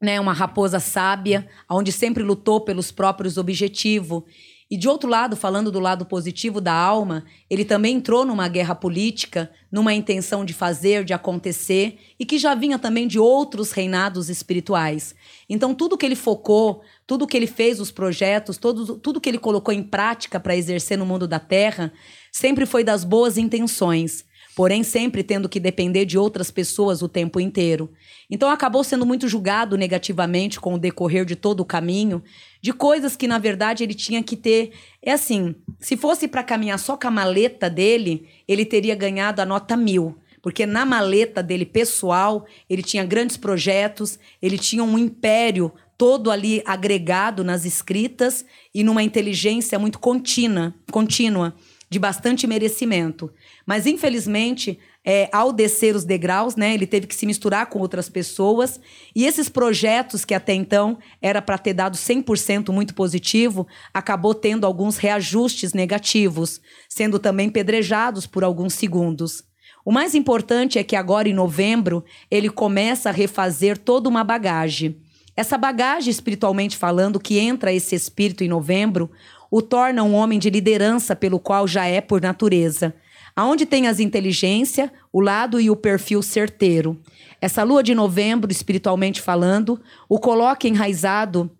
[0.00, 0.20] né?
[0.20, 4.22] Uma raposa sábia, onde sempre lutou pelos próprios objetivos.
[4.70, 8.74] E de outro lado, falando do lado positivo da alma, ele também entrou numa guerra
[8.74, 14.28] política, numa intenção de fazer, de acontecer, e que já vinha também de outros reinados
[14.28, 15.14] espirituais.
[15.48, 19.38] Então, tudo que ele focou, tudo que ele fez, os projetos, todo, tudo que ele
[19.38, 21.90] colocou em prática para exercer no mundo da Terra,
[22.30, 24.27] sempre foi das boas intenções
[24.58, 27.92] porém sempre tendo que depender de outras pessoas o tempo inteiro.
[28.28, 32.20] Então acabou sendo muito julgado negativamente com o decorrer de todo o caminho,
[32.60, 34.72] de coisas que na verdade ele tinha que ter.
[35.00, 39.46] É assim, se fosse para caminhar só com a maleta dele, ele teria ganhado a
[39.46, 40.18] nota mil.
[40.42, 46.64] Porque na maleta dele pessoal, ele tinha grandes projetos, ele tinha um império todo ali
[46.66, 48.44] agregado nas escritas
[48.74, 51.54] e numa inteligência muito contínua, contínua
[51.90, 53.32] de bastante merecimento.
[53.66, 58.08] Mas, infelizmente, é, ao descer os degraus, né, ele teve que se misturar com outras
[58.08, 58.78] pessoas.
[59.14, 64.66] E esses projetos, que até então era para ter dado 100% muito positivo, acabou tendo
[64.66, 69.44] alguns reajustes negativos, sendo também pedrejados por alguns segundos.
[69.84, 75.00] O mais importante é que agora, em novembro, ele começa a refazer toda uma bagagem.
[75.34, 79.08] Essa bagagem, espiritualmente falando, que entra esse espírito em novembro,
[79.50, 82.94] o torna um homem de liderança pelo qual já é por natureza.
[83.34, 87.00] Aonde tem as inteligência, o lado e o perfil certeiro.
[87.40, 91.50] Essa lua de novembro, espiritualmente falando, o coloca enraizado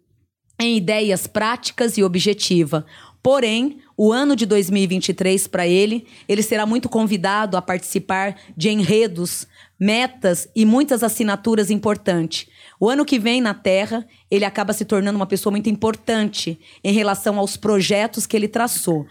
[0.60, 2.84] em ideias práticas e objetiva.
[3.22, 9.46] Porém, o ano de 2023 para ele, ele será muito convidado a participar de enredos,
[9.78, 12.48] metas e muitas assinaturas importantes.
[12.80, 16.92] O ano que vem na Terra, ele acaba se tornando uma pessoa muito importante em
[16.92, 19.06] relação aos projetos que ele traçou.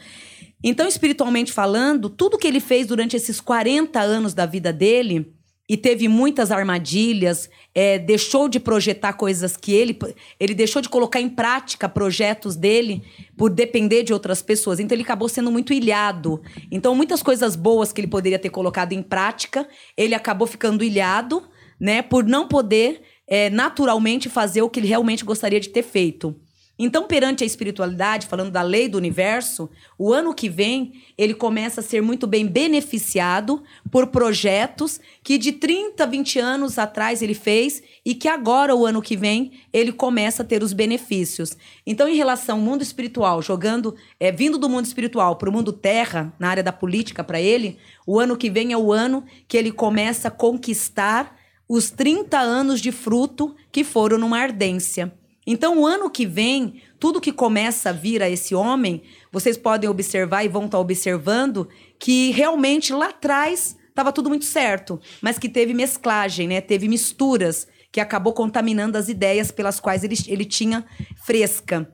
[0.64, 5.34] Então, espiritualmente falando, tudo que ele fez durante esses 40 anos da vida dele,
[5.70, 9.98] e teve muitas armadilhas, é, deixou de projetar coisas que ele.
[10.40, 13.04] Ele deixou de colocar em prática projetos dele
[13.36, 14.80] por depender de outras pessoas.
[14.80, 16.42] Então ele acabou sendo muito ilhado.
[16.72, 21.44] Então, muitas coisas boas que ele poderia ter colocado em prática, ele acabou ficando ilhado,
[21.78, 22.02] né?
[22.02, 26.36] Por não poder é, naturalmente fazer o que ele realmente gostaria de ter feito.
[26.80, 29.68] Então, perante a espiritualidade, falando da lei do universo,
[29.98, 35.54] o ano que vem ele começa a ser muito bem beneficiado por projetos que de
[35.54, 40.44] 30, 20 anos atrás ele fez e que agora, o ano que vem, ele começa
[40.44, 41.58] a ter os benefícios.
[41.84, 45.74] Então, em relação ao mundo espiritual, jogando, é, vindo do mundo espiritual para o mundo
[45.74, 49.58] terra, na área da política para ele, o ano que vem é o ano que
[49.58, 51.37] ele começa a conquistar
[51.68, 55.14] os 30 anos de fruto que foram numa ardência.
[55.46, 59.90] Então, o ano que vem, tudo que começa a vir a esse homem, vocês podem
[59.90, 65.48] observar e vão estar observando que realmente lá atrás estava tudo muito certo, mas que
[65.50, 66.60] teve mesclagem, né?
[66.62, 70.86] Teve misturas que acabou contaminando as ideias pelas quais ele, ele tinha
[71.26, 71.90] fresca.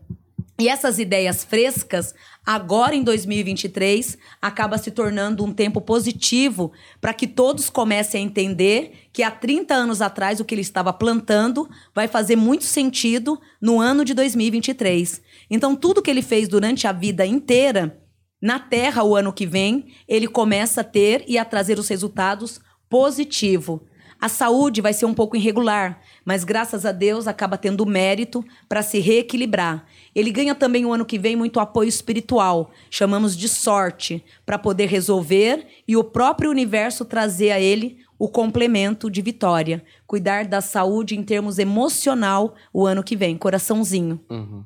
[0.60, 2.14] E essas ideias frescas,
[2.46, 9.08] agora em 2023, acaba se tornando um tempo positivo para que todos comecem a entender
[9.12, 13.80] que há 30 anos atrás o que ele estava plantando vai fazer muito sentido no
[13.80, 15.22] ano de 2023.
[15.50, 18.00] Então, tudo que ele fez durante a vida inteira,
[18.42, 22.60] na Terra, o ano que vem, ele começa a ter e a trazer os resultados
[22.90, 23.80] positivos.
[24.20, 28.82] A saúde vai ser um pouco irregular, mas graças a Deus acaba tendo mérito para
[28.82, 29.86] se reequilibrar.
[30.16, 34.88] Ele ganha também o ano que vem muito apoio espiritual, chamamos de sorte, para poder
[34.88, 39.84] resolver e o próprio universo trazer a ele o complemento de vitória.
[40.08, 44.20] Cuidar da saúde em termos emocional o ano que vem, coraçãozinho.
[44.30, 44.64] Uhum.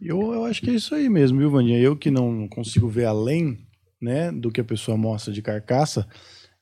[0.00, 1.78] Eu, eu acho que é isso aí mesmo, viu, Vandinha?
[1.78, 3.58] Eu que não consigo ver além
[4.00, 6.06] né, do que a pessoa mostra de carcaça,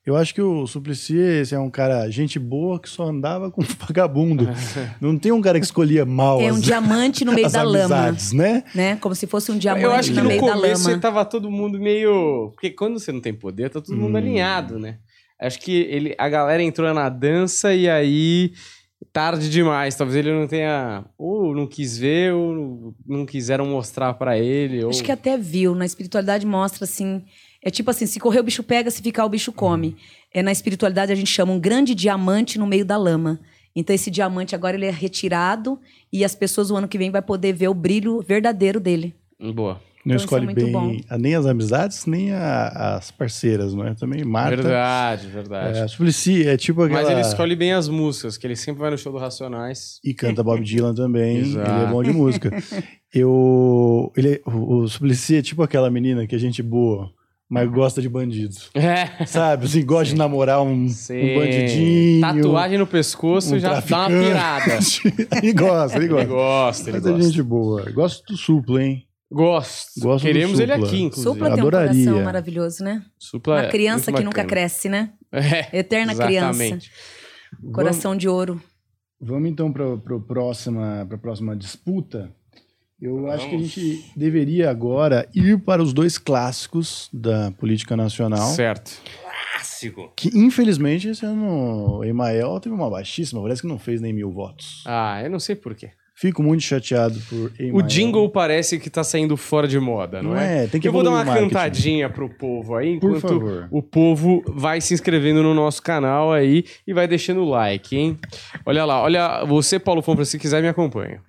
[0.07, 3.61] Eu acho que o Suplicy esse é um cara, gente boa, que só andava com
[3.86, 4.48] vagabundo.
[5.00, 7.62] Não tem um cara que escolhia mal É um as, diamante no meio as da
[7.64, 7.82] lama.
[7.96, 8.62] amizades, né?
[8.72, 8.96] Né?
[8.96, 11.00] Como se fosse um diamante Eu acho que no no meio da começo lama.
[11.00, 12.50] tava todo mundo meio.
[12.54, 14.16] Porque quando você não tem poder, tá todo mundo Hum.
[14.16, 14.98] alinhado, né?
[15.40, 18.52] Acho que ele, a galera entrou na dança e aí.
[19.12, 19.94] Tarde demais.
[19.94, 21.04] Talvez ele não tenha.
[21.18, 24.84] Ou não quis ver, ou não quiseram mostrar pra ele.
[24.84, 24.90] Ou...
[24.90, 25.74] Acho que até viu.
[25.74, 27.22] Na espiritualidade mostra assim.
[27.66, 29.96] É tipo assim: se correr o bicho pega, se ficar o bicho come.
[30.32, 33.40] É, na espiritualidade a gente chama um grande diamante no meio da lama.
[33.74, 35.78] Então esse diamante agora ele é retirado
[36.12, 39.14] e as pessoas o ano que vem vai poder ver o brilho verdadeiro dele.
[39.54, 39.80] Boa.
[40.04, 40.96] Não Então, é escolhe muito bem bom.
[41.10, 43.92] a- nem as amizades, nem a- as parceiras, não é?
[43.92, 44.62] Também Marta.
[44.62, 45.78] Verdade, verdade.
[45.80, 47.02] É, Suplicy é tipo aquela...
[47.02, 49.98] Mas ele escolhe bem as músicas, que ele sempre vai no show do Racionais.
[50.04, 51.38] E canta Bob Dylan também.
[51.38, 52.50] Ele é bom de música.
[53.12, 54.12] Eu...
[54.16, 57.10] Ele, é- o, o Suplicy é tipo aquela menina que é gente boa,
[57.49, 58.70] mas gosta de bandidos.
[58.74, 59.24] É.
[59.26, 59.66] Sabe?
[59.66, 61.32] Assim, gosta de namorar um, Sim.
[61.36, 62.20] um bandidinho.
[62.20, 64.78] Tatuagem no pescoço um já dá uma pirada.
[65.42, 66.26] ele gosta, ele Ele gosta.
[66.26, 67.24] gosta, ele Mas é gosta.
[67.28, 67.90] gente boa.
[67.92, 69.03] Gosto do Supla, hein?
[69.30, 70.01] Gosto.
[70.01, 71.22] Gosto do Queremos ele aqui, inclusive.
[71.34, 72.05] Supla tem um adoraria.
[72.05, 73.03] coração maravilhoso, né?
[73.18, 75.12] Supla Uma é criança muito que nunca cresce, né?
[75.32, 76.62] É, Eterna criança.
[76.62, 76.90] exatamente.
[77.72, 78.61] Coração de ouro.
[79.20, 82.30] Vamos então para a próxima, pra próxima disputa.
[83.01, 83.72] Eu acho que a Vamos.
[83.72, 88.49] gente deveria agora ir para os dois clássicos da política nacional.
[88.55, 89.03] Certo.
[89.53, 90.11] Clássico.
[90.16, 94.30] Que infelizmente esse ano o Emael teve uma baixíssima, parece que não fez nem mil
[94.30, 94.82] votos.
[94.86, 95.90] Ah, eu não sei por quê.
[96.18, 97.76] Fico muito chateado por Emael.
[97.76, 100.64] O jingle parece que tá saindo fora de moda, não, não é?
[100.64, 100.66] é?
[100.66, 101.49] Tem que eu vou dar uma marketing.
[101.51, 103.68] cantadinha pro povo aí, Por enquanto favor.
[103.70, 108.18] o povo vai se inscrevendo no nosso canal aí e vai deixando o like, hein?
[108.64, 111.20] Olha lá, olha, você, Paulo Fonfra, se quiser, me acompanha.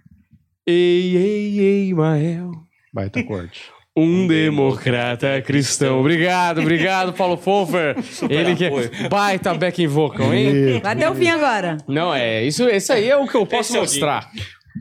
[0.69, 2.51] Ei, ei, ei, Mael.
[2.93, 3.61] Baita corte.
[3.95, 6.01] Um democrata cristão.
[6.01, 7.95] Obrigado, obrigado, Paulo Fonfer.
[8.29, 8.91] Ele que apoio.
[8.93, 10.81] é baita backing vocal, hein?
[10.83, 11.77] Vai até o fim agora.
[11.87, 14.29] Não, é, isso, esse aí é o que eu posso Esse é o mostrar.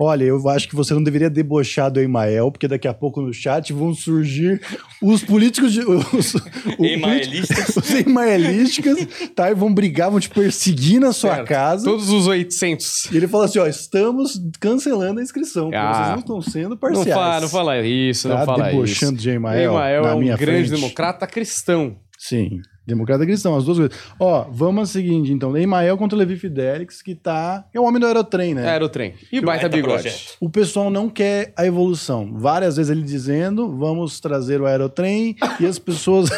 [0.01, 3.33] Olha, eu acho que você não deveria debochar do Emael, porque daqui a pouco no
[3.33, 4.61] chat vão surgir
[5.03, 5.81] os políticos de.
[5.87, 6.35] Os,
[6.79, 7.77] Emaelistas.
[7.77, 9.51] Os emaelísticas, tá?
[9.51, 11.49] E vão brigar, vão te perseguir na sua Certo.
[11.49, 11.85] casa.
[11.85, 13.11] Todos os 800.
[13.13, 15.93] E ele fala assim: ó, estamos cancelando a inscrição, Ah.
[15.95, 17.09] vocês não estão sendo Não parciais.
[17.15, 19.23] fala, não fala isso, Tá não fala debochando isso.
[19.23, 20.71] de Emael, Emael na é um grande frente.
[20.71, 21.97] democrata cristão.
[22.19, 23.99] Sim, democrata cristão, as duas coisas.
[24.21, 25.57] Ó, vamos ao seguinte, então.
[25.57, 27.67] Emael contra Levi Fidelix, que tá...
[27.75, 28.67] É o homem do Aerotrem, né?
[28.67, 29.15] Era o trem.
[29.33, 30.03] E baita Baita bigode.
[30.03, 30.37] projeto.
[30.41, 32.33] O pessoal não quer a evolução.
[32.35, 36.31] Várias vezes ele dizendo, vamos trazer o aerotrem, e as pessoas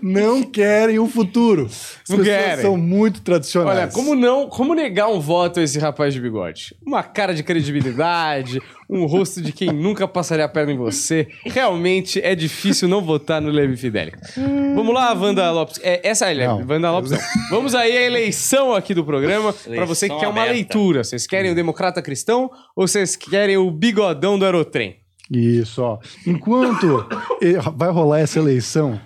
[0.00, 1.66] não querem o futuro.
[1.66, 2.62] As Não pessoas querem.
[2.62, 3.78] são muito tradicionais.
[3.78, 6.74] Olha, como não, como negar um voto a esse rapaz de bigode?
[6.84, 11.28] Uma cara de credibilidade, um rosto de quem nunca passaria a perna em você.
[11.44, 14.34] Realmente é difícil não votar no Levi Fidelix.
[14.74, 15.80] Vamos lá, Wanda Lopes.
[15.82, 16.54] É, essa é a.
[16.54, 17.10] Wanda Lopes.
[17.12, 17.18] Não.
[17.50, 19.52] Vamos aí à eleição aqui do programa.
[19.52, 20.52] Para você que quer uma aberta.
[20.52, 21.04] leitura.
[21.04, 24.96] Vocês querem o democrata cristão ou vocês querem o bigodão do aerotrem?
[25.30, 25.98] Isso, ó.
[26.26, 27.06] Enquanto
[27.40, 29.00] eh, vai rolar essa eleição,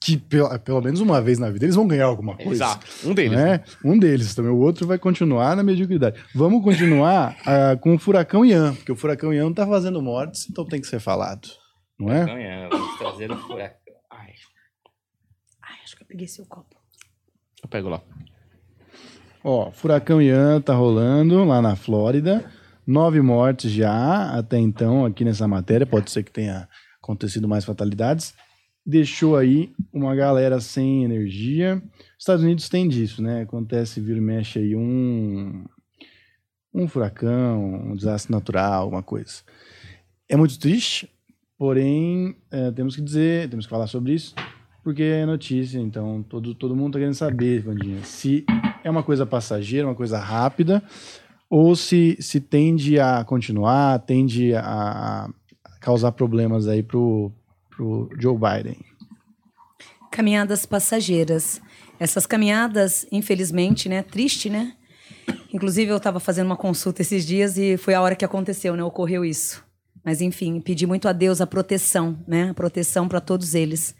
[0.00, 2.64] que pelo, pelo menos uma vez na vida eles vão ganhar alguma coisa.
[2.64, 2.86] Exato.
[3.04, 3.38] Um deles.
[3.38, 3.62] né?
[3.84, 4.50] Um deles também.
[4.50, 6.18] O outro vai continuar na mediocridade.
[6.34, 10.64] Vamos continuar ah, com o Furacão Ian, porque o Furacão Ian tá fazendo mortes, então
[10.64, 11.48] tem que ser falado.
[11.98, 12.22] Não é?
[12.22, 13.76] Amanhã, vamos trazer o furacão.
[14.10, 14.32] Ai,
[15.62, 16.76] Ai, acho que eu peguei seu copo.
[17.62, 18.00] Eu pego lá.
[19.44, 22.50] Ó, Furacão Ian tá rolando lá na Flórida.
[22.86, 25.86] Nove mortes já até então aqui nessa matéria.
[25.86, 26.66] Pode ser que tenha
[27.02, 28.34] acontecido mais fatalidades.
[28.84, 31.82] Deixou aí uma galera sem energia.
[32.18, 33.42] Estados Unidos tem disso, né?
[33.42, 35.64] Acontece, vira e mexe aí um,
[36.74, 39.42] um furacão, um desastre natural, alguma coisa.
[40.28, 41.10] É muito triste,
[41.58, 44.34] porém, é, temos que dizer, temos que falar sobre isso,
[44.82, 48.44] porque é notícia, então todo, todo mundo tá querendo saber, Vandinha, se
[48.82, 50.82] é uma coisa passageira, uma coisa rápida,
[51.48, 55.28] ou se, se tende a continuar, tende a,
[55.64, 57.32] a causar problemas aí pro,
[57.80, 58.76] pro Joe Biden.
[60.10, 61.62] Caminhadas passageiras.
[61.98, 64.02] Essas caminhadas, infelizmente, né?
[64.02, 64.74] Triste, né?
[65.52, 68.84] Inclusive, eu estava fazendo uma consulta esses dias e foi a hora que aconteceu, né?
[68.84, 69.64] Ocorreu isso.
[70.04, 72.50] Mas, enfim, pedi muito a Deus a proteção, né?
[72.50, 73.94] A proteção para todos eles.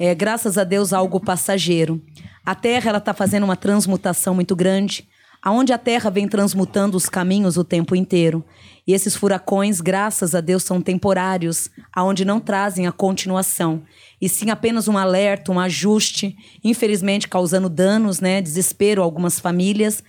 [0.00, 2.02] É, graças a Deus, algo passageiro.
[2.44, 5.08] A Terra, ela está fazendo uma transmutação muito grande,
[5.42, 8.44] aonde a Terra vem transmutando os caminhos o tempo inteiro.
[8.86, 13.82] E esses furacões, graças a Deus, são temporários, aonde não trazem a continuação,
[14.20, 20.02] e sim apenas um alerta, um ajuste, infelizmente causando danos, né, desespero a algumas famílias,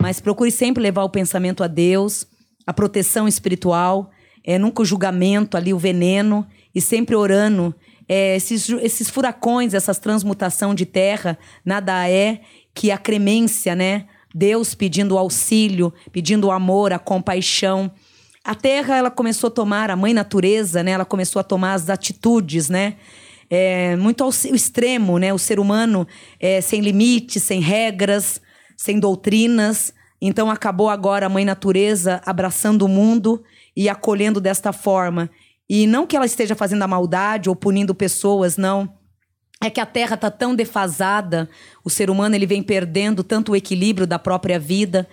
[0.00, 2.26] mas procure sempre levar o pensamento a Deus,
[2.66, 4.10] a proteção espiritual,
[4.44, 7.74] é, nunca o julgamento ali, o veneno, e sempre orando
[8.08, 12.40] é, esses, esses furacões, essas transmutação de terra, nada é
[12.74, 14.06] que a cremência, né?
[14.34, 17.90] Deus pedindo auxílio, pedindo amor, a compaixão.
[18.44, 20.92] A terra, ela começou a tomar, a mãe natureza, né?
[20.92, 22.96] Ela começou a tomar as atitudes, né?
[23.48, 25.34] É, muito ao extremo, né?
[25.34, 26.06] O ser humano
[26.38, 28.40] é, sem limites, sem regras,
[28.76, 29.92] sem doutrinas.
[30.20, 33.42] Então acabou agora a mãe natureza abraçando o mundo
[33.76, 35.30] e acolhendo desta forma.
[35.68, 38.99] E não que ela esteja fazendo a maldade ou punindo pessoas, não.
[39.62, 41.48] É que a Terra está tão defasada,
[41.84, 45.06] o ser humano ele vem perdendo tanto o equilíbrio da própria vida,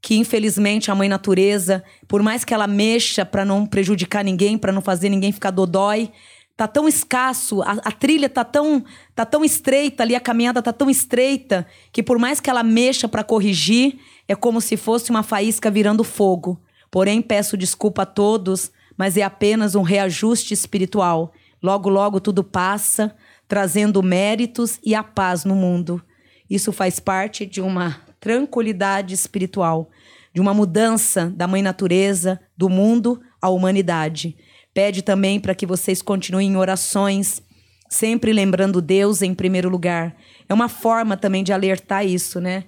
[0.00, 4.72] que infelizmente a mãe natureza, por mais que ela mexa para não prejudicar ninguém, para
[4.72, 6.10] não fazer ninguém ficar dodói,
[6.56, 8.84] tá tão escasso, a, a, trilha tá tão,
[9.14, 13.08] tá tão estreita ali, a caminhada tá tão estreita, que por mais que ela mexa
[13.08, 16.60] para corrigir, é como se fosse uma faísca virando fogo.
[16.90, 21.32] Porém, peço desculpa a todos mas é apenas um reajuste espiritual.
[21.62, 23.14] Logo, logo tudo passa,
[23.52, 26.02] trazendo méritos e a paz no mundo.
[26.48, 29.90] Isso faz parte de uma tranquilidade espiritual,
[30.32, 34.38] de uma mudança da mãe natureza, do mundo à humanidade.
[34.72, 37.42] Pede também para que vocês continuem em orações,
[37.90, 40.16] sempre lembrando Deus em primeiro lugar.
[40.48, 42.64] É uma forma também de alertar isso, né?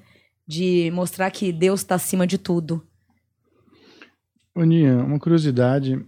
[0.47, 2.87] De mostrar que Deus está acima de tudo.
[4.55, 5.99] Aninha, uma curiosidade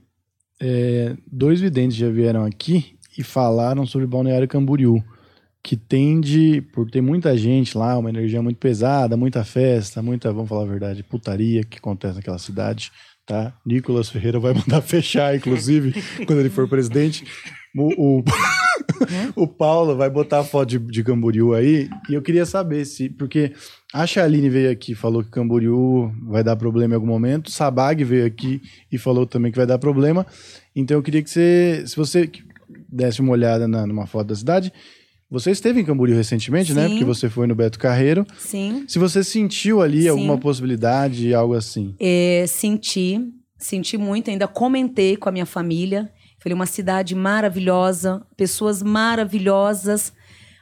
[0.60, 5.02] é, dois videntes já vieram aqui e falaram sobre Balneário Camboriú,
[5.62, 10.48] que tende, por ter muita gente lá, uma energia muito pesada, muita festa, muita, vamos
[10.48, 12.92] falar a verdade, putaria que acontece naquela cidade,
[13.26, 13.52] tá?
[13.66, 15.92] Nicolas Ferreira vai mandar fechar, inclusive,
[16.24, 17.24] quando ele for presidente.
[17.76, 18.24] O, o,
[19.42, 23.08] o Paulo vai botar a foto de, de Camboriú aí, e eu queria saber se,
[23.08, 23.52] porque
[23.92, 27.50] a Chaline veio aqui falou que Camboriú vai dar problema em algum momento.
[27.50, 28.60] Sabag veio aqui
[28.92, 30.26] e falou também que vai dar problema.
[30.74, 32.30] Então eu queria que você, se você
[32.96, 34.72] desse uma olhada na, numa foto da cidade.
[35.30, 36.82] Você esteve em Camboriú recentemente, né?
[36.82, 36.88] Sim.
[36.88, 36.94] né?
[36.94, 38.24] Porque você foi no Beto Carreiro.
[38.38, 38.84] Sim.
[38.86, 40.08] Se você sentiu ali Sim.
[40.08, 41.94] alguma possibilidade, algo assim.
[41.98, 43.20] É, senti,
[43.58, 44.30] senti muito.
[44.30, 46.10] Ainda comentei com a minha família.
[46.38, 50.12] Falei, uma cidade maravilhosa, pessoas maravilhosas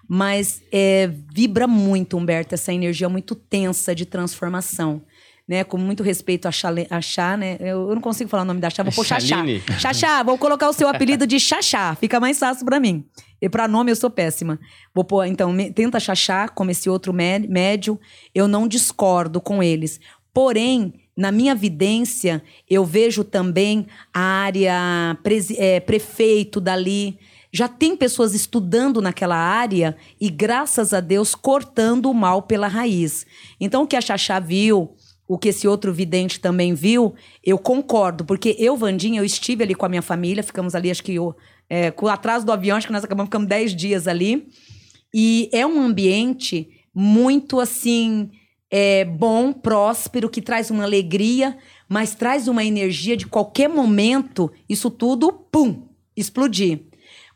[0.08, 5.02] mas é, vibra muito, Humberto, essa energia muito tensa de transformação.
[5.46, 7.58] Né, com muito respeito a Chá, né?
[7.60, 9.44] Eu, eu, não consigo falar o nome da Chá, vou pôr Xaxá.
[9.78, 13.04] Xaxá, vou colocar o seu apelido de Xaxá, fica mais fácil para mim.
[13.42, 14.58] E para nome eu sou péssima.
[14.94, 18.00] Vou pôr, então, me, tenta Xaxá, como esse outro médio,
[18.34, 20.00] eu não discordo com eles.
[20.32, 27.18] Porém, na minha vidência, eu vejo também a área pre, é, prefeito dali,
[27.52, 33.24] já tem pessoas estudando naquela área e, graças a Deus, cortando o mal pela raiz.
[33.60, 34.96] Então, o que a Xaxá viu,
[35.26, 39.74] o que esse outro vidente também viu, eu concordo, porque eu, Vandinha, eu estive ali
[39.74, 41.34] com a minha família, ficamos ali, acho que eu,
[41.68, 44.48] é, com, atrás do avião, acho que nós acabamos ficando 10 dias ali.
[45.12, 48.30] E é um ambiente muito assim.
[48.70, 51.56] É, bom, próspero, que traz uma alegria,
[51.88, 55.86] mas traz uma energia de qualquer momento, isso tudo, pum,
[56.16, 56.80] explodir.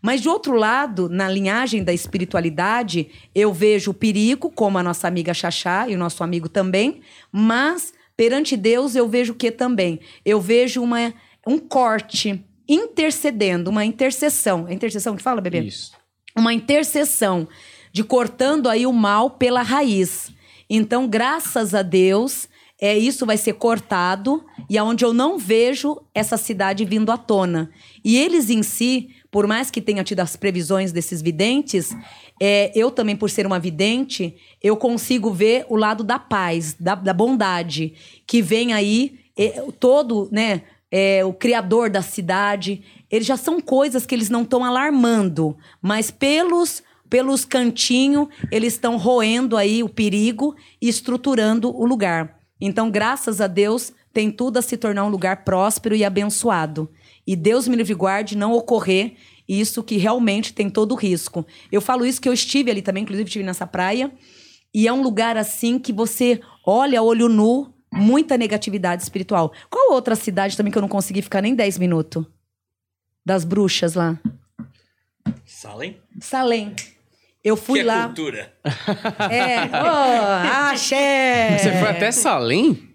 [0.00, 5.08] Mas, de outro lado, na linhagem da espiritualidade, eu vejo o perigo, como a nossa
[5.08, 7.00] amiga Xaxá e o nosso amigo também,
[7.32, 10.00] mas perante Deus eu vejo o que também?
[10.24, 11.12] Eu vejo uma,
[11.46, 14.66] um corte intercedendo, uma intercessão.
[14.68, 15.60] É intercessão que fala, bebê?
[15.60, 15.92] Isso.
[16.36, 17.48] Uma intercessão
[17.92, 20.30] de cortando aí o mal pela raiz.
[20.70, 22.48] Então, graças a Deus,
[22.80, 27.70] é isso vai ser cortado e aonde eu não vejo essa cidade vindo à tona.
[28.04, 31.94] E eles em si por mais que tenha tido as previsões desses videntes,
[32.40, 36.94] é, eu também, por ser uma vidente, eu consigo ver o lado da paz, da,
[36.94, 37.94] da bondade,
[38.26, 40.62] que vem aí é, todo, né?
[40.90, 42.82] É, o criador da cidade.
[43.10, 48.98] Eles já são coisas que eles não estão alarmando, mas pelos pelos cantinhos, eles estão
[48.98, 52.38] roendo aí o perigo e estruturando o lugar.
[52.60, 56.88] Então, graças a Deus, tem tudo a se tornar um lugar próspero e abençoado.
[57.28, 59.14] E Deus me livre guarde não ocorrer
[59.46, 61.46] isso que realmente tem todo o risco.
[61.70, 64.10] Eu falo isso que eu estive ali também, inclusive estive nessa praia,
[64.74, 69.52] e é um lugar assim que você olha olho nu, muita negatividade espiritual.
[69.68, 72.24] Qual outra cidade também que eu não consegui ficar nem 10 minutos?
[73.26, 74.18] Das bruxas lá.
[75.44, 76.00] Salem?
[76.18, 76.74] Salem.
[77.44, 78.04] Eu fui que lá.
[78.04, 78.54] É cultura.
[79.30, 81.58] É, oh, axé.
[81.58, 82.87] Você foi até Salem?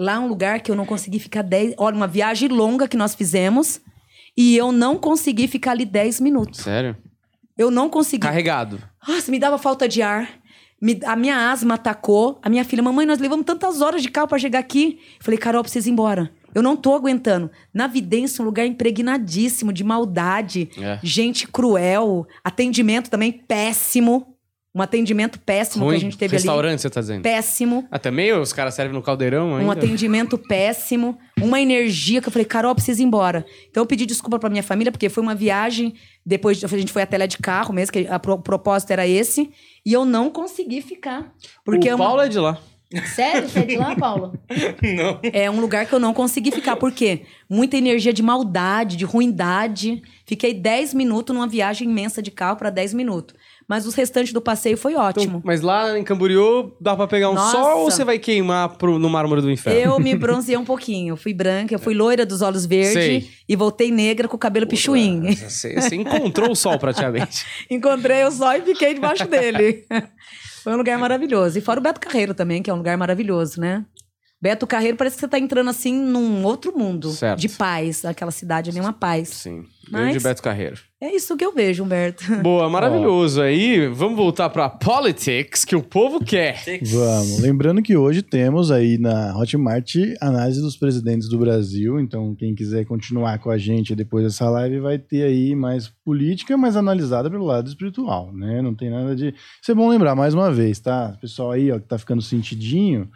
[0.00, 1.74] Lá é um lugar que eu não consegui ficar 10.
[1.76, 3.82] Olha, uma viagem longa que nós fizemos
[4.34, 6.60] e eu não consegui ficar ali 10 minutos.
[6.60, 6.96] Sério?
[7.58, 8.22] Eu não consegui.
[8.26, 8.80] Carregado.
[9.06, 10.26] Nossa, me dava falta de ar.
[10.80, 12.38] Me, a minha asma atacou.
[12.42, 14.98] A minha filha, mamãe, nós levamos tantas horas de carro para chegar aqui.
[15.18, 16.32] Eu falei, Carol, precisa ir embora.
[16.54, 17.50] Eu não tô aguentando.
[17.72, 20.98] Na vidência, um lugar impregnadíssimo de maldade, É.
[21.02, 24.34] gente cruel, atendimento também péssimo.
[24.72, 25.94] Um atendimento péssimo Ruim.
[25.94, 26.44] que a gente teve ali.
[26.44, 27.22] Restaurante, você tá dizendo?
[27.22, 27.88] Péssimo.
[27.90, 29.64] Ah, também os caras servem no caldeirão ainda?
[29.66, 33.44] Um atendimento péssimo, uma energia que eu falei, Carol, preciso ir embora.
[33.68, 35.94] Então eu pedi desculpa pra minha família, porque foi uma viagem,
[36.24, 39.04] depois a gente foi até lá de carro mesmo, que a pro- o propósito era
[39.08, 39.50] esse,
[39.84, 41.32] e eu não consegui ficar.
[41.64, 42.56] Porque o uma- Paulo é de lá.
[43.14, 43.48] Sério?
[43.48, 44.36] Você é de lá, Paulo?
[44.82, 45.20] Não.
[45.32, 46.74] É um lugar que eu não consegui ficar.
[46.74, 47.22] Por quê?
[47.48, 50.02] Muita energia de maldade, de ruindade.
[50.26, 53.36] Fiquei 10 minutos numa viagem imensa de carro para 10 minutos.
[53.70, 55.40] Mas os restantes do passeio foi Então, ótimo.
[55.44, 57.52] mas lá em Camboriú dá pra pegar um Nossa.
[57.56, 59.78] sol ou você vai queimar pro, no mármore do inferno?
[59.78, 61.12] Eu me bronzeei um pouquinho.
[61.12, 64.66] Eu fui branca, eu fui loira dos olhos verdes e voltei negra com o cabelo
[64.66, 65.36] pichuim.
[65.36, 67.46] Você, você encontrou o sol praticamente.
[67.70, 69.84] Encontrei o sol e fiquei debaixo dele.
[70.64, 71.56] Foi um lugar maravilhoso.
[71.56, 73.84] E fora o Beto Carreiro também, que é um lugar maravilhoso, né?
[74.42, 77.38] Beto Carreiro parece que você tá entrando assim num outro mundo Certo.
[77.38, 78.04] de paz.
[78.04, 79.28] Aquela cidade é uma paz.
[79.28, 79.62] Sim.
[79.90, 80.76] Mas- Grande Beto Carreiro.
[81.02, 82.22] É isso que eu vejo, Humberto.
[82.44, 83.40] Boa, maravilhoso.
[83.40, 86.62] Aí, vamos voltar pra politics, que o povo quer.
[86.82, 87.40] Vamos.
[87.40, 91.98] Lembrando que hoje temos aí na Hotmart análise dos presidentes do Brasil.
[91.98, 96.54] Então, quem quiser continuar com a gente depois dessa live vai ter aí mais política,
[96.58, 98.60] mas analisada pelo lado espiritual, né?
[98.60, 99.34] Não tem nada de.
[99.62, 101.14] Isso é bom lembrar mais uma vez, tá?
[101.16, 103.08] O pessoal aí, ó, que tá ficando sentidinho,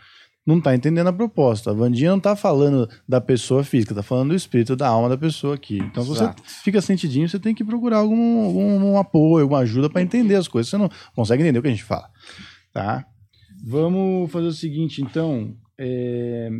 [0.46, 1.70] não tá entendendo a proposta.
[1.70, 5.16] A Vandinha não tá falando da pessoa física, tá falando do espírito, da alma da
[5.16, 5.78] pessoa aqui.
[5.78, 6.42] Então, se você Exato.
[6.62, 10.46] fica sentidinho, você tem que procurar algum, algum um apoio, alguma ajuda para entender as
[10.46, 10.68] coisas.
[10.68, 12.08] Você não consegue entender o que a gente fala,
[12.72, 13.06] tá?
[13.66, 15.56] Vamos fazer o seguinte, então.
[15.78, 16.50] é,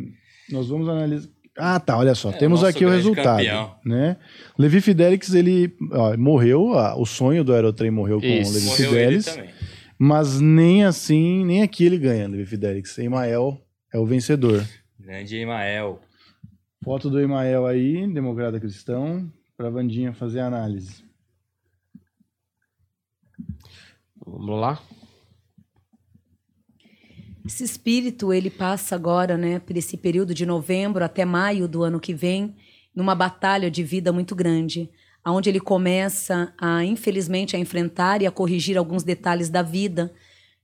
[0.51, 1.29] nós vamos analisar.
[1.57, 2.31] Ah, tá, olha só.
[2.31, 3.37] É, temos aqui o resultado.
[3.37, 3.75] campeão.
[3.85, 4.17] Né?
[4.57, 8.51] Levi Fidelix, ele ó, morreu, ah, o sonho do Aerotrem morreu com Isso.
[8.51, 9.39] o Levi Morreu Fidelix.
[9.97, 12.97] Mas nem assim, nem aqui ele ganha, Levi Fidelix.
[12.97, 13.64] Emael
[13.95, 14.67] é o vencedor.
[14.99, 16.01] Grande Emael.
[16.83, 21.05] Foto do Emael aí, democrata cristão, pra Vandinha fazer a análise.
[24.25, 24.83] Vamos lá.
[27.45, 31.99] Esse espírito, ele passa agora, né, por esse período de novembro até maio do ano
[31.99, 32.53] que vem,
[32.93, 34.89] numa batalha de vida muito grande,
[35.23, 40.13] aonde ele começa a, infelizmente, a enfrentar e a corrigir alguns detalhes da vida.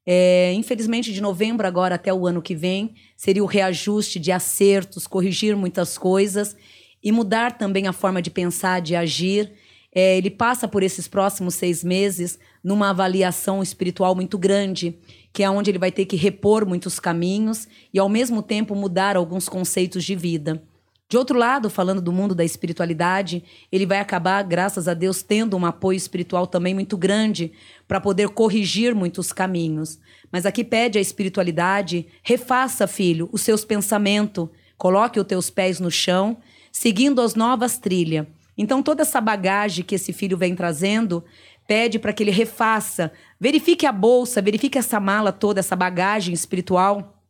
[0.05, 5.05] É, infelizmente, de novembro agora até o ano que vem, seria o reajuste de acertos,
[5.05, 6.55] corrigir muitas coisas
[7.03, 9.51] e mudar também a forma de pensar, de agir.
[9.93, 14.97] É, ele passa por esses próximos seis meses numa avaliação espiritual muito grande,
[15.33, 19.15] que é onde ele vai ter que repor muitos caminhos e, ao mesmo tempo, mudar
[19.15, 20.63] alguns conceitos de vida.
[21.11, 25.57] De outro lado, falando do mundo da espiritualidade, ele vai acabar, graças a Deus, tendo
[25.57, 27.51] um apoio espiritual também muito grande
[27.85, 29.99] para poder corrigir muitos caminhos.
[30.31, 34.47] Mas aqui pede a espiritualidade: refaça, filho, os seus pensamentos,
[34.77, 36.37] coloque os teus pés no chão,
[36.71, 38.25] seguindo as novas trilhas.
[38.57, 41.25] Então, toda essa bagagem que esse filho vem trazendo,
[41.67, 43.11] pede para que ele refaça.
[43.37, 47.21] Verifique a bolsa, verifique essa mala toda, essa bagagem espiritual,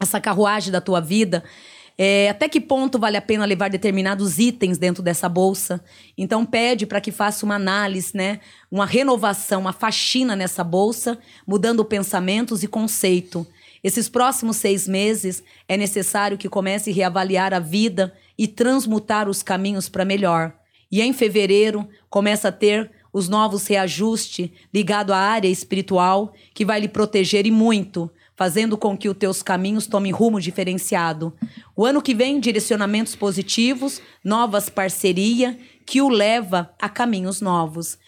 [0.00, 1.44] essa carruagem da tua vida.
[1.98, 5.82] É, até que ponto vale a pena levar determinados itens dentro dessa bolsa?
[6.16, 8.40] Então pede para que faça uma análise, né?
[8.70, 13.46] Uma renovação, uma faxina nessa bolsa, mudando pensamentos e conceito.
[13.82, 19.42] Esses próximos seis meses é necessário que comece a reavaliar a vida e transmutar os
[19.42, 20.52] caminhos para melhor.
[20.90, 26.78] E em fevereiro começa a ter os novos reajustes ligado à área espiritual que vai
[26.80, 31.34] lhe proteger e muito, fazendo com que os teus caminhos tomem rumo diferenciado.
[31.74, 35.56] O ano que vem, direcionamentos positivos, novas parcerias,
[35.86, 37.98] que o leva a caminhos novos.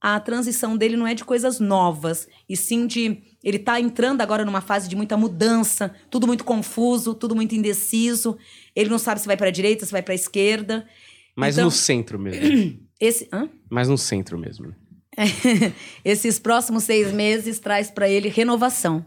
[0.00, 3.22] A transição dele não é de coisas novas, e sim de.
[3.42, 8.36] Ele está entrando agora numa fase de muita mudança, tudo muito confuso, tudo muito indeciso.
[8.76, 10.86] Ele não sabe se vai para a direita, se vai para a esquerda.
[11.34, 12.78] Mas Então- no centro mesmo.
[13.00, 13.28] Esse.
[13.32, 13.48] Hã?
[13.70, 14.74] Mas no centro mesmo.
[16.04, 19.04] Esses próximos seis meses traz para ele renovação.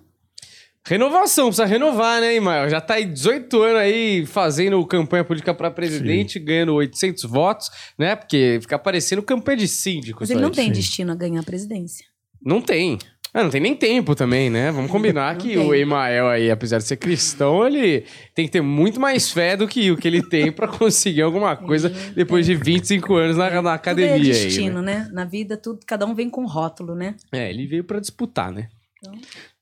[0.88, 2.70] Renovação, precisa renovar, né, Imael?
[2.70, 8.16] Já tá aí 18 anos aí fazendo campanha política pra presidente, ganhando 800 votos, né?
[8.16, 10.20] Porque fica parecendo campanha de síndico.
[10.22, 10.56] Mas ele não aí.
[10.56, 10.72] tem sim.
[10.72, 12.06] destino a ganhar a presidência.
[12.44, 12.98] Não tem.
[13.34, 14.72] Ah, não tem nem tempo também, né?
[14.72, 15.58] Vamos combinar que tem.
[15.58, 18.03] o Emael aí, apesar de ser cristão, ele
[18.36, 21.56] tem que ter muito mais fé do que o que ele tem pra conseguir alguma
[21.56, 24.44] coisa depois de 25 anos na, na academia tudo é aí.
[24.44, 25.06] destino, né?
[25.06, 25.10] né?
[25.14, 27.16] Na vida, tudo, cada um vem com rótulo, né?
[27.32, 28.68] É, ele veio pra disputar, né?
[28.98, 29.14] Então-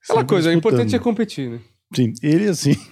[0.04, 1.60] Aquela coisa, o importante é competir, né?
[1.96, 2.76] Sim, ele assim.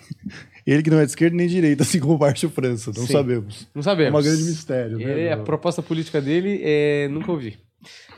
[0.67, 3.05] Ele que não é de esquerda nem de direita, assim como o Márcio França, não
[3.05, 3.13] Sim.
[3.13, 3.69] sabemos.
[3.73, 4.19] Não É sabemos.
[4.19, 5.03] um grande mistério, né?
[5.21, 7.57] Ele- a proposta política dele é nunca ouvi.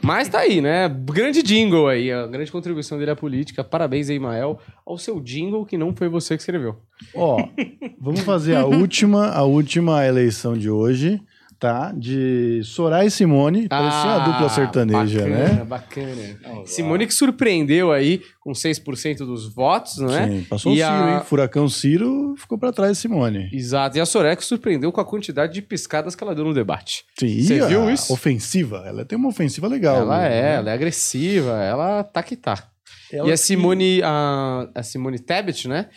[0.01, 0.89] Mas tá aí, né?
[0.89, 3.63] Grande jingle aí, a grande contribuição dele à política.
[3.63, 6.77] Parabéns aí, Mael, ao seu jingle que não foi você que escreveu.
[7.13, 7.37] Ó,
[8.01, 11.21] vamos fazer a última, a última eleição de hoje,
[11.59, 11.91] tá?
[11.95, 16.33] De Soraya e Simone, parecia a dupla sertaneja, Ah, bacana, né?
[16.43, 20.27] Bacana, Simone que surpreendeu aí com 6% dos votos, não é?
[20.27, 21.21] Sim, passou E o Ciro, a- hein?
[21.25, 23.49] Furacão Ciro ficou pra trás de Simone.
[23.53, 23.97] Exato.
[23.97, 27.03] E a Soraya que surpreendeu com a quantidade de piscadas que ela deu no debate.
[27.19, 28.11] Sim, Você e a viu isso?
[28.13, 29.97] Ofensiva, ela tem uma ofensiva legal.
[29.97, 30.33] ela né?
[30.33, 32.69] é, ela é agressiva, ela tá que tá.
[33.11, 35.87] Ela e a que- Simone, a, a Simone Tebet, né?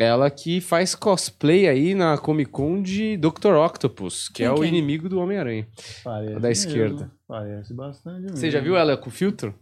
[0.00, 3.52] Ela que faz cosplay aí na Comic Con de Dr.
[3.54, 4.68] Octopus, que Quem é o que é?
[4.68, 5.68] inimigo do Homem-Aranha.
[6.02, 7.12] Parece da mesmo, esquerda.
[7.28, 8.36] Parece bastante mesmo.
[8.38, 9.54] Você já viu ela com filtro?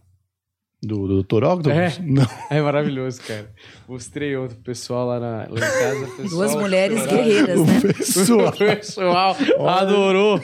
[0.81, 1.43] Do, do Dr.
[1.43, 1.67] Octopus?
[1.77, 1.93] É.
[2.01, 2.25] Não.
[2.49, 3.51] É maravilhoso, cara.
[3.85, 6.05] Mostrei ontem pro pessoal lá, na, lá em casa.
[6.05, 7.81] o pessoal Duas mulheres guerreiras, O né?
[7.97, 8.47] pessoal.
[8.55, 9.35] O pessoal
[9.77, 10.39] adorou.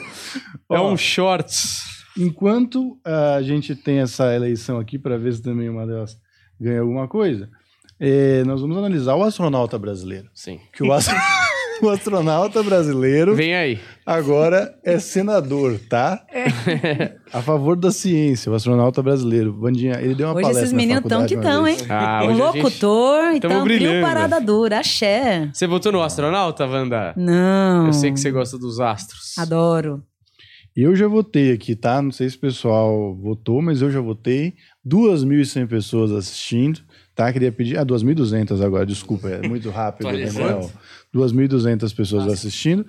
[0.70, 1.80] É um shorts.
[2.18, 6.18] Enquanto a gente tem essa eleição aqui para ver se também uma delas
[6.60, 7.48] ganha alguma coisa,
[8.00, 10.28] eh, nós vamos analisar o astronauta brasileiro.
[10.34, 10.58] Sim.
[10.72, 11.10] Que o, ast-
[11.82, 13.78] o astronauta brasileiro Vem aí.
[14.04, 16.22] agora é senador, tá?
[17.32, 19.52] A favor da ciência, o astronauta brasileiro.
[19.52, 21.80] Bandinha, ele deu uma Hoje palestra esses na meninos tão faculdade que uma tão, vez.
[21.80, 21.86] hein?
[21.90, 23.90] Ah, um hoje gente- locutor, Tamo então, brilhando.
[23.94, 25.50] trio parada dura, axé.
[25.52, 27.14] Você votou no astronauta, Wanda?
[27.16, 27.86] Não.
[27.86, 29.36] Eu sei que você gosta dos astros.
[29.38, 30.02] Adoro.
[30.74, 32.02] Eu já votei aqui, tá?
[32.02, 34.52] Não sei se o pessoal votou, mas eu já votei.
[34.86, 36.80] 2.100 pessoas assistindo,
[37.16, 37.32] tá?
[37.32, 37.78] Queria pedir...
[37.78, 40.06] Ah, 2.200 agora, desculpa, é muito rápido.
[40.12, 40.70] Daniel.
[41.12, 42.86] 2.200 pessoas assistindo.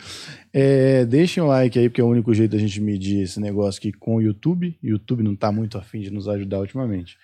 [0.53, 3.79] É, deixem o like aí, porque é o único jeito da gente medir esse negócio
[3.79, 4.77] aqui com o YouTube.
[4.83, 7.17] O YouTube não tá muito afim de nos ajudar ultimamente.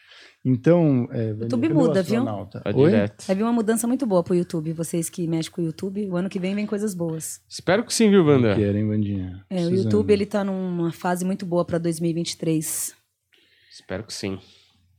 [0.46, 1.08] Então...
[1.12, 2.26] É, YouTube muda, viu?
[2.26, 2.90] Tá Oi?
[2.90, 3.26] direto.
[3.28, 4.72] Vai vir uma mudança muito boa pro YouTube.
[4.72, 7.42] Vocês que mexem com o YouTube, o ano que vem vem coisas boas.
[7.50, 8.56] Espero que sim, viu, Wanda?
[8.56, 9.44] Querem, Bandinha?
[9.50, 9.84] É, o Precisando.
[9.84, 12.96] YouTube ele tá numa fase muito boa pra 2023.
[13.70, 14.40] Espero que sim.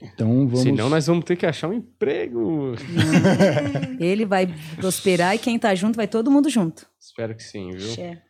[0.00, 0.60] Então vamos...
[0.60, 2.74] Senão nós vamos ter que achar um emprego.
[3.98, 6.86] Ele vai prosperar e quem tá junto vai todo mundo junto.
[7.00, 7.90] Espero que sim, viu?
[7.90, 8.22] Axé.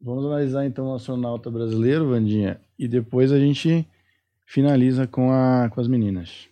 [0.00, 3.88] Vamos analisar então o astronauta brasileiro, Vandinha, e depois a gente
[4.44, 6.48] finaliza com, a, com as meninas.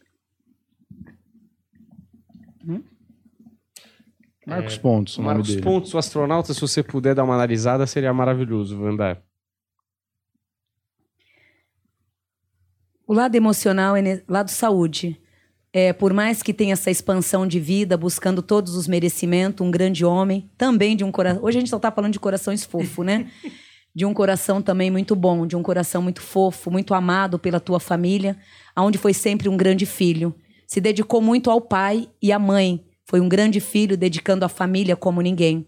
[4.46, 5.56] Marcos Pontes, o nome É, Marcos.
[5.56, 9.22] Pontos, o astronauta, se você puder dar uma analisada, seria maravilhoso, Wanda.
[13.06, 15.20] O lado emocional é lado saúde.
[15.72, 20.04] É, por mais que tenha essa expansão de vida, buscando todos os merecimentos, um grande
[20.04, 21.42] homem, também de um coração.
[21.42, 23.28] Hoje a gente só tá falando de corações fofo, né?
[23.96, 27.78] De um coração também muito bom, de um coração muito fofo, muito amado pela tua
[27.78, 28.36] família,
[28.74, 30.34] aonde foi sempre um grande filho.
[30.66, 32.84] Se dedicou muito ao pai e à mãe.
[33.04, 35.64] Foi um grande filho dedicando à família como ninguém.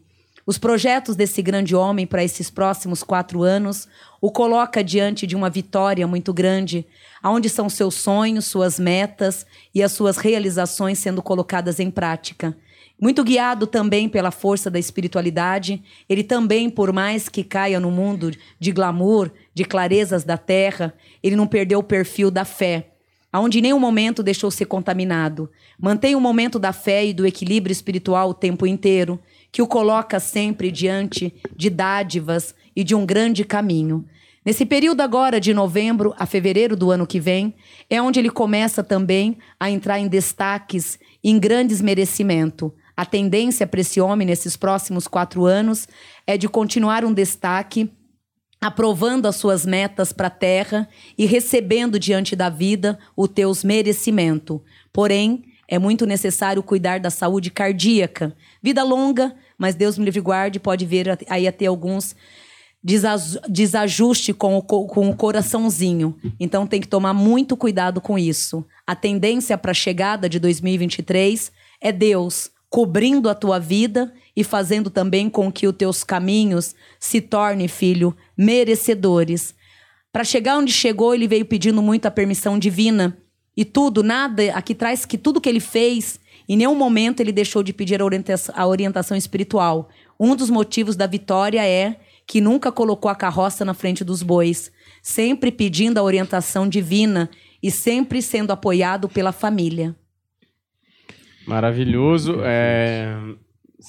[0.47, 3.89] Os projetos desse grande homem para esses próximos quatro anos
[4.21, 6.87] o coloca diante de uma vitória muito grande,
[7.21, 9.45] aonde são seus sonhos, suas metas
[9.75, 12.57] e as suas realizações sendo colocadas em prática.
[12.99, 18.31] Muito guiado também pela força da espiritualidade, ele também, por mais que caia no mundo
[18.61, 20.95] de glamour, de clarezas da terra,
[21.25, 22.93] ele não perdeu o perfil da fé
[23.37, 25.51] aonde em nenhum momento deixou ser contaminado.
[25.79, 29.21] Mantém o momento da fé e do equilíbrio espiritual o tempo inteiro,
[29.57, 34.05] que o coloca sempre diante de dádivas e de um grande caminho.
[34.45, 37.55] Nesse período agora de novembro a fevereiro do ano que vem,
[37.89, 42.71] é onde ele começa também a entrar em destaques, em grandes merecimento.
[42.95, 45.89] A tendência para esse homem nesses próximos quatro anos
[46.27, 47.91] é de continuar um destaque
[48.61, 54.63] aprovando as suas metas para a terra e recebendo diante da vida o teus merecimento.
[54.93, 58.37] Porém, é muito necessário cuidar da saúde cardíaca.
[58.63, 62.15] Vida longa, mas Deus me livre guarde, pode vir aí a ter alguns
[63.49, 66.17] desajuste com o, co- com o coraçãozinho.
[66.39, 68.65] Então tem que tomar muito cuidado com isso.
[68.87, 71.51] A tendência para a chegada de 2023
[71.81, 77.21] é Deus cobrindo a tua vida e fazendo também com que os teus caminhos se
[77.21, 79.55] tornem, filho, merecedores.
[80.13, 83.17] Para chegar onde chegou, ele veio pedindo muito a permissão divina.
[83.57, 87.63] E tudo, nada, aqui traz que tudo que ele fez, em nenhum momento ele deixou
[87.63, 89.89] de pedir a orientação, a orientação espiritual.
[90.19, 91.97] Um dos motivos da vitória é
[92.27, 97.31] que nunca colocou a carroça na frente dos bois, sempre pedindo a orientação divina
[97.63, 99.95] e sempre sendo apoiado pela família.
[101.47, 102.41] Maravilhoso.
[102.43, 103.17] É...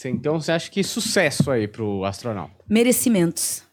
[0.05, 2.53] Então você acha que sucesso aí pro astronauta?
[2.69, 3.63] Merecimentos.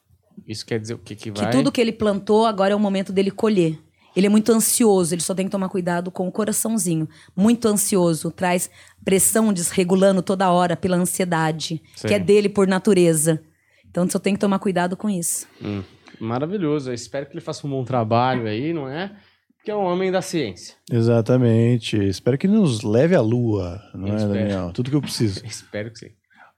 [0.46, 1.50] Isso quer dizer o que que Que vai?
[1.50, 3.78] tudo que ele plantou, agora é o momento dele colher.
[4.16, 7.08] Ele é muito ansioso, ele só tem que tomar cuidado com o coraçãozinho.
[7.34, 8.70] Muito ansioso, traz
[9.04, 12.08] pressão desregulando toda hora pela ansiedade, Sim.
[12.08, 13.42] que é dele por natureza.
[13.90, 15.46] Então só tem que tomar cuidado com isso.
[15.62, 15.82] Hum,
[16.20, 16.90] maravilhoso.
[16.90, 19.10] Eu espero que ele faça um bom trabalho aí, não é?
[19.64, 20.74] que é um homem da ciência.
[20.92, 21.96] Exatamente.
[21.96, 24.34] Espero que ele nos leve à lua, não Eu é, espero.
[24.34, 24.70] Daniel?
[24.74, 25.40] Tudo que eu preciso.
[25.46, 26.10] Espero que sim.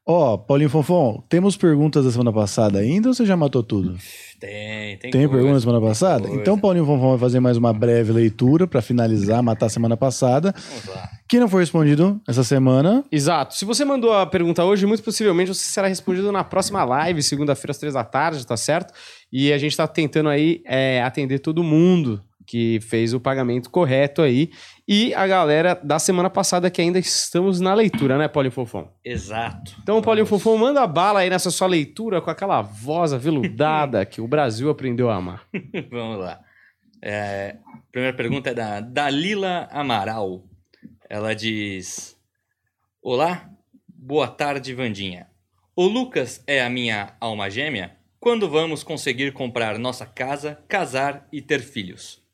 [0.09, 3.99] Ó, Paulinho Fonfon, temos perguntas da semana passada ainda ou você já matou tudo?
[4.39, 5.11] Tem, tem.
[5.11, 5.29] Tem coisa.
[5.31, 6.29] pergunta da semana passada?
[6.29, 10.55] Então, Paulinho Fonfon vai fazer mais uma breve leitura para finalizar, matar a semana passada.
[10.57, 11.09] Vamos lá.
[11.29, 13.03] Que não foi respondido essa semana.
[13.11, 13.57] Exato.
[13.57, 17.73] Se você mandou a pergunta hoje, muito possivelmente você será respondido na próxima live, segunda-feira
[17.73, 18.95] às três da tarde, tá certo?
[19.33, 24.23] E a gente tá tentando aí é, atender todo mundo que fez o pagamento correto
[24.23, 24.51] aí.
[24.89, 28.93] E a galera da semana passada que ainda estamos na leitura, né, Paulinho Fofão?
[29.05, 29.75] Exato.
[29.83, 30.27] Então, Paulinho.
[30.27, 35.11] Fofão, manda bala aí nessa sua leitura com aquela voz aveludada que o Brasil aprendeu
[35.11, 35.45] a amar.
[35.91, 36.41] Vamos lá.
[37.03, 40.45] É, a primeira pergunta é da Dalila Amaral.
[41.11, 42.17] Ela diz:
[43.03, 43.51] Olá,
[43.89, 45.27] boa tarde, Vandinha.
[45.75, 47.97] O Lucas é a minha alma gêmea?
[48.21, 52.25] Quando vamos conseguir comprar nossa casa, casar e ter filhos?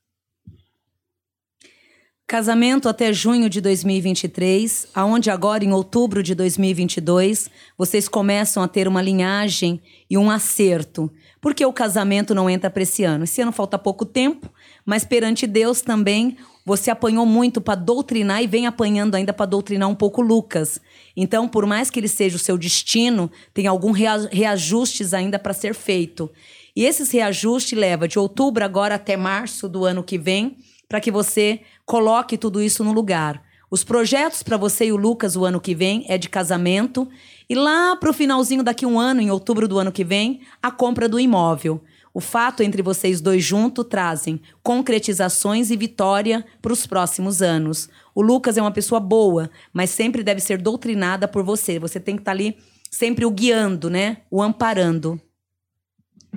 [2.32, 8.88] Casamento até junho de 2023, aonde agora em outubro de 2022 vocês começam a ter
[8.88, 11.12] uma linhagem e um acerto.
[11.42, 13.24] Porque o casamento não entra para esse ano.
[13.24, 14.48] Esse ano falta pouco tempo,
[14.82, 19.90] mas perante Deus também você apanhou muito para doutrinar e vem apanhando ainda para doutrinar
[19.90, 20.80] um pouco Lucas.
[21.14, 25.52] Então, por mais que ele seja o seu destino, tem algum rea- reajustes ainda para
[25.52, 26.30] ser feito.
[26.74, 30.56] E esses reajustes leva de outubro agora até março do ano que vem,
[30.92, 33.42] para que você coloque tudo isso no lugar.
[33.70, 37.08] Os projetos para você e o Lucas o ano que vem é de casamento
[37.48, 40.70] e lá para o finalzinho daqui um ano, em outubro do ano que vem, a
[40.70, 41.82] compra do imóvel.
[42.12, 47.88] O fato entre vocês dois juntos trazem concretizações e vitória para os próximos anos.
[48.14, 51.78] O Lucas é uma pessoa boa, mas sempre deve ser doutrinada por você.
[51.78, 52.58] Você tem que estar ali
[52.90, 54.18] sempre o guiando, né?
[54.30, 55.18] O amparando.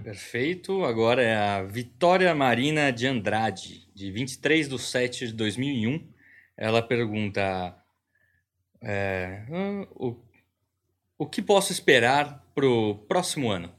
[0.02, 0.86] Perfeito.
[0.86, 6.06] Agora é a Vitória Marina de Andrade, de 23 de 7 de 2001.
[6.58, 7.76] Ela pergunta:
[8.84, 9.44] é,
[9.96, 10.18] o,
[11.18, 13.72] o que posso esperar para o próximo ano?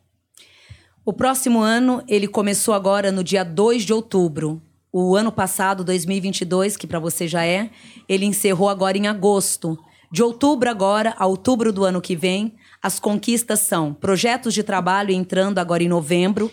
[1.04, 4.60] O próximo ano, ele começou agora no dia 2 de outubro.
[4.90, 7.70] O ano passado, 2022, que para você já é,
[8.08, 9.78] ele encerrou agora em agosto.
[10.10, 15.10] De outubro agora a outubro do ano que vem, as conquistas são projetos de trabalho
[15.10, 16.50] entrando agora em novembro,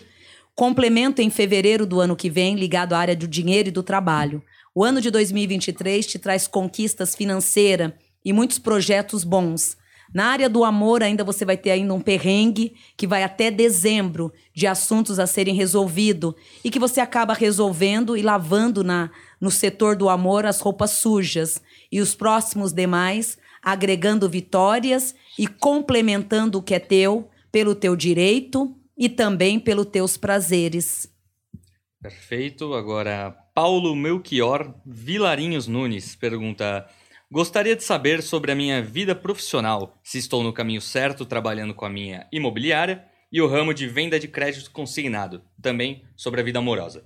[0.54, 4.42] complemento em fevereiro do ano que vem, ligado à área do dinheiro e do trabalho.
[4.74, 7.92] O ano de 2023 te traz conquistas financeiras
[8.24, 9.76] e muitos projetos bons.
[10.12, 14.32] Na área do amor, ainda você vai ter ainda um perrengue que vai até dezembro
[14.54, 19.10] de assuntos a serem resolvidos e que você acaba resolvendo e lavando na,
[19.40, 21.60] no setor do amor as roupas sujas.
[21.90, 28.72] E os próximos demais, agregando vitórias e complementando o que é teu pelo teu direito
[28.96, 31.08] e também pelos teus prazeres.
[32.00, 32.74] Perfeito.
[32.74, 36.86] Agora, Paulo Melchior Vilarinhos Nunes pergunta:
[37.30, 41.84] Gostaria de saber sobre a minha vida profissional, se estou no caminho certo trabalhando com
[41.84, 45.42] a minha imobiliária e o ramo de venda de crédito consignado.
[45.60, 47.04] Também sobre a vida amorosa.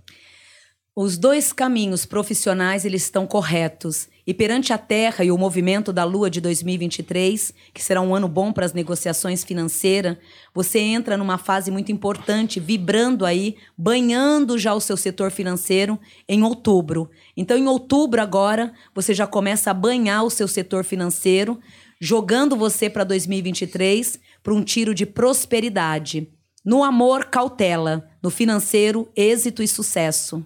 [1.00, 4.08] Os dois caminhos profissionais eles estão corretos.
[4.26, 8.26] E perante a Terra e o movimento da Lua de 2023, que será um ano
[8.26, 10.16] bom para as negociações financeiras,
[10.52, 16.42] você entra numa fase muito importante, vibrando aí, banhando já o seu setor financeiro em
[16.42, 17.08] outubro.
[17.36, 21.60] Então, em outubro agora, você já começa a banhar o seu setor financeiro,
[22.00, 26.28] jogando você para 2023 para um tiro de prosperidade.
[26.64, 28.10] No amor, cautela.
[28.20, 30.44] No financeiro, êxito e sucesso.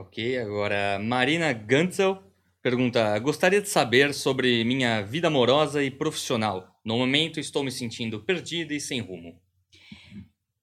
[0.00, 2.22] Ok, agora Marina Gantzel
[2.62, 6.68] pergunta: Gostaria de saber sobre minha vida amorosa e profissional.
[6.84, 9.34] No momento estou me sentindo perdida e sem rumo.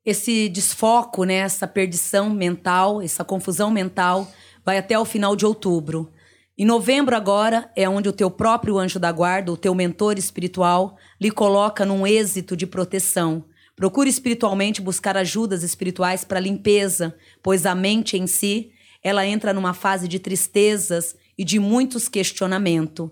[0.06, 4.32] Esse desfoco, né, essa perdição mental, essa confusão mental,
[4.64, 6.14] vai até o final de outubro.
[6.58, 10.96] Em novembro agora é onde o teu próprio anjo da guarda, o teu mentor espiritual,
[11.20, 13.44] lhe coloca num êxito de proteção.
[13.76, 17.14] Procure espiritualmente buscar ajudas espirituais para limpeza,
[17.44, 18.72] pois a mente em si,
[19.06, 23.12] ela entra numa fase de tristezas e de muitos questionamentos.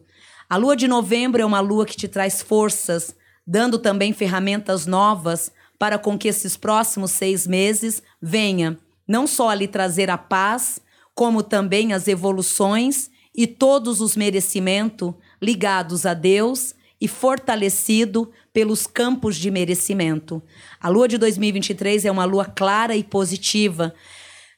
[0.49, 3.15] A lua de novembro é uma lua que te traz forças,
[3.45, 9.55] dando também ferramentas novas para com que esses próximos seis meses venha não só a
[9.55, 10.79] lhe trazer a paz,
[11.13, 19.35] como também as evoluções e todos os merecimentos ligados a Deus e fortalecido pelos campos
[19.35, 20.41] de merecimento.
[20.81, 23.93] A lua de 2023 é uma lua clara e positiva,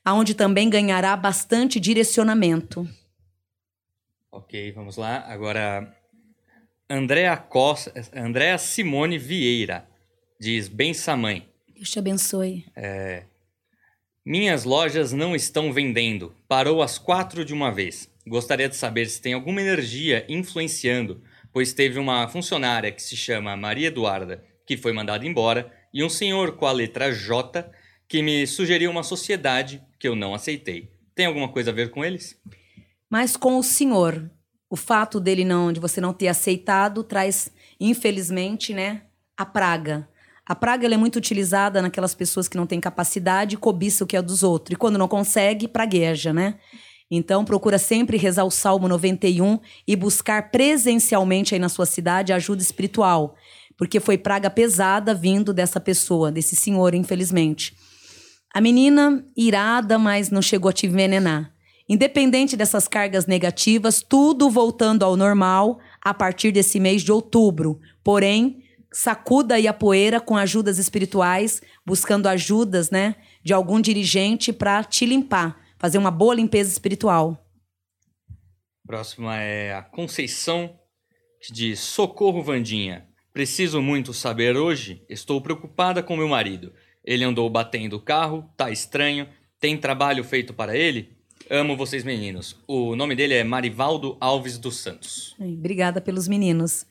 [0.06, 2.88] aonde também ganhará bastante direcionamento.
[4.32, 5.26] Ok, vamos lá.
[5.28, 5.92] Agora,
[6.88, 9.90] Andréa Costa, Andréa Simone Vieira
[10.40, 11.50] diz: Bença mãe.
[11.74, 12.66] Deus te abençoe.
[14.26, 16.36] Minhas lojas não estão vendendo.
[16.48, 18.10] Parou às quatro de uma vez.
[18.28, 21.22] Gostaria de saber se tem alguma energia influenciando,
[21.54, 26.10] pois teve uma funcionária que se chama Maria Eduarda, que foi mandada embora, e um
[26.10, 27.70] senhor com a letra J,
[28.08, 30.92] que me sugeriu uma sociedade que eu não aceitei.
[31.14, 32.40] Tem alguma coisa a ver com eles?
[33.10, 34.30] Mas com o senhor,
[34.70, 39.04] o fato dele não, de você não ter aceitado, traz, infelizmente, né,
[39.38, 40.08] a praga.
[40.46, 44.16] A praga é muito utilizada naquelas pessoas que não têm capacidade e cobiça o que
[44.16, 44.76] é dos outros.
[44.76, 46.60] E quando não consegue, pragueja, né?
[47.10, 52.62] Então, procura sempre rezar o Salmo 91 e buscar presencialmente aí na sua cidade ajuda
[52.62, 53.36] espiritual.
[53.78, 57.76] Porque foi praga pesada vindo dessa pessoa, desse senhor, infelizmente.
[58.56, 61.54] A menina, irada, mas não chegou a te envenenar.
[61.90, 67.82] Independente dessas cargas negativas, tudo voltando ao normal a partir desse mês de outubro.
[68.02, 68.64] Porém,
[68.94, 75.06] sacuda aí a poeira com ajudas espirituais, buscando ajudas, né, de algum dirigente para te
[75.06, 77.46] limpar, fazer uma boa limpeza espiritual.
[78.88, 80.80] Próxima é a Conceição,
[81.42, 83.06] que diz: Socorro, Vandinha.
[83.34, 85.04] Preciso muito saber hoje.
[85.10, 86.72] Estou preocupada com meu marido.
[87.06, 89.28] Ele andou batendo o carro, tá estranho.
[89.60, 91.10] Tem trabalho feito para ele?
[91.50, 92.58] Amo vocês, meninos.
[92.68, 95.36] O nome dele é Marivaldo Alves dos Santos.
[95.40, 96.88] Obrigada pelos meninos.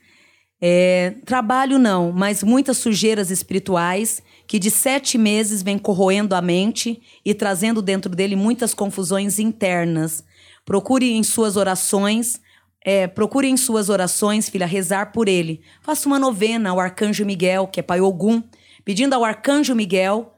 [0.60, 7.02] É, trabalho não, mas muitas sujeiras espirituais que de sete meses vem corroendo a mente
[7.24, 10.24] e trazendo dentro dele muitas confusões internas.
[10.64, 12.40] Procure em suas orações,
[12.82, 15.60] é, procure em suas orações, filha, rezar por ele.
[15.82, 18.42] Faça uma novena ao Arcanjo Miguel, que é Pai Ogum,
[18.84, 20.34] pedindo ao Arcanjo Miguel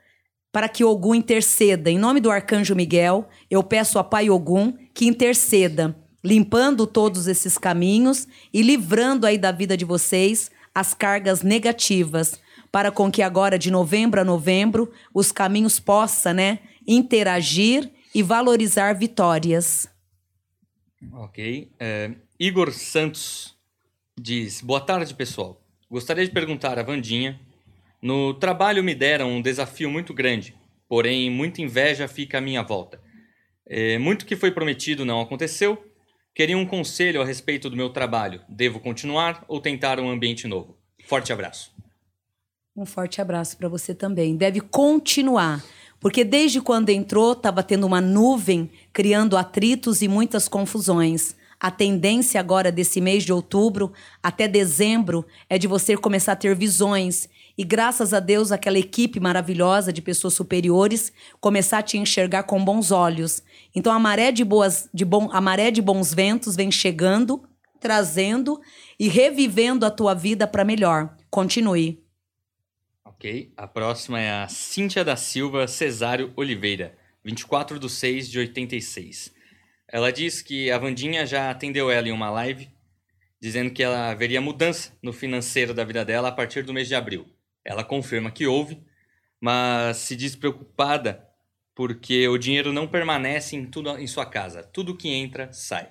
[0.53, 1.91] para que Ogum interceda.
[1.91, 5.95] Em nome do Arcanjo Miguel, eu peço a Pai Ogum que interceda
[6.27, 12.41] limpando todos esses caminhos e livrando aí da vida de vocês as cargas negativas,
[12.73, 18.93] para com que agora de novembro a novembro os caminhos possam, né, interagir e valorizar
[18.95, 19.89] vitórias.
[21.13, 21.71] Ok.
[21.79, 22.11] É,
[22.41, 23.57] Igor Santos
[24.19, 25.63] diz: Boa tarde, pessoal.
[25.89, 27.41] Gostaria de perguntar a Vandinha.
[28.01, 30.55] No trabalho me deram um desafio muito grande,
[30.89, 33.01] porém muita inveja fica à minha volta.
[33.69, 35.83] É, muito que foi prometido não aconteceu
[36.37, 38.43] Queria um conselho a respeito do meu trabalho.
[38.47, 40.77] Devo continuar ou tentar um ambiente novo?
[41.07, 41.73] Forte abraço.
[42.77, 44.37] Um forte abraço para você também.
[44.37, 45.65] Deve continuar,
[45.99, 51.35] porque desde quando entrou estava tendo uma nuvem criando atritos e muitas confusões.
[51.59, 53.91] A tendência agora desse mês de outubro
[54.23, 59.19] até dezembro é de você começar a ter visões e graças a Deus aquela equipe
[59.19, 63.43] maravilhosa de pessoas superiores começar a te enxergar com bons olhos.
[63.75, 67.43] Então a maré de boas de bom a maré de bons ventos vem chegando,
[67.81, 68.61] trazendo
[68.99, 71.17] e revivendo a tua vida para melhor.
[71.31, 72.05] Continue.
[73.05, 73.53] OK.
[73.57, 79.33] A próxima é a Cíntia da Silva Cesário Oliveira, 24 de 6 de 86.
[79.89, 82.69] Ela diz que a Vandinha já atendeu ela em uma live,
[83.41, 86.95] dizendo que ela veria mudança no financeiro da vida dela a partir do mês de
[86.95, 87.27] abril.
[87.67, 88.81] Ela confirma que houve,
[89.41, 91.27] mas se diz preocupada
[91.75, 94.63] porque o dinheiro não permanece em, tudo, em sua casa.
[94.63, 95.91] Tudo que entra, sai.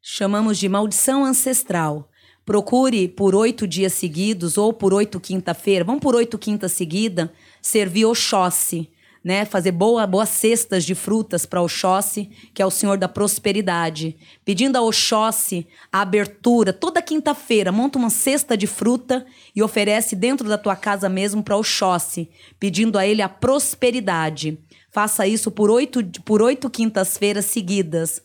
[0.00, 2.08] Chamamos de maldição ancestral.
[2.44, 8.04] Procure por oito dias seguidos ou por oito quinta-feira, vamos por oito quinta seguida, servir
[8.06, 8.90] Oxóssi
[9.24, 14.16] né, fazer boa, boas cestas de frutas para Oxóssi, que é o Senhor da prosperidade,
[14.44, 19.24] pedindo a Oxóssi a abertura toda quinta-feira, monta uma cesta de fruta
[19.54, 22.28] e oferece dentro da tua casa mesmo para Oxóssi,
[22.58, 24.58] pedindo a ele a prosperidade.
[24.90, 28.20] Faça isso por oito, por oito quintas-feiras seguidas.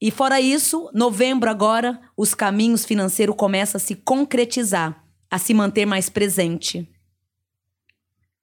[0.00, 5.86] E fora isso, novembro agora, os caminhos financeiros começam a se concretizar, a se manter
[5.86, 6.86] mais presente.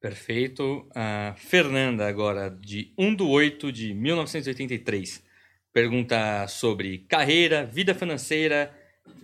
[0.03, 0.85] Perfeito.
[0.93, 5.23] A Fernanda, agora, de 1 de 8 de 1983,
[5.71, 8.69] pergunta sobre carreira, vida financeira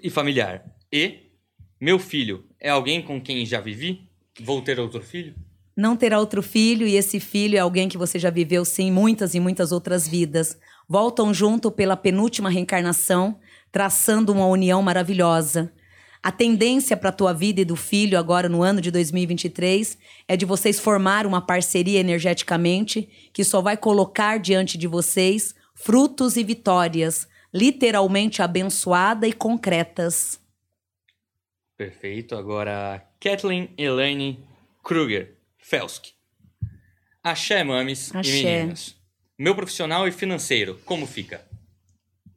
[0.01, 0.63] e familiar.
[0.89, 1.33] E,
[1.81, 4.09] meu filho, é alguém com quem já vivi?
[4.39, 5.35] Vou ter outro filho?
[5.75, 9.35] Não terá outro filho, e esse filho é alguém que você já viveu, sim, muitas
[9.35, 10.57] e muitas outras vidas.
[10.87, 13.37] Voltam junto pela penúltima reencarnação,
[13.69, 15.73] traçando uma união maravilhosa.
[16.21, 19.97] A tendência para a tua vida e do filho agora no ano de 2023
[20.27, 26.35] é de vocês formar uma parceria energeticamente que só vai colocar diante de vocês frutos
[26.35, 30.41] e vitórias, literalmente abençoada e concretas.
[31.77, 32.35] Perfeito.
[32.35, 34.43] Agora, Kathleen Elaine
[34.83, 36.07] Kruger, Felsk.
[37.23, 38.29] Axé, mames Axé.
[38.29, 38.95] e meninas.
[39.37, 41.47] Meu profissional e financeiro, como fica?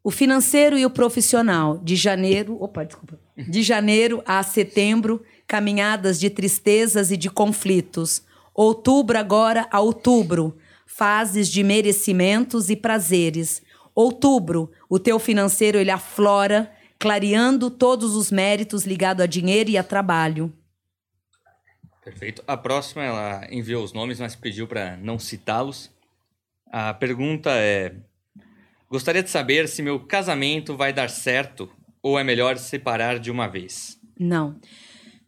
[0.04, 6.30] O financeiro e o profissional, de janeiro, opa, desculpa, de janeiro a setembro, caminhadas de
[6.30, 8.22] tristezas e de conflitos.
[8.54, 10.56] Outubro agora a outubro,
[10.86, 13.62] fases de merecimentos e prazeres.
[13.94, 19.82] Outubro, o teu financeiro ele aflora, clareando todos os méritos ligados a dinheiro e a
[19.82, 20.52] trabalho.
[22.04, 22.42] Perfeito.
[22.46, 25.90] A próxima, ela enviou os nomes, mas pediu para não citá-los.
[26.66, 27.94] A pergunta é:
[28.90, 31.70] Gostaria de saber se meu casamento vai dar certo
[32.02, 33.98] ou é melhor separar de uma vez?
[34.18, 34.56] Não.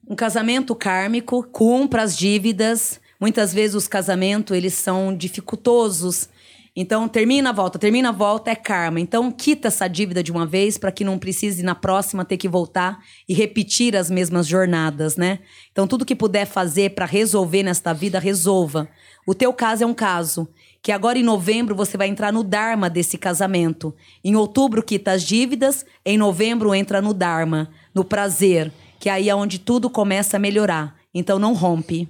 [0.06, 3.00] Um casamento kármico cumpra as dívidas.
[3.18, 6.28] Muitas vezes os casamentos eles são dificultosos.
[6.76, 8.98] Então termina a volta, termina a volta é karma.
[8.98, 12.48] Então quita essa dívida de uma vez para que não precise na próxima ter que
[12.48, 12.98] voltar
[13.28, 15.38] e repetir as mesmas jornadas, né?
[15.70, 18.88] Então tudo que puder fazer para resolver nesta vida, resolva.
[19.24, 20.48] O teu caso é um caso
[20.84, 23.96] que agora em novembro você vai entrar no dharma desse casamento.
[24.22, 28.70] Em outubro quita as dívidas, em novembro entra no dharma, no prazer,
[29.00, 30.94] que aí é onde tudo começa a melhorar.
[31.14, 32.06] Então não rompe.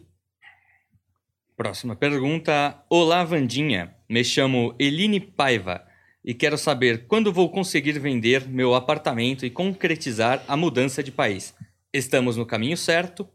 [1.57, 2.77] Próxima pergunta.
[2.91, 3.95] Olá, Vandinha.
[4.11, 5.87] Me chamo Eline Paiva
[6.25, 11.55] e quero saber quando vou conseguir vender meu apartamento e concretizar a mudança de país.
[11.93, 13.29] Estamos no caminho certo?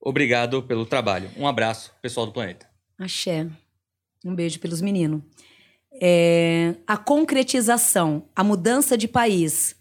[0.00, 1.30] Obrigado pelo trabalho.
[1.36, 2.66] Um abraço, pessoal do planeta.
[2.98, 3.50] Axé.
[4.24, 5.22] Um beijo pelos meninos.
[6.00, 9.76] É, a concretização, a mudança de país.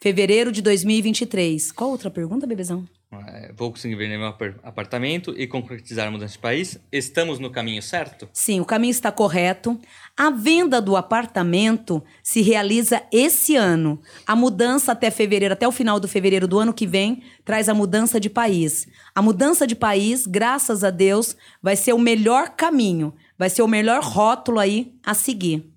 [0.00, 1.72] Fevereiro de 2023.
[1.72, 2.86] Qual outra pergunta, bebezão?
[3.28, 6.78] É, vou conseguir vender meu apartamento e concretizar a mudança de país.
[6.90, 8.28] Estamos no caminho certo?
[8.32, 9.78] Sim, o caminho está correto.
[10.16, 14.00] A venda do apartamento se realiza esse ano.
[14.26, 17.74] A mudança até fevereiro, até o final do fevereiro do ano que vem, traz a
[17.74, 18.86] mudança de país.
[19.14, 23.68] A mudança de país, graças a Deus, vai ser o melhor caminho, vai ser o
[23.68, 25.72] melhor rótulo aí a seguir.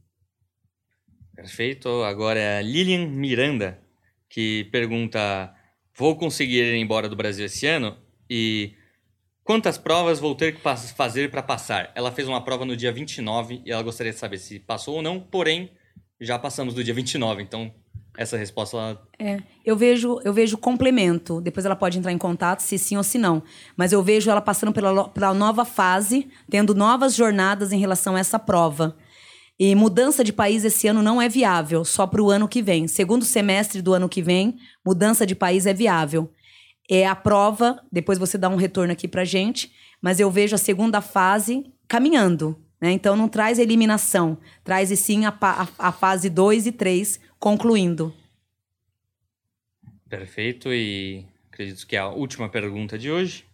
[1.36, 2.04] Perfeito.
[2.04, 3.80] Agora é a Lilian Miranda,
[4.30, 5.54] que pergunta
[5.96, 7.98] vou conseguir ir embora do Brasil esse ano
[8.30, 8.74] e
[9.44, 11.92] quantas provas vou ter que fazer para passar?
[11.96, 15.02] Ela fez uma prova no dia 29 e ela gostaria de saber se passou ou
[15.02, 15.72] não, porém
[16.20, 17.74] já passamos do dia 29, então
[18.18, 19.02] essa resposta ela...
[19.20, 21.40] É, eu vejo, eu vejo complemento.
[21.40, 23.44] Depois ela pode entrar em contato se sim ou se não.
[23.78, 28.20] Mas eu vejo ela passando pela, pela nova fase, tendo novas jornadas em relação a
[28.20, 28.98] essa prova.
[29.60, 32.88] E mudança de país esse ano não é viável, só para o ano que vem.
[32.88, 36.32] Segundo semestre do ano que vem, mudança de país é viável.
[36.90, 39.72] É a prova, depois você dá um retorno aqui para gente,
[40.02, 42.58] mas eu vejo a segunda fase caminhando.
[42.80, 42.92] Né?
[42.92, 48.14] Então não traz eliminação, traz sim a, a, a fase 2 e 3 concluindo.
[50.10, 53.46] Perfeito, e acredito que é a última pergunta de hoje.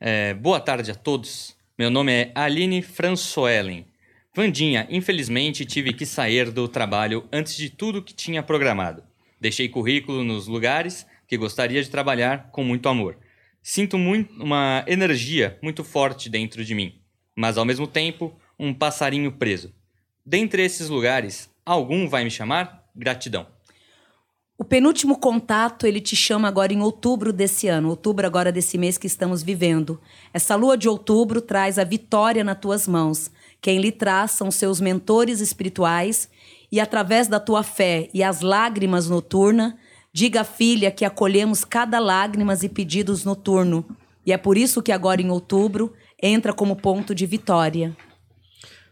[0.00, 1.56] É, boa tarde a todos.
[1.78, 3.86] Meu nome é Aline Françoelen.
[4.34, 9.02] Vandinha, infelizmente tive que sair do trabalho antes de tudo que tinha programado.
[9.40, 13.16] Deixei currículo nos lugares que gostaria de trabalhar com muito amor.
[13.62, 17.00] Sinto muito, uma energia muito forte dentro de mim,
[17.36, 19.72] mas ao mesmo tempo um passarinho preso.
[20.24, 22.81] Dentre esses lugares, algum vai me chamar?
[22.94, 23.46] Gratidão.
[24.58, 28.96] O penúltimo contato, ele te chama agora em outubro desse ano, outubro agora desse mês
[28.96, 30.00] que estamos vivendo.
[30.32, 33.30] Essa lua de outubro traz a vitória nas tuas mãos.
[33.60, 36.28] Quem lhe traz são seus mentores espirituais,
[36.70, 39.76] e através da tua fé e as lágrimas noturna,
[40.12, 43.84] diga filha que acolhemos cada lágrimas e pedidos noturno.
[44.24, 45.92] E é por isso que agora em outubro
[46.22, 47.96] entra como ponto de vitória.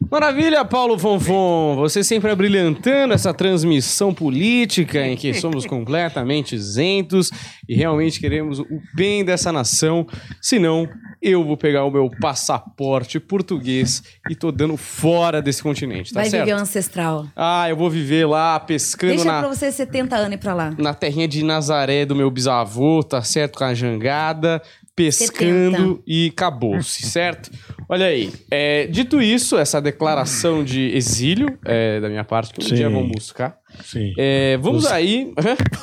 [0.08, 1.76] Maravilha, Paulo Fonfon.
[1.76, 7.30] Você sempre abrilhantando essa transmissão política em que somos completamente isentos
[7.68, 10.06] e realmente queremos o bem dessa nação.
[10.40, 10.88] Senão,
[11.22, 16.30] eu vou pegar o meu passaporte português e tô dando fora desse continente, tá Vai
[16.30, 16.44] certo?
[16.46, 17.26] viver o ancestral.
[17.36, 19.40] Ah, eu vou viver lá pescando Deixa na...
[19.40, 20.74] pra você 70 anos ir pra lá.
[20.78, 23.58] na terrinha de Nazaré do meu bisavô, tá certo?
[23.58, 24.62] Com a jangada,
[25.04, 26.02] pescando 70.
[26.06, 27.50] e acabou-se, certo?
[27.88, 32.68] Olha aí, é, dito isso, essa declaração de exílio é, da minha parte, que um
[32.68, 32.74] Sim.
[32.74, 33.59] dia vão buscar.
[33.84, 34.12] Sim.
[34.18, 35.32] É, vamos Você- aí,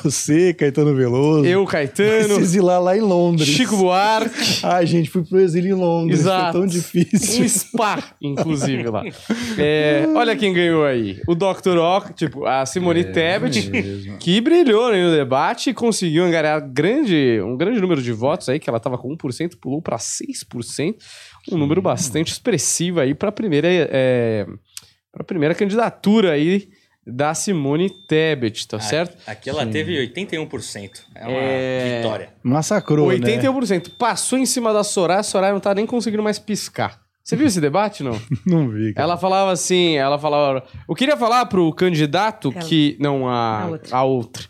[0.02, 1.44] Você, Caetano Veloso.
[1.46, 3.48] eu, Caetano, exilar lá em Londres.
[3.48, 6.20] Chico Buarque, Ai, gente, fui pro exílio em Londres.
[6.20, 6.52] Exato.
[6.52, 7.44] Foi tão difícil.
[7.44, 9.02] um spa, inclusive, lá.
[9.58, 11.78] É, olha quem ganhou aí, o Dr.
[11.78, 14.18] Ock, tipo, a Simone Tebet, mesmo.
[14.18, 18.68] que brilhou no debate e conseguiu angariar grande, um grande número de votos aí, que
[18.70, 20.94] ela tava com 1%, pulou para 6%,
[21.50, 24.46] um número bastante expressivo aí para a primeira, é,
[25.12, 26.68] pra primeira candidatura aí
[27.08, 29.16] da Simone Tebet, tá certo?
[29.26, 30.90] Aqui ela teve 81%.
[31.14, 31.96] É uma É.
[32.02, 32.28] vitória.
[32.42, 33.14] Massacrou, né?
[33.16, 33.90] 81%.
[33.98, 37.00] Passou em cima da Soraya, a Soraya não tá nem conseguindo mais piscar.
[37.24, 38.18] Você viu esse debate, não?
[38.46, 39.04] Não vi, cara.
[39.04, 40.62] Ela falava assim, ela falava...
[40.88, 42.64] Eu queria falar pro candidato Ela.
[42.64, 42.96] que...
[42.98, 43.96] Não, a, A outra.
[43.96, 44.44] a outra.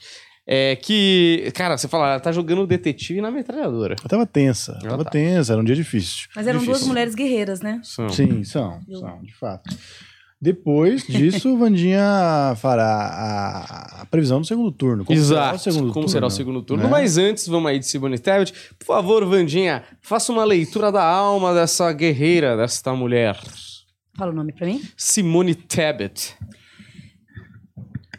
[0.50, 3.96] É que, cara, você fala, ela tá jogando detetive na metralhadora.
[4.02, 5.10] Eu tava tensa, Ela tava tá.
[5.10, 6.28] tensa, era um dia difícil.
[6.34, 6.78] Mas eram Difícil.
[6.78, 7.80] duas mulheres guerreiras, né?
[7.82, 8.08] São.
[8.08, 9.68] Sim, são, Eu- são, de fato.
[10.40, 15.04] Depois disso, o Vandinha fará a, a previsão do segundo turno.
[15.04, 15.56] Como será Exato.
[15.56, 16.08] o segundo Como turno?
[16.08, 16.84] será o segundo turno?
[16.84, 16.90] né?
[16.90, 18.52] Mas antes, vamos aí de Simone Tebet.
[18.78, 23.36] Por favor, Vandinha, faça uma leitura da alma dessa guerreira, desta mulher.
[24.16, 24.80] Fala o nome pra mim.
[24.96, 26.34] Simone Tebet.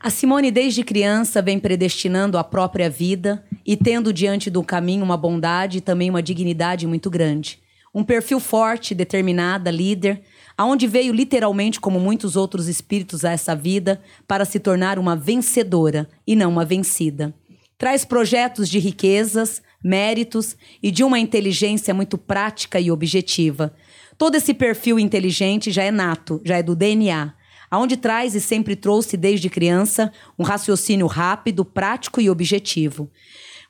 [0.01, 5.17] A Simone, desde criança, vem predestinando a própria vida e tendo diante do caminho uma
[5.17, 7.59] bondade e também uma dignidade muito grande.
[7.93, 10.21] Um perfil forte, determinada, líder,
[10.59, 16.05] aonde veio literalmente, como muitos outros espíritos a essa vida, para se tornar uma vencedora
[16.27, 17.33] e não uma vencida.
[17.77, 23.73] Traz projetos de riquezas, méritos e de uma inteligência muito prática e objetiva.
[24.17, 27.33] Todo esse perfil inteligente já é nato, já é do DNA
[27.71, 33.09] aonde traz e sempre trouxe desde criança um raciocínio rápido, prático e objetivo.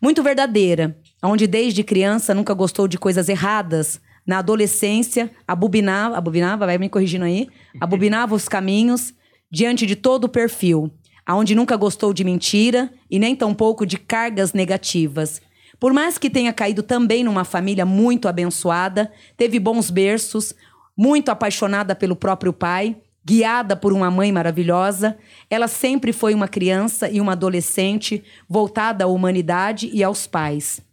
[0.01, 3.99] Muito verdadeira, aonde desde criança nunca gostou de coisas erradas.
[4.30, 7.49] Na adolescência, abobinava, abobinava, vai me corrigindo aí,
[7.81, 9.11] abobinava os caminhos
[9.49, 10.91] diante de todo o perfil,
[11.26, 15.41] aonde nunca gostou de mentira e nem tampouco de cargas negativas.
[15.80, 20.53] Por mais que tenha caído também numa família muito abençoada, teve bons berços,
[20.95, 25.18] muito apaixonada pelo próprio pai, guiada por uma mãe maravilhosa,
[25.49, 30.88] ela sempre foi uma criança e uma adolescente voltada à humanidade e aos pais.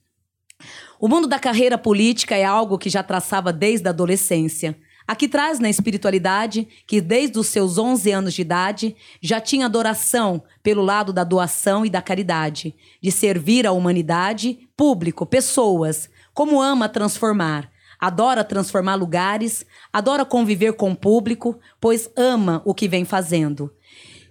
[0.98, 4.77] O mundo da carreira política é algo que já traçava desde a adolescência.
[5.06, 10.43] Aqui traz na espiritualidade que desde os seus 11 anos de idade já tinha adoração
[10.62, 16.89] pelo lado da doação e da caridade, de servir a humanidade, público, pessoas, como ama
[16.89, 17.70] transformar.
[18.01, 23.70] Adora transformar lugares, adora conviver com o público, pois ama o que vem fazendo.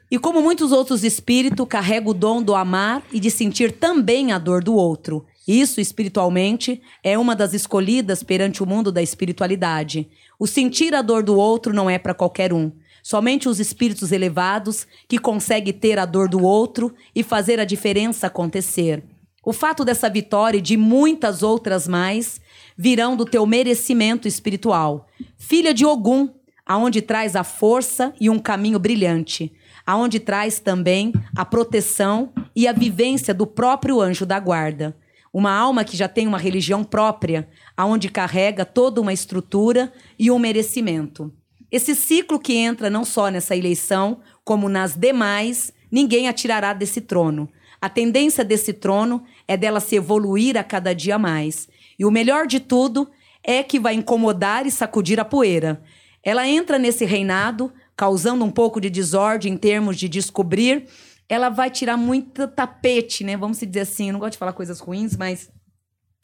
[0.09, 4.37] E como muitos outros espíritos, carrega o dom do amar e de sentir também a
[4.37, 5.25] dor do outro.
[5.47, 10.09] Isso, espiritualmente, é uma das escolhidas perante o mundo da espiritualidade.
[10.39, 12.72] O sentir a dor do outro não é para qualquer um.
[13.03, 18.26] Somente os espíritos elevados que conseguem ter a dor do outro e fazer a diferença
[18.26, 19.03] acontecer.
[19.45, 22.41] O fato dessa vitória e de muitas outras mais
[22.76, 25.07] virão do teu merecimento espiritual.
[25.38, 26.30] Filha de Ogum,
[26.65, 29.53] aonde traz a força e um caminho brilhante,
[29.85, 34.97] aonde traz também a proteção e a vivência do próprio anjo da guarda.
[35.38, 40.40] Uma alma que já tem uma religião própria, aonde carrega toda uma estrutura e um
[40.40, 41.30] merecimento.
[41.70, 47.02] Esse ciclo que entra não só nessa eleição, como nas demais, ninguém a tirará desse
[47.02, 47.49] trono.
[47.82, 51.68] A tendência desse trono é dela se evoluir a cada dia mais.
[51.99, 53.06] E o melhor de tudo
[53.44, 55.84] é que vai incomodar e sacudir a poeira.
[56.24, 60.88] Ela entra nesse reinado, causando um pouco de desordem em termos de descobrir.
[61.27, 63.35] Ela vai tirar muito tapete, né?
[63.35, 64.07] Vamos dizer assim.
[64.07, 65.49] Eu não gosto de falar coisas ruins, mas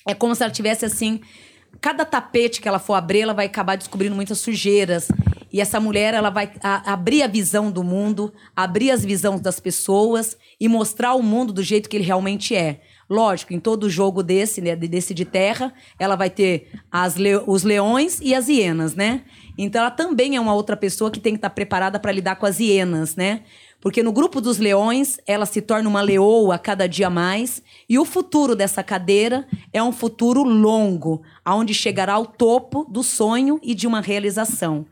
[0.08, 1.22] é como se ela tivesse assim.
[1.80, 5.08] Cada tapete que ela for abrir, ela vai acabar descobrindo muitas sujeiras.
[5.52, 9.60] E essa mulher, ela vai a- abrir a visão do mundo, abrir as visões das
[9.60, 12.82] pessoas e mostrar o mundo do jeito que ele realmente é.
[13.10, 17.64] Lógico, em todo jogo desse, né, desse de terra, ela vai ter as le- os
[17.64, 19.24] leões e as hienas, né?
[19.58, 22.46] Então ela também é uma outra pessoa que tem que estar preparada para lidar com
[22.46, 23.44] as hienas, né?
[23.82, 28.06] Porque no grupo dos leões, ela se torna uma leoa cada dia mais, e o
[28.06, 33.88] futuro dessa cadeira é um futuro longo, aonde chegará ao topo do sonho e de
[33.88, 34.86] uma realização.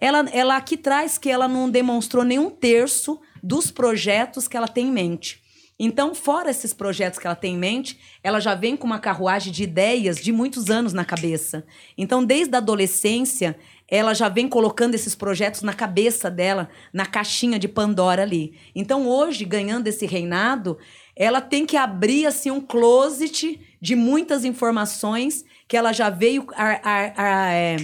[0.00, 4.88] Ela, ela aqui traz que ela não demonstrou nenhum terço dos projetos que ela tem
[4.88, 5.42] em mente.
[5.82, 9.50] Então, fora esses projetos que ela tem em mente, ela já vem com uma carruagem
[9.50, 11.64] de ideias de muitos anos na cabeça.
[11.96, 13.56] Então, desde a adolescência,
[13.90, 18.54] ela já vem colocando esses projetos na cabeça dela, na caixinha de Pandora ali.
[18.74, 20.78] Então, hoje, ganhando esse reinado,
[21.16, 26.80] ela tem que abrir assim um closet de muitas informações que ela já veio ar-
[26.84, 27.76] ar- ar- é,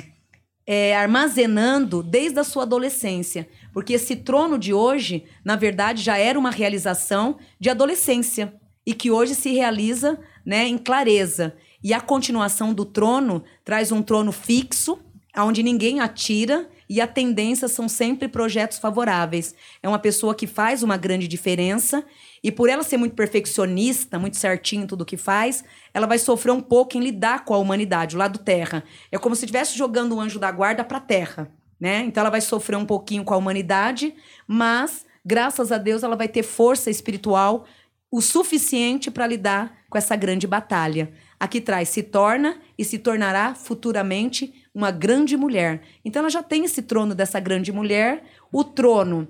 [0.66, 3.49] é, armazenando desde a sua adolescência.
[3.73, 8.55] Porque esse trono de hoje, na verdade, já era uma realização de adolescência.
[8.87, 11.57] E que hoje se realiza né, em clareza.
[11.83, 14.99] E a continuação do trono traz um trono fixo,
[15.45, 19.55] onde ninguém atira e a tendência são sempre projetos favoráveis.
[19.83, 22.05] É uma pessoa que faz uma grande diferença
[22.43, 26.53] e por ela ser muito perfeccionista, muito certinho em tudo que faz, ela vai sofrer
[26.53, 28.85] um pouco em lidar com a humanidade, o lado terra.
[29.11, 32.05] É como se estivesse jogando o anjo da guarda para a terra, né?
[32.07, 34.15] Então ela vai sofrer um pouquinho com a humanidade,
[34.47, 37.67] mas graças a Deus ela vai ter força espiritual
[38.11, 41.13] o suficiente para lidar com essa grande batalha.
[41.39, 45.81] Aqui traz se torna e se tornará futuramente uma grande mulher.
[46.05, 48.23] Então ela já tem esse trono dessa grande mulher,
[48.53, 49.27] o trono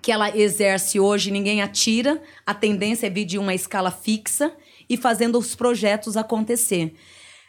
[0.00, 2.22] que ela exerce hoje, ninguém atira.
[2.46, 4.50] A tendência é vir de uma escala fixa
[4.88, 6.94] e fazendo os projetos acontecer.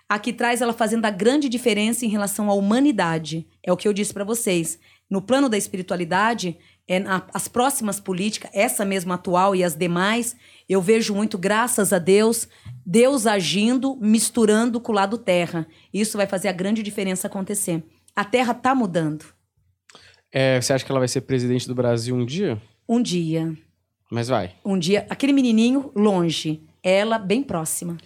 [0.10, 3.48] Aqui traz ela fazendo a grande diferença em relação à humanidade.
[3.66, 4.78] É o que eu disse para vocês.
[5.10, 6.58] No plano da espiritualidade,
[6.88, 10.36] é na- as próximas políticas, essa mesma atual e as demais,
[10.68, 12.48] eu vejo muito, graças a Deus,
[12.86, 15.66] Deus agindo, misturando com o lado terra.
[15.94, 17.84] Isso vai fazer a grande diferença acontecer.
[18.16, 19.26] A terra tá mudando.
[20.32, 22.62] É, você acha que ela vai ser presidente do Brasil um dia?
[22.90, 23.56] Um dia,
[24.12, 24.54] Mas vai.
[24.66, 27.98] um dia, aquele menininho longe, ela bem próxima.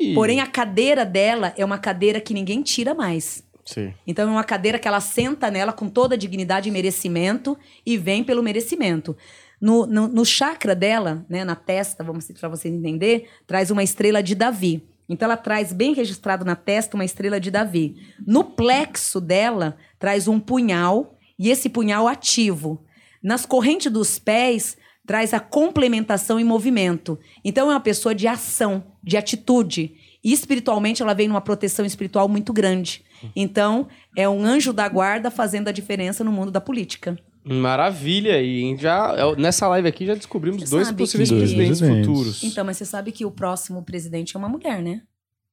[0.00, 0.14] Ih.
[0.14, 3.44] Porém, a cadeira dela é uma cadeira que ninguém tira mais.
[3.68, 3.92] Sim.
[4.06, 7.54] Então, é uma cadeira que ela senta nela com toda a dignidade e merecimento
[7.84, 9.14] e vem pelo merecimento.
[9.60, 14.22] No, no, no chakra dela, né, na testa, vamos para vocês entender, traz uma estrela
[14.22, 14.82] de Davi.
[15.06, 17.96] Então, ela traz bem registrado na testa uma estrela de Davi.
[18.26, 22.82] No plexo dela, traz um punhal e esse punhal ativo.
[23.22, 27.18] Nas correntes dos pés, traz a complementação e movimento.
[27.44, 29.94] Então, é uma pessoa de ação, de atitude.
[30.28, 33.02] E espiritualmente, ela vem numa proteção espiritual muito grande.
[33.34, 37.18] Então, é um anjo da guarda fazendo a diferença no mundo da política.
[37.44, 38.40] Maravilha.
[38.42, 42.06] E já é, nessa live aqui já descobrimos Você dois possíveis que- Dois presidentes presidentes.
[42.08, 42.42] futuros.
[42.44, 45.00] Então, mas você sabe que o próximo presidente é uma mulher, né?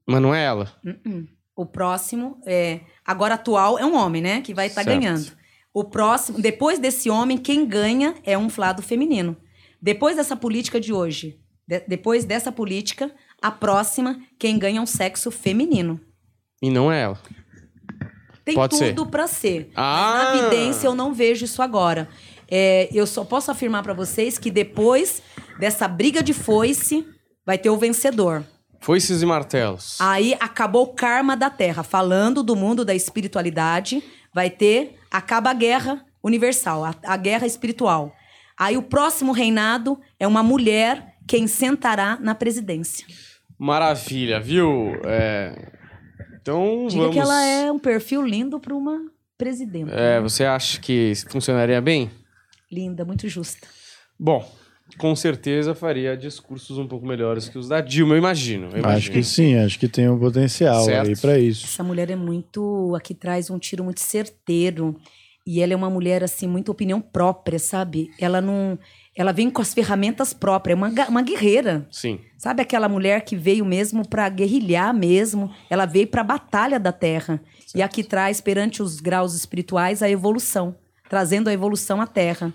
[0.06, 0.72] Mas não é ela.
[0.85, 1.26] Uh-uh.
[1.56, 4.41] O próximo, é, agora atual, é um homem, né?
[4.41, 4.99] Que vai estar Certo.
[4.99, 5.31] ganhando.
[5.73, 9.38] O próximo, depois desse homem, quem ganha é um flado feminino.
[9.81, 13.10] Depois dessa política de hoje, de- depois dessa política,
[13.45, 15.99] a próxima, quem ganha é um sexo feminino.
[16.61, 17.19] E não é ela.
[18.43, 18.95] Tem Pode ser.
[18.95, 19.69] tudo pra ser.
[19.76, 20.13] Ah!
[20.15, 22.09] Mas na evidência eu não vejo isso agora.
[22.49, 25.22] É, eu só posso afirmar pra vocês que depois
[25.59, 27.05] dessa briga de foice,
[27.45, 28.43] vai ter o vencedor.
[28.81, 29.97] Foices e martelos.
[29.99, 31.84] Aí acabou o karma da Terra.
[31.84, 34.03] Falando do mundo da espiritualidade,
[34.34, 34.95] vai ter.
[35.11, 38.11] Acaba a guerra universal, a, a guerra espiritual.
[38.57, 43.05] Aí o próximo reinado é uma mulher quem sentará na presidência.
[43.57, 44.94] Maravilha, viu?
[45.06, 45.72] É,
[46.41, 47.15] Então Diga vamos.
[47.15, 48.99] que ela é um perfil lindo para uma
[49.38, 49.94] presidenta.
[49.94, 52.10] É, você acha que funcionaria bem?
[52.72, 53.68] Linda, muito justa.
[54.19, 54.48] Bom,
[54.98, 58.65] com certeza faria discursos um pouco melhores que os da Dilma, eu imagino.
[58.68, 59.14] eu Acho imagino.
[59.15, 61.07] que sim, acho que tem um potencial Certo.
[61.10, 61.65] aí pra isso.
[61.65, 62.94] Essa mulher é muito.
[62.95, 64.95] Aqui traz um tiro muito certeiro.
[65.48, 68.10] E ela é uma mulher, assim, muito opinião própria, sabe?
[68.19, 68.80] Ela não.
[69.16, 71.88] Ela vem com as ferramentas próprias, é uma, uma guerreira.
[71.90, 72.20] Sim.
[72.38, 75.50] Sabe aquela mulher que veio mesmo pra guerrilhar mesmo?
[75.70, 77.42] Ela veio pra batalha da terra.
[77.74, 80.76] E aqui traz, perante os graus espirituais, a evolução,
[81.10, 82.54] trazendo a evolução à terra.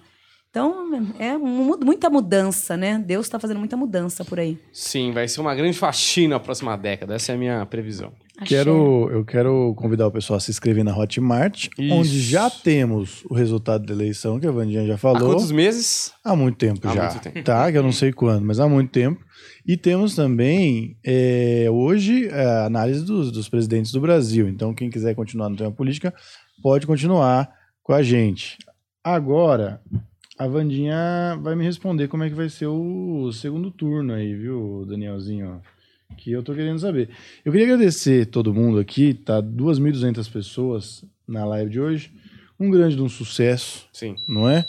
[0.50, 0.74] Então,
[1.20, 2.98] é mu- muita mudança, né?
[2.98, 4.58] Deus está fazendo muita mudança por aí.
[4.72, 7.14] Sim, vai ser uma grande faxina na próxima década.
[7.14, 8.12] Essa é a minha previsão.
[8.44, 11.94] Quero, eu quero convidar o pessoal a se inscrever na Hotmart, Isso.
[11.94, 15.34] onde já temos o resultado da eleição, que a Vandinha já Há falou.
[15.34, 16.12] quantos meses?
[16.24, 17.10] Há muito tempo Há já.
[17.10, 17.42] muito tempo.
[17.44, 19.20] Tá, que eu não sei quando, mas há muito tempo.
[19.64, 24.48] E temos também, é, hoje, a análise dos, dos presidentes do Brasil.
[24.48, 26.12] Então, quem quiser continuar no tema política,
[26.60, 27.48] pode continuar
[27.84, 28.56] com a gente.
[29.04, 29.80] Agora,
[30.40, 34.86] a Vandinha vai me responder como é que vai ser o segundo turno aí, viu,
[34.88, 35.60] Danielzinho?
[36.16, 37.10] Que eu tô querendo saber.
[37.44, 39.42] Eu queria agradecer todo mundo aqui, tá?
[39.42, 42.10] 2.200 pessoas na live de hoje.
[42.58, 44.16] Um grande de um sucesso Sim.
[44.26, 44.66] não é?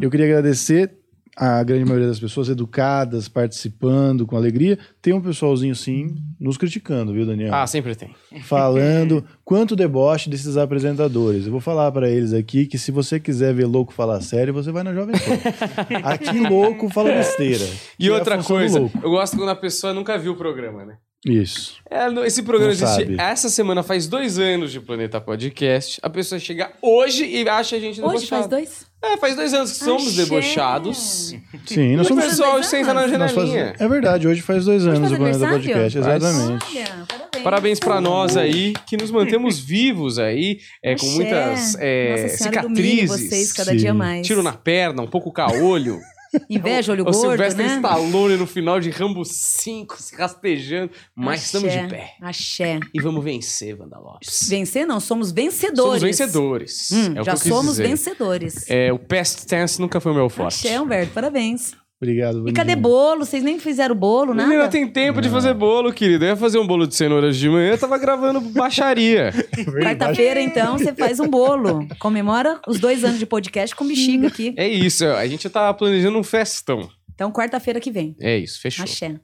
[0.00, 0.92] Eu queria agradecer
[1.36, 4.78] a grande maioria das pessoas educadas, participando com alegria.
[5.02, 7.54] Tem um pessoalzinho, sim, nos criticando, viu, Daniel?
[7.54, 8.14] Ah, sempre tem.
[8.44, 11.44] Falando quanto deboche desses apresentadores.
[11.44, 14.72] Eu vou falar pra eles aqui que se você quiser ver louco falar sério, você
[14.72, 15.98] vai na Jovem Pan.
[16.02, 17.64] Aqui louco fala besteira.
[17.98, 20.96] E é outra do coisa, eu gosto quando a pessoa nunca viu o programa, né?
[21.28, 21.74] Isso.
[21.90, 23.16] É, esse programa Não existe sabe.
[23.18, 25.98] essa semana, faz dois anos de Planeta Podcast.
[26.02, 28.48] A pessoa chega hoje e acha a gente Hoje faz debochado.
[28.48, 28.86] dois?
[29.02, 30.22] É, faz dois anos que somos Axé.
[30.24, 31.34] debochados.
[31.66, 32.24] Sim, E nós o somos.
[32.26, 33.74] pessoal dois senta na nós faz- janelinha.
[33.78, 35.48] É verdade, hoje faz dois anos do Planeta?
[35.48, 36.76] Podcast, exatamente.
[36.78, 37.42] Olha, parabéns.
[37.44, 43.08] Parabéns pra nós aí, que nos mantemos vivos aí, é, com muitas é, cicatrizes.
[43.08, 43.76] vocês cada Sim.
[43.78, 44.26] dia mais.
[44.26, 45.98] Tiro na perna, um pouco caolho.
[46.48, 47.76] Inveja, olho o gordo, Sylvester né?
[47.76, 50.90] Stallone no final de Rambo 5, se rastejando.
[51.14, 52.14] Mas estamos de Axé, pé.
[52.20, 52.80] Axé.
[52.94, 54.48] E vamos vencer, Wanda Lopes.
[54.48, 56.00] Vencer não, somos vencedores.
[56.00, 56.90] Somos vencedores.
[56.92, 58.64] Hum, é o já somos vencedores.
[58.68, 60.66] É, o past tense nunca foi o meu forte.
[60.66, 61.74] Axé, Humberto, parabéns.
[62.00, 63.24] Obrigado, E cadê bolo?
[63.24, 64.48] Vocês nem fizeram bolo, nada?
[64.48, 66.24] Menina, tem tempo de fazer bolo, querido.
[66.26, 69.32] Eu ia fazer um bolo de cenoura de manhã, eu tava gravando baixaria.
[69.82, 71.88] Quarta-feira, então, você faz um bolo.
[71.98, 74.52] Comemora os dois anos de podcast com bexiga aqui.
[74.58, 76.86] É isso, a gente tá planejando um festão.
[77.14, 78.14] Então, quarta-feira que vem.
[78.20, 78.84] É isso, fechou.
[78.84, 79.18] Axé.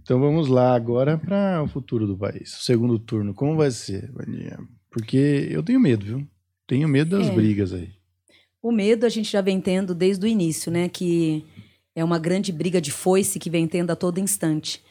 [0.00, 2.58] Então vamos lá agora para o futuro do país.
[2.60, 4.56] O segundo turno, como vai ser, Vandinha?
[4.90, 6.28] Porque eu tenho medo, viu?
[6.66, 7.32] Tenho medo das É.
[7.32, 7.88] brigas aí.
[8.62, 10.88] O medo a gente já vem tendo desde o início, né?
[10.88, 11.44] Que
[11.98, 14.82] é uma grande briga de foice que vem tendo a todo instante.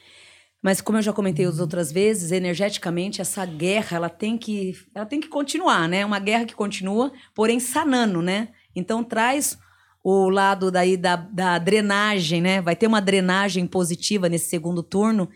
[0.61, 5.05] Mas como eu já comentei as outras vezes, energeticamente essa guerra ela tem que ela
[5.05, 6.05] tem que continuar, né?
[6.05, 8.49] Uma guerra que continua, porém sanando, né?
[8.75, 9.57] Então traz
[10.03, 12.61] o lado daí da, da drenagem, né?
[12.61, 15.29] Vai ter uma drenagem positiva nesse segundo turno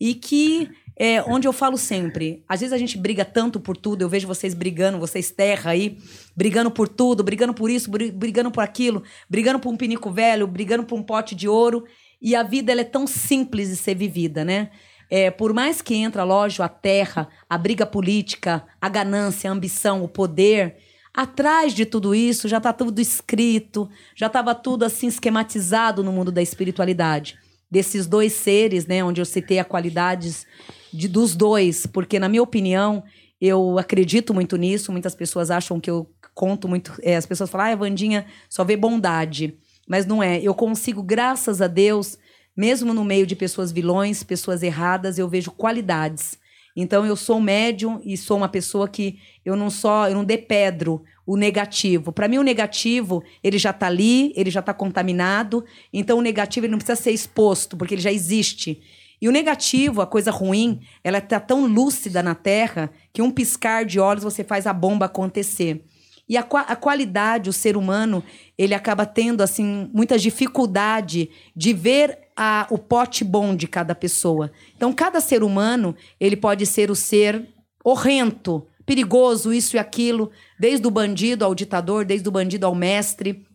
[0.00, 2.44] e que é onde eu falo sempre.
[2.48, 5.98] Às vezes a gente briga tanto por tudo, eu vejo vocês brigando, vocês terra aí,
[6.36, 10.84] brigando por tudo, brigando por isso, brigando por aquilo, brigando por um pinico velho, brigando
[10.84, 11.84] por um pote de ouro.
[12.20, 14.70] E a vida ela é tão simples de ser vivida, né?
[15.10, 20.02] É, por mais que entra, lógico, a terra, a briga política, a ganância, a ambição,
[20.02, 20.76] o poder,
[21.12, 26.32] atrás de tudo isso já está tudo escrito, já estava tudo assim esquematizado no mundo
[26.32, 27.38] da espiritualidade.
[27.70, 30.46] Desses dois seres, né, onde eu citei as qualidades
[30.92, 33.02] de, dos dois, porque, na minha opinião,
[33.40, 34.92] eu acredito muito nisso.
[34.92, 36.94] Muitas pessoas acham que eu conto muito.
[37.02, 39.56] É, as pessoas falam, ah, a Vandinha só vê bondade.
[39.88, 40.40] Mas não é.
[40.40, 42.16] Eu consigo, graças a Deus,
[42.56, 46.38] mesmo no meio de pessoas vilões, pessoas erradas, eu vejo qualidades.
[46.74, 51.02] Então eu sou médium e sou uma pessoa que eu não só, eu não depedro
[51.26, 52.12] o negativo.
[52.12, 55.64] Para mim o negativo, ele já está ali, ele já está contaminado.
[55.92, 58.80] Então o negativo ele não precisa ser exposto, porque ele já existe.
[59.22, 63.84] E o negativo, a coisa ruim, ela está tão lúcida na Terra que um piscar
[63.84, 65.84] de olhos você faz a bomba acontecer.
[66.28, 68.24] E a, a qualidade, o ser humano,
[68.58, 74.50] ele acaba tendo assim muita dificuldade de ver a, o pote bom de cada pessoa.
[74.76, 77.48] Então, cada ser humano, ele pode ser o ser
[77.84, 83.46] horrento, perigoso, isso e aquilo, desde o bandido ao ditador, desde o bandido ao mestre.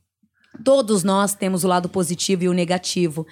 [0.64, 3.26] Todos nós temos o lado positivo e o negativo.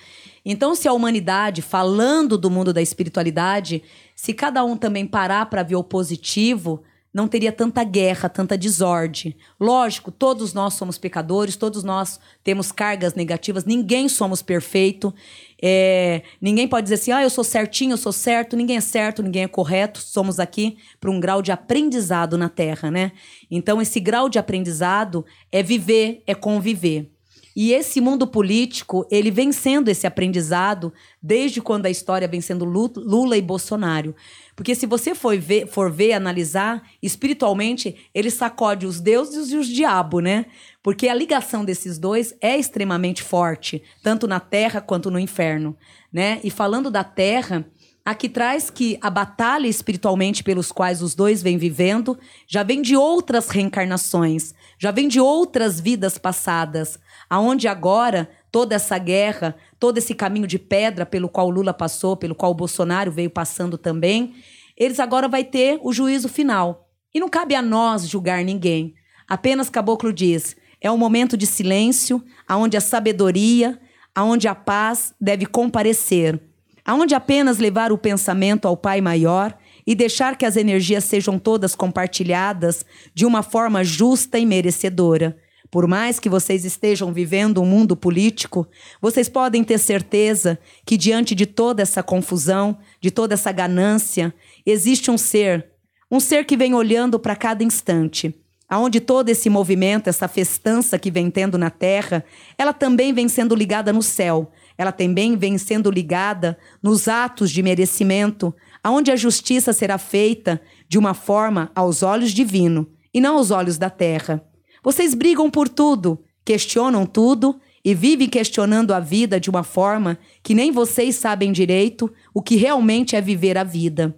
[0.46, 3.82] Então, se a humanidade, falando do mundo da espiritualidade,
[4.16, 6.84] se cada um também parar para ver o positivo,
[7.16, 9.34] não teria tanta guerra, tanta desordem.
[9.58, 15.16] Lógico, todos nós somos pecadores, todos nós temos cargas negativas, ninguém somos perfeito.
[15.62, 19.24] É, ninguém pode dizer assim, ah, eu sou certinho, eu sou certo, ninguém é certo,
[19.24, 20.02] ninguém é correto.
[20.02, 23.14] Somos aqui para um grau de aprendizado na Terra, né?
[23.50, 27.15] Então, esse grau de aprendizado é viver, é conviver.
[27.56, 30.92] E esse mundo político, ele vem sendo esse aprendizado
[31.24, 34.14] desde quando a história vem sendo Lula e Bolsonaro.
[34.56, 39.68] Porque se você for ver, for ver, analisar, espiritualmente, ele sacode os deuses e os
[39.68, 40.48] diabos, né?
[40.84, 45.78] Porque a ligação desses dois é extremamente forte, tanto na terra quanto no inferno,
[46.12, 46.42] né?
[46.44, 47.66] E falando da terra,
[48.04, 52.96] aqui traz que a batalha espiritualmente pelos quais os dois vêm vivendo já vem de
[52.96, 57.00] outras reencarnações, já vem de outras vidas passadas,
[57.30, 62.36] aonde agora toda essa guerra, todo esse caminho de pedra pelo qual Lula passou, pelo
[62.36, 64.36] qual o Bolsonaro veio passando também,
[64.78, 66.90] eles agora vai ter o juízo final.
[67.14, 68.94] E não cabe a nós julgar ninguém.
[69.28, 73.80] Apenas Caboclo diz: é um momento de silêncio, aonde a sabedoria,
[74.14, 76.40] aonde a paz deve comparecer,
[76.86, 79.58] aonde apenas levar o pensamento ao Pai maior
[79.88, 85.38] e deixar que as energias sejam todas compartilhadas de uma forma justa e merecedora.
[85.72, 88.68] Por mais que vocês estejam vivendo um mundo político,
[89.02, 94.34] vocês podem ter certeza que diante de toda essa confusão, de toda essa ganância,
[94.66, 95.68] existe um ser,
[96.10, 98.34] um ser que vem olhando para cada instante,
[98.70, 102.24] aonde todo esse movimento, essa festança que vem tendo na terra,
[102.58, 107.64] ela também vem sendo ligada no céu, ela também vem sendo ligada nos atos de
[107.64, 113.52] merecimento, aonde a justiça será feita de uma forma aos olhos divino e não aos
[113.52, 114.44] olhos da terra.
[114.86, 120.54] Vocês brigam por tudo, questionam tudo e vivem questionando a vida de uma forma que
[120.54, 124.16] nem vocês sabem direito o que realmente é viver a vida.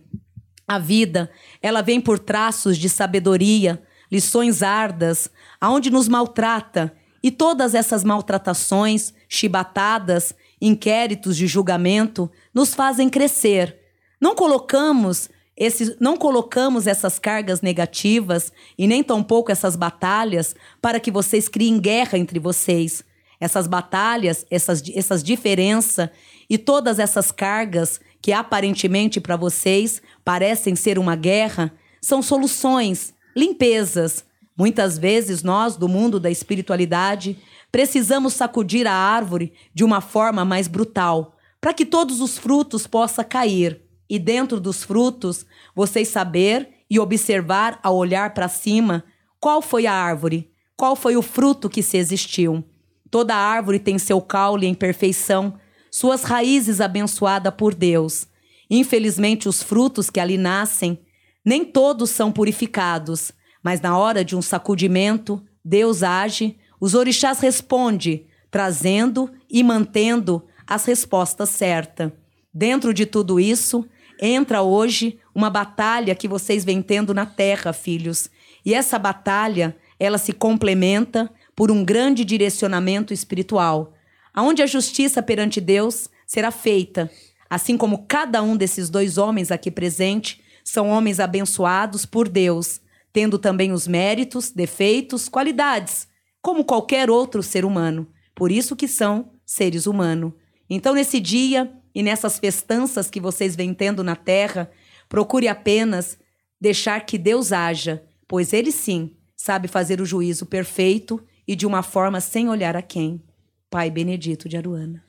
[0.67, 1.31] A vida,
[1.61, 3.81] ela vem por traços de sabedoria,
[4.11, 5.31] lições ardas,
[5.61, 13.77] aonde nos maltrata, e todas essas maltratações, chibatadas, inquéritos de julgamento nos fazem crescer.
[14.19, 21.09] Não colocamos esse, não colocamos essas cargas negativas e nem tampouco essas batalhas para que
[21.09, 23.03] vocês criem guerra entre vocês.
[23.39, 26.09] Essas batalhas, essas, essas diferenças
[26.47, 34.23] e todas essas cargas que aparentemente para vocês parecem ser uma guerra, são soluções, limpezas.
[34.55, 37.37] Muitas vezes nós, do mundo da espiritualidade,
[37.71, 43.25] precisamos sacudir a árvore de uma forma mais brutal, para que todos os frutos possam
[43.25, 45.45] cair e dentro dos frutos,
[45.77, 49.03] vocês saber e observar ao olhar para cima
[49.39, 52.63] qual foi a árvore, qual foi o fruto que se existiu.
[53.11, 55.53] Toda árvore tem seu caule em perfeição,
[55.91, 58.25] suas raízes abençoadas por Deus.
[58.67, 60.99] Infelizmente, os frutos que ali nascem,
[61.45, 63.31] nem todos são purificados,
[63.61, 70.85] mas na hora de um sacudimento, Deus age, Os orixás respondem, trazendo e mantendo as
[70.85, 72.11] respostas certas.
[72.51, 73.87] Dentro de tudo isso,
[74.21, 78.27] entra hoje uma batalha que vocês vêm tendo na terra, filhos.
[78.65, 83.93] E essa batalha, ela se complementa por um grande direcionamento espiritual,
[84.33, 87.11] aonde a justiça perante Deus será feita,
[87.47, 92.81] assim como cada um desses dois homens aqui presente são homens abençoados por Deus,
[93.13, 96.07] tendo também os méritos, defeitos, qualidades,
[96.41, 98.07] como qualquer outro ser humano.
[98.33, 100.33] Por isso que são seres humanos.
[100.67, 104.69] Então, nesse dia e nessas festanças que vocês vêm tendo na terra,
[105.07, 106.17] procure apenas
[106.59, 111.83] deixar que Deus haja, pois Ele sim sabe fazer o juízo perfeito e de uma
[111.83, 113.23] forma sem olhar a quem.
[113.69, 115.03] Pai Benedito de Aruana.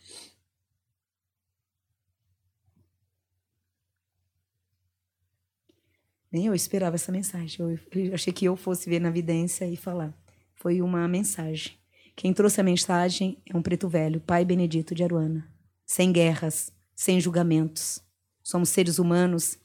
[6.31, 7.79] Nem eu esperava essa mensagem.
[7.93, 10.13] Eu achei que eu fosse ver na vidência e falar.
[10.55, 11.73] Foi uma mensagem.
[12.15, 15.49] Quem trouxe a mensagem é um preto velho, Pai Benedito de Aruana.
[15.87, 18.03] Sem guerras, sem julgamentos.
[18.43, 19.59] Somos seres humanos,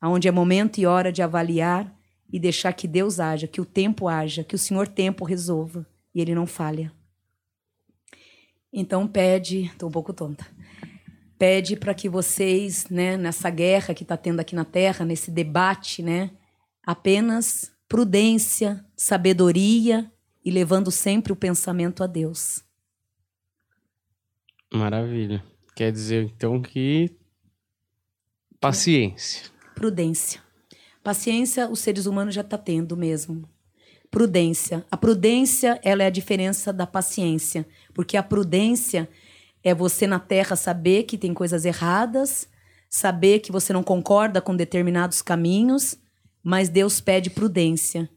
[0.00, 1.94] aonde é momento e hora de avaliar
[2.32, 6.20] e deixar que Deus haja, que o tempo haja, que o Senhor tempo resolva e
[6.20, 6.92] ele não falha.
[8.72, 10.46] Então pede, estou um pouco tonta.
[11.38, 16.02] Pede para que vocês, né, nessa guerra que está tendo aqui na Terra, nesse debate,
[16.02, 16.30] né,
[16.82, 20.10] apenas prudência, sabedoria
[20.44, 22.64] e levando sempre o pensamento a Deus.
[24.72, 25.44] Maravilha.
[25.74, 27.14] Quer dizer então que
[28.60, 29.50] paciência.
[29.76, 30.40] Prudência.
[31.04, 33.46] Paciência os seres humanos já tá tendo mesmo.
[34.10, 34.86] Prudência.
[34.90, 39.06] A prudência, ela é a diferença da paciência, porque a prudência
[39.62, 42.48] é você na terra saber que tem coisas erradas,
[42.88, 45.98] saber que você não concorda com determinados caminhos,
[46.42, 48.08] mas Deus pede prudência.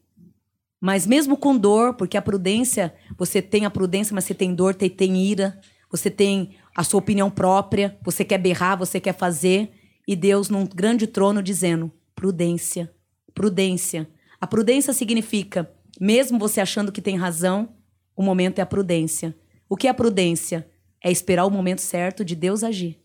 [0.80, 4.73] Mas mesmo com dor, porque a prudência, você tem a prudência, mas você tem dor,
[4.73, 5.60] tem, tem ira,
[5.91, 9.73] você tem a sua opinião própria, você quer berrar, você quer fazer,
[10.10, 12.91] e Deus num grande trono dizendo: prudência,
[13.31, 14.10] prudência.
[14.41, 15.72] A prudência significa,
[16.02, 17.76] mesmo você achando que tem razão,
[18.15, 19.36] o momento é a prudência.
[19.69, 20.68] O que é a prudência?
[20.99, 22.99] É esperar o momento certo de Deus agir.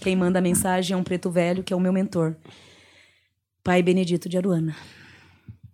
[0.00, 2.36] Quem manda a mensagem é um preto velho, que é o meu mentor.
[3.64, 4.76] Pai Benedito de Aruana.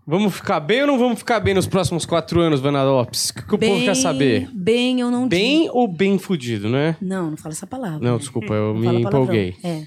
[0.06, 3.30] Vamos ficar bem ou não vamos ficar bem nos próximos quatro anos, Vana Lopes?
[3.30, 4.48] O que, que o povo quer saber?
[4.54, 5.76] Bem eu não Bem digo.
[5.76, 6.96] ou bem fudido, né?
[7.02, 7.98] Não, não fala essa palavra.
[7.98, 9.56] Não, desculpa, eu Não me empolguei.
[9.64, 9.86] É.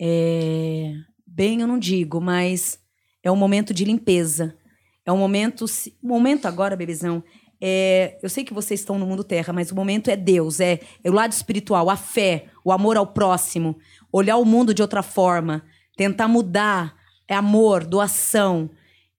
[0.00, 0.92] É,
[1.26, 2.78] Bem, eu não digo, mas
[3.22, 4.56] é um momento de limpeza.
[5.04, 5.64] É um momento.
[6.02, 7.24] O momento agora, bebezão,
[7.60, 10.78] é, eu sei que vocês estão no mundo terra, mas o momento é Deus, é,
[11.02, 13.76] é o lado espiritual, a fé, o amor ao próximo,
[14.12, 15.64] olhar o mundo de outra forma,
[15.96, 16.94] tentar mudar,
[17.26, 18.70] é amor, doação.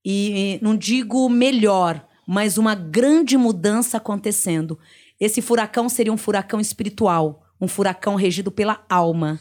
[0.05, 4.80] E, não digo melhor, mas uma grande mudança acontecendo.
[5.19, 9.39] Esse furacão seria um furacão espiritual, um furacão regido pela alma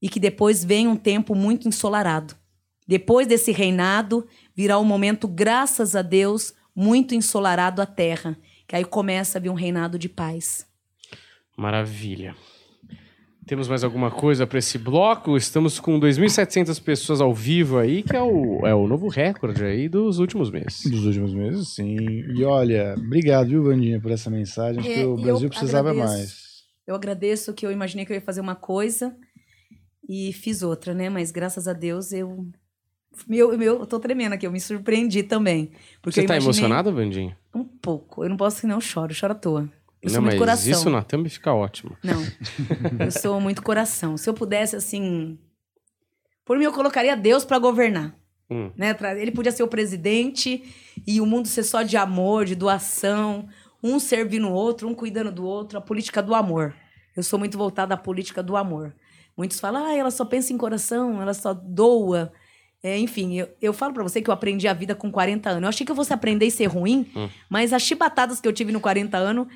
[0.00, 2.34] e que depois vem um tempo muito ensolarado.
[2.86, 8.36] Depois desse reinado, virá um momento, graças a Deus, muito ensolarado à terra,
[8.66, 10.66] que aí começa a vir um reinado de paz.
[11.56, 12.34] Maravilha.
[13.50, 15.36] Temos mais alguma coisa para esse bloco?
[15.36, 19.88] Estamos com 2.700 pessoas ao vivo aí, que é o, é o novo recorde aí
[19.88, 20.88] dos últimos meses.
[20.88, 21.96] Dos últimos meses, sim.
[21.98, 24.78] E olha, obrigado, viu, Vandinha, por essa mensagem.
[24.78, 26.14] Acho que É, o Brasil eu precisava agradeço.
[26.16, 26.36] mais.
[26.86, 29.16] Eu agradeço que eu imaginei que eu ia fazer uma coisa
[30.08, 31.10] e fiz outra, né?
[31.10, 32.46] Mas graças a Deus eu.
[33.26, 35.72] Meu, meu, eu tô tremendo aqui, eu me surpreendi também.
[36.00, 37.36] Porque Você tá imaginei- emocionada, Vandinha?
[37.52, 38.22] Um pouco.
[38.22, 39.68] Eu não posso que não eu choro, eu choro à toa.
[40.02, 40.70] Eu não, sou muito mas coração.
[40.72, 41.96] isso na thumb fica ótimo.
[42.02, 42.22] Não.
[43.04, 44.16] Eu sou muito coração.
[44.16, 45.38] Se eu pudesse, assim.
[46.44, 48.14] Por mim, eu colocaria Deus pra governar.
[48.50, 48.70] Hum.
[48.76, 48.96] Né?
[49.18, 50.64] Ele podia ser o presidente
[51.06, 53.46] e o mundo ser só de amor, de doação,
[53.82, 56.74] um servindo o outro, um cuidando do outro, a política do amor.
[57.16, 58.94] Eu sou muito voltada à política do amor.
[59.36, 62.32] Muitos falam, ah, ela só pensa em coração, ela só doa.
[62.82, 65.62] É, enfim, eu, eu falo pra você que eu aprendi a vida com 40 anos.
[65.62, 67.28] Eu achei que eu fosse aprender e ser ruim, Hum.
[67.48, 69.46] mas as chibatadas que eu tive no 40 anos,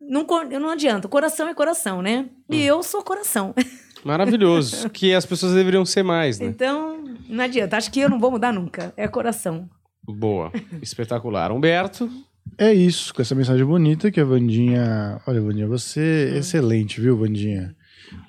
[0.00, 0.26] não,
[0.60, 1.08] não adianta.
[1.08, 2.26] Coração é coração, né?
[2.50, 2.60] E Hum.
[2.60, 3.54] eu sou coração.
[4.04, 4.88] Maravilhoso.
[4.90, 6.46] que as pessoas deveriam ser mais, né?
[6.46, 7.76] Então, não adianta.
[7.76, 8.92] Acho que eu não vou mudar nunca.
[8.96, 9.68] É coração.
[10.06, 10.52] Boa.
[10.80, 11.50] Espetacular.
[11.52, 12.08] Humberto,
[12.56, 15.20] É isso, com essa mensagem bonita que a Vandinha.
[15.26, 17.76] Olha, Vandinha, você é excelente, viu, Vandinha?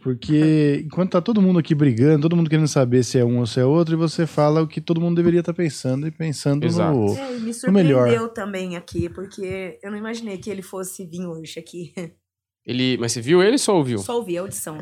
[0.01, 3.45] Porque enquanto tá todo mundo aqui brigando, todo mundo querendo saber se é um ou
[3.45, 6.65] se é outro, e você fala o que todo mundo deveria estar pensando e pensando
[6.65, 6.97] Exato.
[6.97, 7.15] no.
[7.17, 7.99] É, me melhor.
[7.99, 11.93] surpreendeu também aqui, porque eu não imaginei que ele fosse vir hoje aqui.
[12.65, 12.97] ele.
[12.97, 13.99] Mas você viu ele ou só ouviu?
[13.99, 14.77] Só ouvi a audição.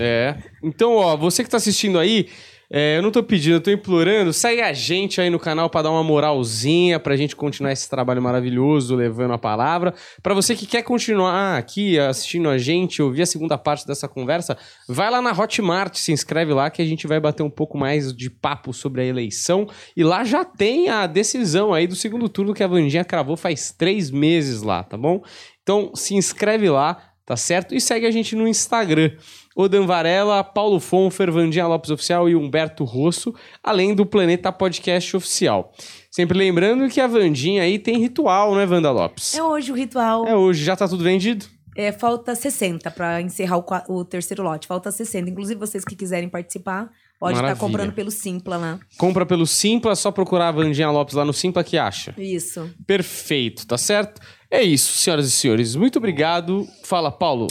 [0.00, 0.36] É.
[0.62, 2.28] Então, ó, você que tá assistindo aí,
[2.70, 4.30] É, eu não tô pedindo, eu tô implorando.
[4.30, 8.20] Segue a gente aí no canal pra dar uma moralzinha, pra gente continuar esse trabalho
[8.20, 9.94] maravilhoso, levando a palavra.
[10.22, 14.56] Pra você que quer continuar aqui assistindo a gente, ouvir a segunda parte dessa conversa,
[14.86, 18.12] vai lá na Hotmart, se inscreve lá que a gente vai bater um pouco mais
[18.12, 19.66] de papo sobre a eleição.
[19.96, 23.72] E lá já tem a decisão aí do segundo turno que a Vandinha cravou faz
[23.72, 25.22] três meses lá, tá bom?
[25.62, 27.74] Então se inscreve lá, tá certo?
[27.74, 29.12] E segue a gente no Instagram.
[29.58, 35.72] Odan Varela, Paulo Fonfer, Vandinha Lopes Oficial e Humberto Rosso, além do Planeta Podcast Oficial.
[36.08, 39.34] Sempre lembrando que a Vandinha aí tem ritual, né, Vanda Lopes?
[39.34, 40.24] É hoje o ritual.
[40.28, 41.44] É hoje, já tá tudo vendido?
[41.76, 44.68] É, falta 60 pra encerrar o, o terceiro lote.
[44.68, 45.28] Falta 60.
[45.28, 47.56] Inclusive, vocês que quiserem participar, pode estar Maravilha.
[47.56, 48.78] comprando pelo Simpla lá.
[48.96, 52.14] Compra pelo Simpla, é só procurar a Vandinha Lopes lá no Simpla que acha.
[52.16, 52.70] Isso.
[52.86, 54.20] Perfeito, tá certo?
[54.48, 55.74] É isso, senhoras e senhores.
[55.74, 56.64] Muito obrigado.
[56.84, 57.48] Fala, Paulo.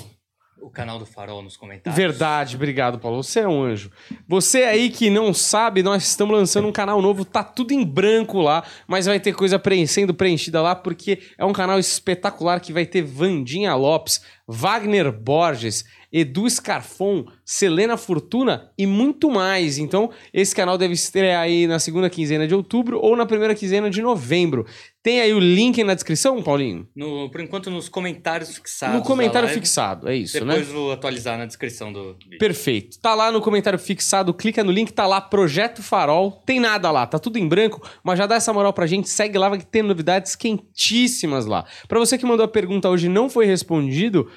[0.68, 1.96] O canal do Farol nos comentários.
[1.96, 3.24] Verdade, obrigado, Paulo.
[3.24, 3.90] Você é um anjo.
[4.28, 8.42] Você aí que não sabe, nós estamos lançando um canal novo, tá tudo em branco
[8.42, 12.86] lá, mas vai ter coisa sendo preenchida lá, porque é um canal espetacular que vai
[12.86, 19.78] ter Vandinha Lopes, Wagner Borges, Edu Scarfon, Selena Fortuna e muito mais.
[19.78, 23.90] Então, esse canal deve estrear aí na segunda quinzena de outubro ou na primeira quinzena
[23.90, 24.66] de novembro.
[25.08, 26.86] Tem aí o link na descrição, Paulinho?
[26.94, 28.98] No- por enquanto, nos comentários fixados.
[28.98, 29.62] No comentário live.
[29.62, 30.56] fixado, é isso, né?
[30.56, 32.38] Depois vou atualizar na descrição do vídeo.
[32.38, 33.00] Perfeito.
[33.00, 36.44] Tá lá no comentário fixado, clica no link, tá lá Projeto Farol.
[36.46, 39.38] Tem nada lá, tá tudo em branco, mas já dá essa moral pra gente, segue
[39.38, 41.64] lá, vai ter novidades quentíssimas lá.
[41.88, 44.30] Pra você que mandou a pergunta hoje e não foi respondido,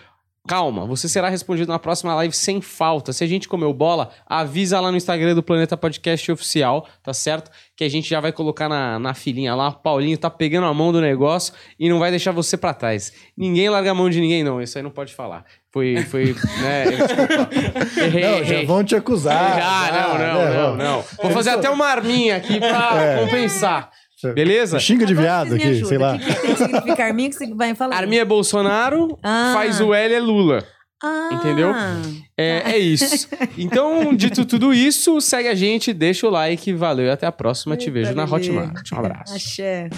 [0.46, 3.12] calma, você será respondido na próxima live sem falta.
[3.12, 7.50] Se a gente comeu bola, avisa lá no Instagram do Planeta Podcast Oficial, tá certo?
[7.76, 9.70] Que a gente já vai colocar na, na filinha lá.
[9.70, 13.12] Paulinho tá pegando a mão do negócio e não vai deixar você pra trás.
[13.36, 14.60] Ninguém larga a mão de ninguém, não.
[14.60, 15.44] Isso aí não pode falar.
[15.72, 16.84] Foi, foi, né?
[18.04, 19.56] Errei, Não, já vão te acusar.
[19.56, 20.76] Já, não, né, não, não, vão.
[20.76, 21.04] não.
[21.22, 23.90] Vou fazer até uma arminha aqui pra compensar.
[24.34, 24.78] Beleza?
[24.78, 26.14] Xinga de Agora viado aqui, sei lá.
[26.14, 27.96] O que, que tem que significar arminha que você vai falar?
[27.96, 29.52] Arminha é Bolsonaro, Ah.
[29.54, 30.64] faz o L é Lula.
[31.02, 31.72] Ah, entendeu?
[32.36, 33.26] É, é isso.
[33.56, 37.76] Então, dito tudo isso, segue a gente, deixa o like, valeu e até a próxima.
[37.76, 38.24] Te Eita, vejo na.
[38.24, 38.92] Hotmart.
[38.92, 39.34] Um abraço.
[39.34, 39.88] Axé.